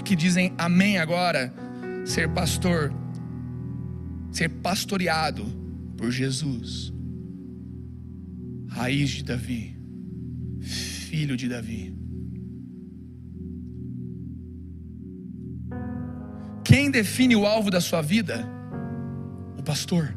que 0.04 0.14
dizem 0.14 0.52
amém 0.58 0.98
agora, 0.98 1.50
ser 2.04 2.28
pastor 2.28 2.92
ser 4.34 4.48
pastoreado 4.48 5.44
por 5.96 6.10
Jesus. 6.10 6.92
Raiz 8.68 9.10
de 9.10 9.22
Davi, 9.22 9.78
filho 10.60 11.36
de 11.36 11.48
Davi. 11.48 11.96
Quem 16.64 16.90
define 16.90 17.36
o 17.36 17.46
alvo 17.46 17.70
da 17.70 17.80
sua 17.80 18.02
vida? 18.02 18.44
O 19.56 19.62
pastor. 19.62 20.12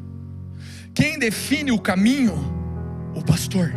Quem 0.92 1.16
define 1.16 1.70
o 1.70 1.78
caminho? 1.78 2.34
O 3.14 3.22
pastor. 3.22 3.72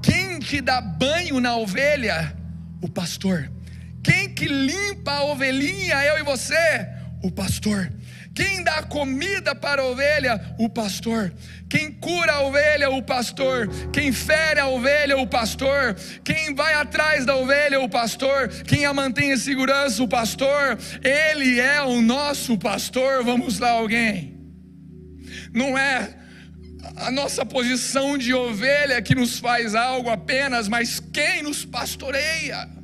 Quem 0.00 0.38
que 0.38 0.60
dá 0.60 0.80
banho 0.80 1.40
na 1.40 1.56
ovelha? 1.56 2.36
O 2.80 2.88
pastor. 2.88 3.50
Quem 4.00 4.32
que 4.32 4.46
limpa 4.46 5.10
a 5.10 5.24
ovelhinha, 5.24 6.04
eu 6.04 6.18
e 6.18 6.22
você? 6.22 6.86
O 7.20 7.32
pastor. 7.32 7.92
Quem 8.40 8.62
dá 8.62 8.82
comida 8.82 9.54
para 9.54 9.82
a 9.82 9.84
ovelha? 9.84 10.40
O 10.58 10.66
pastor. 10.66 11.30
Quem 11.68 11.92
cura 11.92 12.32
a 12.32 12.40
ovelha? 12.40 12.88
O 12.88 13.02
pastor. 13.02 13.68
Quem 13.92 14.12
fere 14.12 14.58
a 14.58 14.66
ovelha? 14.66 15.18
O 15.18 15.26
pastor. 15.26 15.94
Quem 16.24 16.54
vai 16.54 16.72
atrás 16.72 17.26
da 17.26 17.36
ovelha? 17.36 17.78
O 17.80 17.88
pastor. 17.88 18.48
Quem 18.48 18.86
a 18.86 18.94
mantém 18.94 19.32
em 19.32 19.36
segurança? 19.36 20.02
O 20.02 20.08
pastor. 20.08 20.78
Ele 21.04 21.60
é 21.60 21.82
o 21.82 22.00
nosso 22.00 22.56
pastor. 22.56 23.22
Vamos 23.22 23.58
lá, 23.58 23.72
alguém. 23.72 24.40
Não 25.52 25.76
é 25.76 26.08
a 26.96 27.10
nossa 27.10 27.44
posição 27.44 28.16
de 28.16 28.32
ovelha 28.32 29.02
que 29.02 29.14
nos 29.14 29.38
faz 29.38 29.74
algo 29.74 30.08
apenas, 30.08 30.66
mas 30.66 30.98
quem 30.98 31.42
nos 31.42 31.62
pastoreia. 31.62 32.79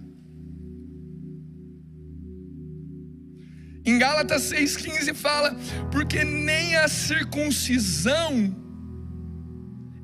Em 3.87 3.99
Gálatas 3.99 4.51
6,15 4.51 5.14
fala: 5.14 5.57
porque 5.93 6.24
nem 6.24 6.74
a 6.74 6.89
circuncisão 6.89 8.55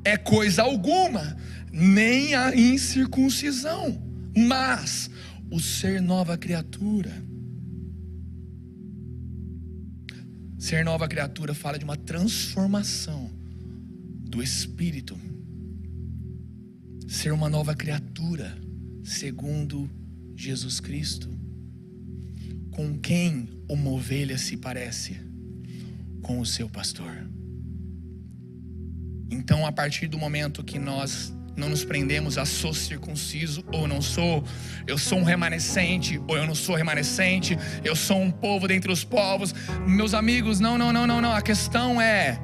é 0.05 0.17
coisa 0.17 0.63
alguma, 0.63 1.37
nem 1.73 2.35
a 2.35 2.55
incircuncisão, 2.55 4.01
mas 4.37 5.11
o 5.51 5.59
ser 5.59 6.01
nova 6.01 6.39
criatura. 6.39 7.13
Ser 10.59 10.85
nova 10.85 11.09
criatura 11.09 11.53
fala 11.53 11.77
de 11.77 11.85
uma 11.85 11.97
transformação 11.97 13.33
do 14.31 14.41
espírito. 14.41 15.19
Ser 17.09 17.33
uma 17.33 17.49
nova 17.51 17.75
criatura, 17.75 18.57
segundo 19.03 19.91
Jesus 20.37 20.79
Cristo. 20.79 21.32
Com 22.73 22.99
quem 22.99 23.49
uma 23.69 23.91
ovelha 23.91 24.37
se 24.39 24.57
parece? 24.57 25.21
Com 26.23 26.41
o 26.41 26.47
seu 26.47 26.69
pastor. 26.69 27.29
Então, 29.31 29.67
a 29.67 29.73
partir 29.73 30.09
do 30.09 30.19
momento 30.19 30.65
que 30.65 30.79
nós 30.79 31.35
não 31.57 31.69
nos 31.69 31.85
prendemos 31.85 32.39
a 32.39 32.45
sou 32.45 32.73
circunciso 32.73 33.63
ou 33.73 33.87
não 33.87 34.01
sou, 34.01 34.43
eu 34.87 34.97
sou 34.97 35.19
um 35.19 35.23
remanescente 35.23 36.21
ou 36.27 36.37
eu 36.37 36.47
não 36.47 36.55
sou 36.55 36.75
remanescente, 36.75 37.59
eu 37.85 37.95
sou 37.95 38.21
um 38.21 38.31
povo 38.31 38.67
dentre 38.67 38.91
os 38.91 39.05
povos. 39.05 39.55
Meus 39.87 40.15
amigos, 40.15 40.61
não, 40.61 40.79
não, 40.79 40.93
não, 40.93 41.07
não, 41.07 41.21
não. 41.21 41.33
A 41.33 41.43
questão 41.43 42.01
é 42.01 42.39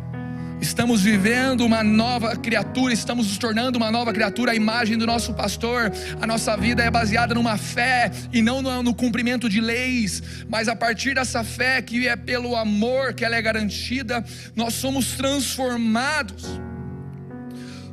Estamos 0.60 1.02
vivendo 1.02 1.64
uma 1.64 1.84
nova 1.84 2.34
criatura, 2.34 2.92
estamos 2.92 3.28
nos 3.28 3.38
tornando 3.38 3.78
uma 3.78 3.92
nova 3.92 4.12
criatura, 4.12 4.50
a 4.52 4.54
imagem 4.56 4.98
do 4.98 5.06
nosso 5.06 5.32
pastor. 5.32 5.92
A 6.20 6.26
nossa 6.26 6.56
vida 6.56 6.82
é 6.82 6.90
baseada 6.90 7.32
numa 7.34 7.56
fé 7.56 8.10
e 8.32 8.42
não 8.42 8.60
no, 8.60 8.82
no 8.82 8.94
cumprimento 8.94 9.48
de 9.48 9.60
leis, 9.60 10.20
mas 10.48 10.66
a 10.68 10.74
partir 10.74 11.14
dessa 11.14 11.44
fé 11.44 11.80
que 11.80 12.08
é 12.08 12.16
pelo 12.16 12.56
amor 12.56 13.14
que 13.14 13.24
ela 13.24 13.36
é 13.36 13.42
garantida, 13.42 14.24
nós 14.56 14.74
somos 14.74 15.12
transformados. 15.12 16.60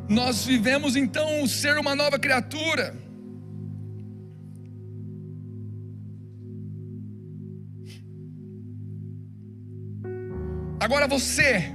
Nós 0.09 0.43
vivemos 0.43 0.95
então 0.95 1.47
ser 1.47 1.77
uma 1.77 1.95
nova 1.95 2.17
criatura. 2.17 2.95
Agora 10.79 11.07
você 11.07 11.73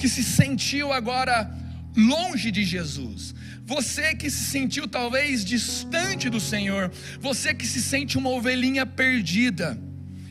que 0.00 0.08
se 0.08 0.24
sentiu 0.24 0.92
agora 0.92 1.54
longe 1.94 2.50
de 2.50 2.64
Jesus, 2.64 3.34
você 3.66 4.14
que 4.14 4.30
se 4.30 4.44
sentiu 4.44 4.88
talvez 4.88 5.44
distante 5.44 6.30
do 6.30 6.40
Senhor, 6.40 6.90
você 7.20 7.52
que 7.52 7.66
se 7.66 7.82
sente 7.82 8.16
uma 8.16 8.30
ovelhinha 8.30 8.86
perdida, 8.86 9.78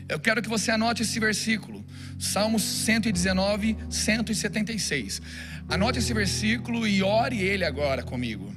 eu 0.08 0.18
quero 0.18 0.42
que 0.42 0.48
você 0.48 0.72
anote 0.72 1.02
esse 1.02 1.20
versículo, 1.20 1.84
Salmos 2.18 2.62
119, 2.62 3.76
176. 3.88 5.22
Anote 5.68 6.00
esse 6.00 6.12
versículo 6.12 6.84
e 6.84 7.00
ore 7.00 7.40
ele 7.40 7.64
agora 7.64 8.02
comigo. 8.02 8.52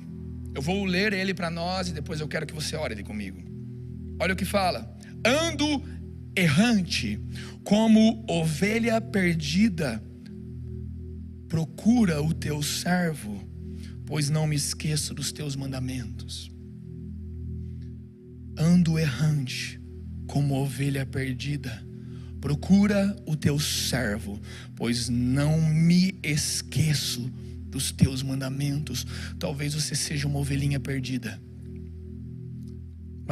Eu 0.55 0.63
vou 0.63 0.83
ler 0.83 1.13
ele 1.13 1.33
para 1.33 1.51
nós 1.51 1.89
e 1.89 1.93
depois 1.93 2.19
eu 2.19 2.27
quero 2.27 2.47
que 2.47 2.55
você 2.55 2.75
ore 2.75 2.95
ele 2.95 3.03
comigo. 3.03 3.39
Olha 4.19 4.33
o 4.33 4.35
que 4.35 4.45
fala: 4.45 4.97
ando 5.23 5.83
errante, 6.35 7.19
como 7.63 8.25
ovelha 8.27 8.99
perdida 8.99 10.03
procura 11.53 12.19
o 12.19 12.33
teu 12.33 12.63
servo, 12.63 13.47
pois 14.07 14.27
não 14.27 14.47
me 14.47 14.55
esqueço 14.55 15.13
dos 15.13 15.31
teus 15.31 15.55
mandamentos. 15.55 16.51
Ando 18.57 18.97
errante, 18.97 19.79
como 20.25 20.55
ovelha 20.55 21.05
perdida, 21.05 21.85
Procura 22.41 23.15
o 23.25 23.37
teu 23.37 23.57
servo, 23.57 24.41
pois 24.75 25.07
não 25.07 25.61
me 25.61 26.19
esqueço 26.23 27.31
dos 27.67 27.91
teus 27.91 28.21
mandamentos. 28.23 29.05
Talvez 29.39 29.75
você 29.75 29.95
seja 29.95 30.27
uma 30.27 30.39
ovelhinha 30.39 30.77
perdida 30.79 31.39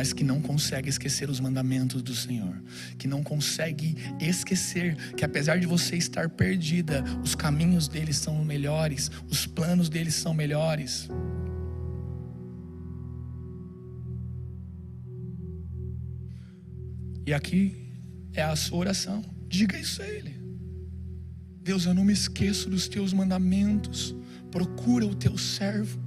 mas 0.02 0.14
que 0.14 0.24
não 0.24 0.42
consegue 0.42 0.90
esquecer 0.90 1.30
os 1.30 1.40
mandamentos 1.40 2.02
do 2.02 2.16
Senhor, 2.16 2.60
que 2.98 3.08
não 3.08 3.22
consegue 3.22 3.96
esquecer 4.20 4.96
que 5.14 5.24
apesar 5.24 5.60
de 5.60 5.68
você 5.68 5.96
estar 5.96 6.28
perdida, 6.28 7.04
os 7.24 7.36
caminhos 7.36 7.88
deles 7.88 8.18
são 8.18 8.44
melhores, 8.44 9.12
os 9.30 9.46
planos 9.46 9.90
deles 9.90 10.16
são 10.16 10.34
melhores. 10.34 11.08
E 17.28 17.32
aqui 17.32 17.94
é 18.34 18.42
a 18.42 18.56
sua 18.56 18.80
oração. 18.80 19.24
Diga 19.48 19.78
isso 19.78 20.02
a 20.02 20.08
Ele. 20.08 20.36
Deus, 21.62 21.86
eu 21.86 21.94
não 21.94 22.04
me 22.04 22.14
esqueço 22.14 22.72
dos 22.72 22.88
teus 22.88 23.14
mandamentos. 23.14 24.16
Procura 24.50 25.06
o 25.06 25.14
teu 25.14 25.38
servo 25.38 26.02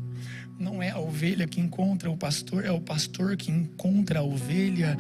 não 0.59 0.83
é 0.83 0.91
a 0.91 0.99
ovelha 0.99 1.47
que 1.47 1.61
encontra 1.61 2.11
o 2.11 2.17
pastor, 2.17 2.65
é 2.65 2.71
o 2.71 2.81
pastor 2.81 3.37
que 3.37 3.51
encontra 3.51 4.21
a 4.21 4.23
ovelha. 4.23 4.97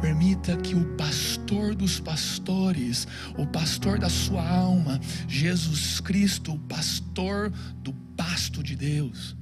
Permita 0.00 0.56
que 0.56 0.74
o 0.74 0.96
pastor 0.96 1.74
dos 1.74 2.00
pastores, 2.00 3.06
o 3.38 3.46
pastor 3.46 3.98
da 3.98 4.08
sua 4.08 4.46
alma, 4.46 5.00
Jesus 5.28 6.00
Cristo, 6.00 6.54
o 6.54 6.58
pastor 6.58 7.50
do 7.82 7.92
pasto 8.16 8.62
de 8.62 8.74
Deus, 8.74 9.36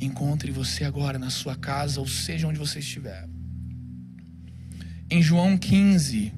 encontre 0.00 0.52
você 0.52 0.84
agora 0.84 1.18
na 1.18 1.30
sua 1.30 1.56
casa, 1.56 2.00
ou 2.00 2.06
seja, 2.06 2.46
onde 2.46 2.58
você 2.58 2.80
estiver. 2.80 3.26
Em 5.08 5.22
João 5.22 5.56
15, 5.56 6.32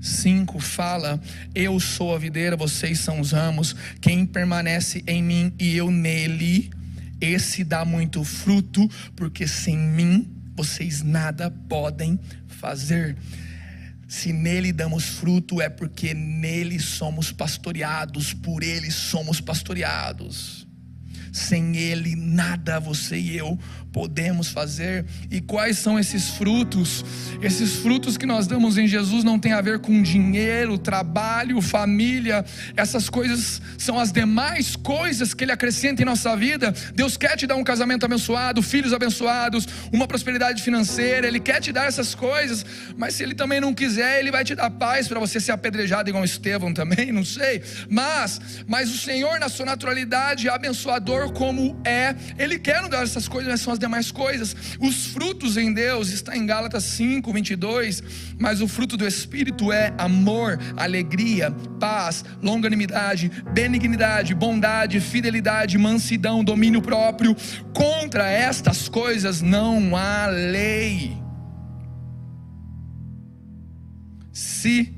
5 0.00 0.60
fala: 0.60 1.20
Eu 1.54 1.78
sou 1.80 2.14
a 2.14 2.18
videira, 2.18 2.56
vocês 2.56 3.00
são 3.00 3.20
os 3.20 3.32
ramos. 3.32 3.74
Quem 4.00 4.24
permanece 4.24 5.02
em 5.06 5.22
mim 5.22 5.52
e 5.58 5.76
eu 5.76 5.90
nele, 5.90 6.70
esse 7.20 7.64
dá 7.64 7.84
muito 7.84 8.22
fruto, 8.24 8.88
porque 9.14 9.46
sem 9.46 9.76
mim 9.76 10.30
vocês 10.54 11.02
nada 11.02 11.50
podem 11.50 12.18
fazer. 12.46 13.16
Se 14.08 14.32
nele 14.32 14.72
damos 14.72 15.04
fruto, 15.04 15.60
é 15.60 15.68
porque 15.68 16.14
nele 16.14 16.78
somos 16.78 17.32
pastoreados, 17.32 18.32
por 18.32 18.62
ele 18.62 18.90
somos 18.90 19.40
pastoreados. 19.40 20.66
Sem 21.32 21.76
ele, 21.76 22.16
nada 22.16 22.78
você 22.78 23.18
e 23.18 23.36
eu 23.36 23.58
podemos 23.96 24.48
fazer. 24.50 25.06
E 25.30 25.40
quais 25.40 25.78
são 25.78 25.98
esses 25.98 26.28
frutos? 26.28 27.02
Esses 27.40 27.76
frutos 27.76 28.18
que 28.18 28.26
nós 28.26 28.46
damos 28.46 28.76
em 28.76 28.86
Jesus 28.86 29.24
não 29.24 29.38
tem 29.38 29.52
a 29.52 29.62
ver 29.62 29.78
com 29.78 30.02
dinheiro, 30.02 30.76
trabalho, 30.76 31.62
família. 31.62 32.44
Essas 32.76 33.08
coisas 33.08 33.62
são 33.78 33.98
as 33.98 34.12
demais 34.12 34.76
coisas 34.76 35.32
que 35.32 35.44
Ele 35.44 35.52
acrescenta 35.52 36.02
em 36.02 36.04
nossa 36.04 36.36
vida. 36.36 36.74
Deus 36.94 37.16
quer 37.16 37.38
te 37.38 37.46
dar 37.46 37.56
um 37.56 37.64
casamento 37.64 38.04
abençoado, 38.04 38.60
filhos 38.60 38.92
abençoados, 38.92 39.66
uma 39.90 40.06
prosperidade 40.06 40.62
financeira. 40.62 41.26
Ele 41.26 41.40
quer 41.40 41.62
te 41.62 41.72
dar 41.72 41.86
essas 41.86 42.14
coisas. 42.14 42.66
Mas 42.98 43.14
se 43.14 43.22
Ele 43.22 43.34
também 43.34 43.62
não 43.62 43.72
quiser, 43.72 44.20
Ele 44.20 44.30
vai 44.30 44.44
te 44.44 44.54
dar 44.54 44.68
paz 44.68 45.08
para 45.08 45.18
você 45.18 45.40
ser 45.40 45.52
apedrejado 45.52 46.10
igual 46.10 46.22
Estevão 46.22 46.74
também. 46.74 47.10
Não 47.10 47.24
sei. 47.24 47.62
Mas, 47.88 48.42
mas 48.66 48.90
o 48.90 48.98
Senhor, 48.98 49.40
na 49.40 49.48
sua 49.48 49.64
naturalidade, 49.64 50.50
abençoador 50.50 51.32
como 51.32 51.80
é, 51.82 52.14
Ele 52.38 52.58
quer 52.58 52.82
nos 52.82 52.90
dar 52.90 53.02
essas 53.02 53.26
coisas, 53.26 53.50
mas 53.50 53.62
são 53.62 53.72
as 53.72 53.85
demais 53.86 54.10
coisas. 54.10 54.54
Os 54.80 55.06
frutos 55.06 55.56
em 55.56 55.72
Deus 55.72 56.10
está 56.10 56.36
em 56.36 56.44
Gálatas 56.44 56.84
5, 56.84 57.32
22, 57.32 58.02
mas 58.38 58.60
o 58.60 58.68
fruto 58.68 58.96
do 58.96 59.06
Espírito 59.06 59.72
é 59.72 59.94
amor, 59.98 60.58
alegria, 60.76 61.50
paz, 61.80 62.24
longanimidade, 62.42 63.30
benignidade, 63.52 64.34
bondade, 64.34 65.00
fidelidade, 65.00 65.78
mansidão, 65.78 66.44
domínio 66.44 66.82
próprio. 66.82 67.34
Contra 67.72 68.30
estas 68.30 68.88
coisas 68.88 69.40
não 69.40 69.96
há 69.96 70.26
lei. 70.26 71.16
Se 74.32 74.92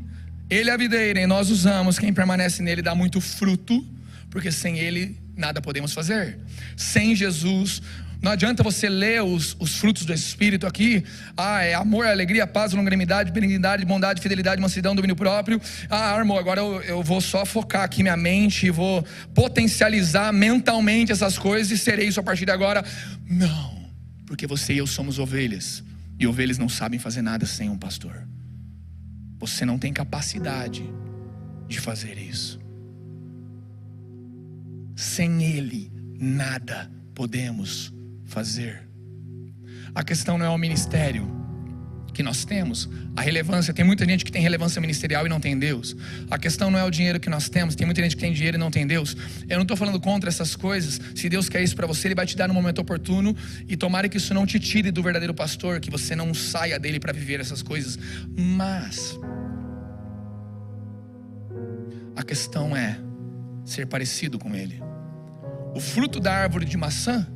ele 0.51 0.70
é 0.70 0.72
a 0.72 0.76
videira 0.76 1.20
e 1.20 1.26
nós 1.26 1.51
usamos, 1.51 1.99
quem 1.99 2.12
permanece 2.12 2.62
nele 2.62 2.82
dá 2.82 2.95
muito 2.95 3.20
fruto, 3.20 3.86
porque 4.30 4.51
sem 4.51 4.78
ele 4.78 5.16
nada 5.36 5.61
podemos 5.61 5.93
fazer. 5.93 6.39
Sem 6.76 7.14
Jesus, 7.14 7.80
não 8.21 8.33
adianta 8.33 8.64
você 8.64 8.89
ler 8.89 9.23
os, 9.23 9.57
os 9.61 9.77
frutos 9.77 10.05
do 10.05 10.12
Espírito 10.12 10.66
aqui. 10.66 11.05
Ah, 11.37 11.62
é 11.62 11.75
amor, 11.75 12.05
alegria, 12.05 12.47
paz, 12.49 12.73
longanimidade, 12.73 13.31
benignidade, 13.31 13.85
bondade, 13.85 14.21
fidelidade, 14.21 14.61
mansidão, 14.61 14.95
domínio 14.95 15.14
próprio. 15.14 15.61
Ah, 15.89 16.19
amor, 16.21 16.41
agora 16.41 16.61
eu, 16.61 16.83
eu 16.83 17.03
vou 17.03 17.21
só 17.21 17.47
focar 17.47 17.85
aqui 17.85 18.03
minha 18.03 18.16
mente 18.16 18.66
e 18.66 18.71
vou 18.71 19.07
potencializar 19.33 20.33
mentalmente 20.33 21.12
essas 21.12 21.39
coisas 21.39 21.71
e 21.71 21.79
serei 21.79 22.09
isso 22.09 22.19
a 22.19 22.23
partir 22.23 22.45
de 22.45 22.51
agora. 22.51 22.85
Não, 23.25 23.89
porque 24.27 24.49
você 24.49 24.75
e 24.75 24.79
eu 24.79 24.87
somos 24.87 25.21
ovelhas. 25.21 25.85
E 26.19 26.27
ovelhas 26.27 26.59
não 26.59 26.69
sabem 26.69 26.99
fazer 26.99 27.23
nada 27.23 27.47
sem 27.47 27.71
um 27.71 27.79
pastor. 27.79 28.27
Você 29.39 29.64
não 29.64 29.79
tem 29.79 29.93
capacidade 29.93 30.83
de 31.69 31.79
fazer 31.79 32.19
isso. 32.19 32.59
Sem 34.97 35.45
ele, 35.45 35.93
nada 36.19 36.91
podemos 37.14 37.97
fazer. 38.29 38.89
A 39.95 40.05
questão 40.05 40.39
não 40.39 40.47
é 40.47 40.49
o 40.49 40.59
ministério 40.59 41.37
que 42.12 42.22
nós 42.22 42.45
temos, 42.45 42.89
a 43.16 43.20
relevância. 43.22 43.72
Tem 43.72 43.85
muita 43.85 44.05
gente 44.05 44.24
que 44.24 44.33
tem 44.33 44.43
relevância 44.43 44.81
ministerial 44.81 45.24
e 45.26 45.29
não 45.29 45.41
tem 45.41 45.59
Deus. 45.59 45.97
A 46.31 46.39
questão 46.39 46.70
não 46.70 46.79
é 46.79 46.85
o 46.85 46.91
dinheiro 46.91 47.18
que 47.20 47.31
nós 47.31 47.49
temos, 47.49 47.74
tem 47.74 47.87
muita 47.87 48.03
gente 48.03 48.16
que 48.16 48.20
tem 48.20 48.33
dinheiro 48.33 48.57
e 48.57 48.61
não 48.61 48.70
tem 48.70 48.87
Deus. 48.87 49.16
Eu 49.49 49.57
não 49.57 49.62
estou 49.62 49.76
falando 49.76 50.01
contra 50.01 50.29
essas 50.29 50.57
coisas. 50.57 51.01
Se 51.14 51.29
Deus 51.29 51.49
quer 51.49 51.62
isso 51.62 51.76
para 51.76 51.87
você, 51.87 52.09
Ele 52.09 52.14
vai 52.14 52.26
te 52.26 52.37
dar 52.37 52.49
no 52.49 52.55
momento 52.55 52.81
oportuno. 52.81 53.37
E 53.68 53.76
tomara 53.76 54.09
que 54.09 54.16
isso 54.16 54.35
não 54.35 54.45
te 54.45 54.59
tire 54.59 54.91
do 54.91 55.03
verdadeiro 55.03 55.33
pastor, 55.33 55.81
que 55.81 55.91
você 55.91 56.14
não 56.14 56.35
saia 56.35 56.79
dele 56.79 56.99
para 56.99 57.12
viver 57.12 57.41
essas 57.41 57.62
coisas. 57.62 57.99
Mas 58.37 59.18
a 62.16 62.22
questão 62.22 62.76
é 62.76 62.99
ser 63.64 63.87
parecido 63.87 64.39
com 64.39 64.55
Ele. 64.55 64.83
O 65.74 65.81
fruto 65.81 66.18
da 66.18 66.35
árvore 66.35 66.64
de 66.64 66.76
maçã 66.76 67.26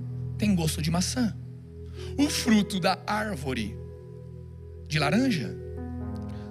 tem 0.42 0.56
gosto 0.56 0.82
de 0.82 0.90
maçã. 0.90 1.32
O 2.18 2.28
fruto 2.28 2.80
da 2.80 2.98
árvore 3.06 3.76
de 4.88 4.98
laranja 4.98 5.56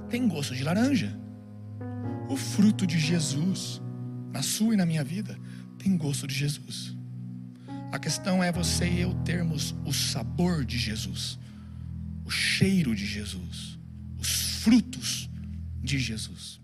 tem 0.10 0.30
gosto 0.30 0.56
de 0.56 0.64
laranja. 0.64 1.14
O 2.30 2.38
fruto 2.38 2.88
de 2.88 2.98
Jesus, 2.98 3.82
na 4.32 4.42
sua 4.42 4.76
e 4.76 4.78
na 4.78 4.86
minha 4.86 5.04
vida, 5.04 5.38
tem 5.78 5.98
gosto 5.98 6.26
de 6.26 6.34
Jesus. 6.34 6.96
A 7.92 8.00
questão 8.00 8.42
é 8.42 8.50
você 8.50 8.88
e 8.88 9.02
eu 9.02 9.14
termos 9.26 9.76
o 9.84 9.92
sabor 9.92 10.64
de 10.64 10.78
Jesus, 10.78 11.38
o 12.24 12.32
cheiro 12.32 12.96
de 12.96 13.06
Jesus, 13.06 13.78
os 14.18 14.62
frutos 14.62 15.30
de 15.84 16.00
Jesus. 16.00 16.61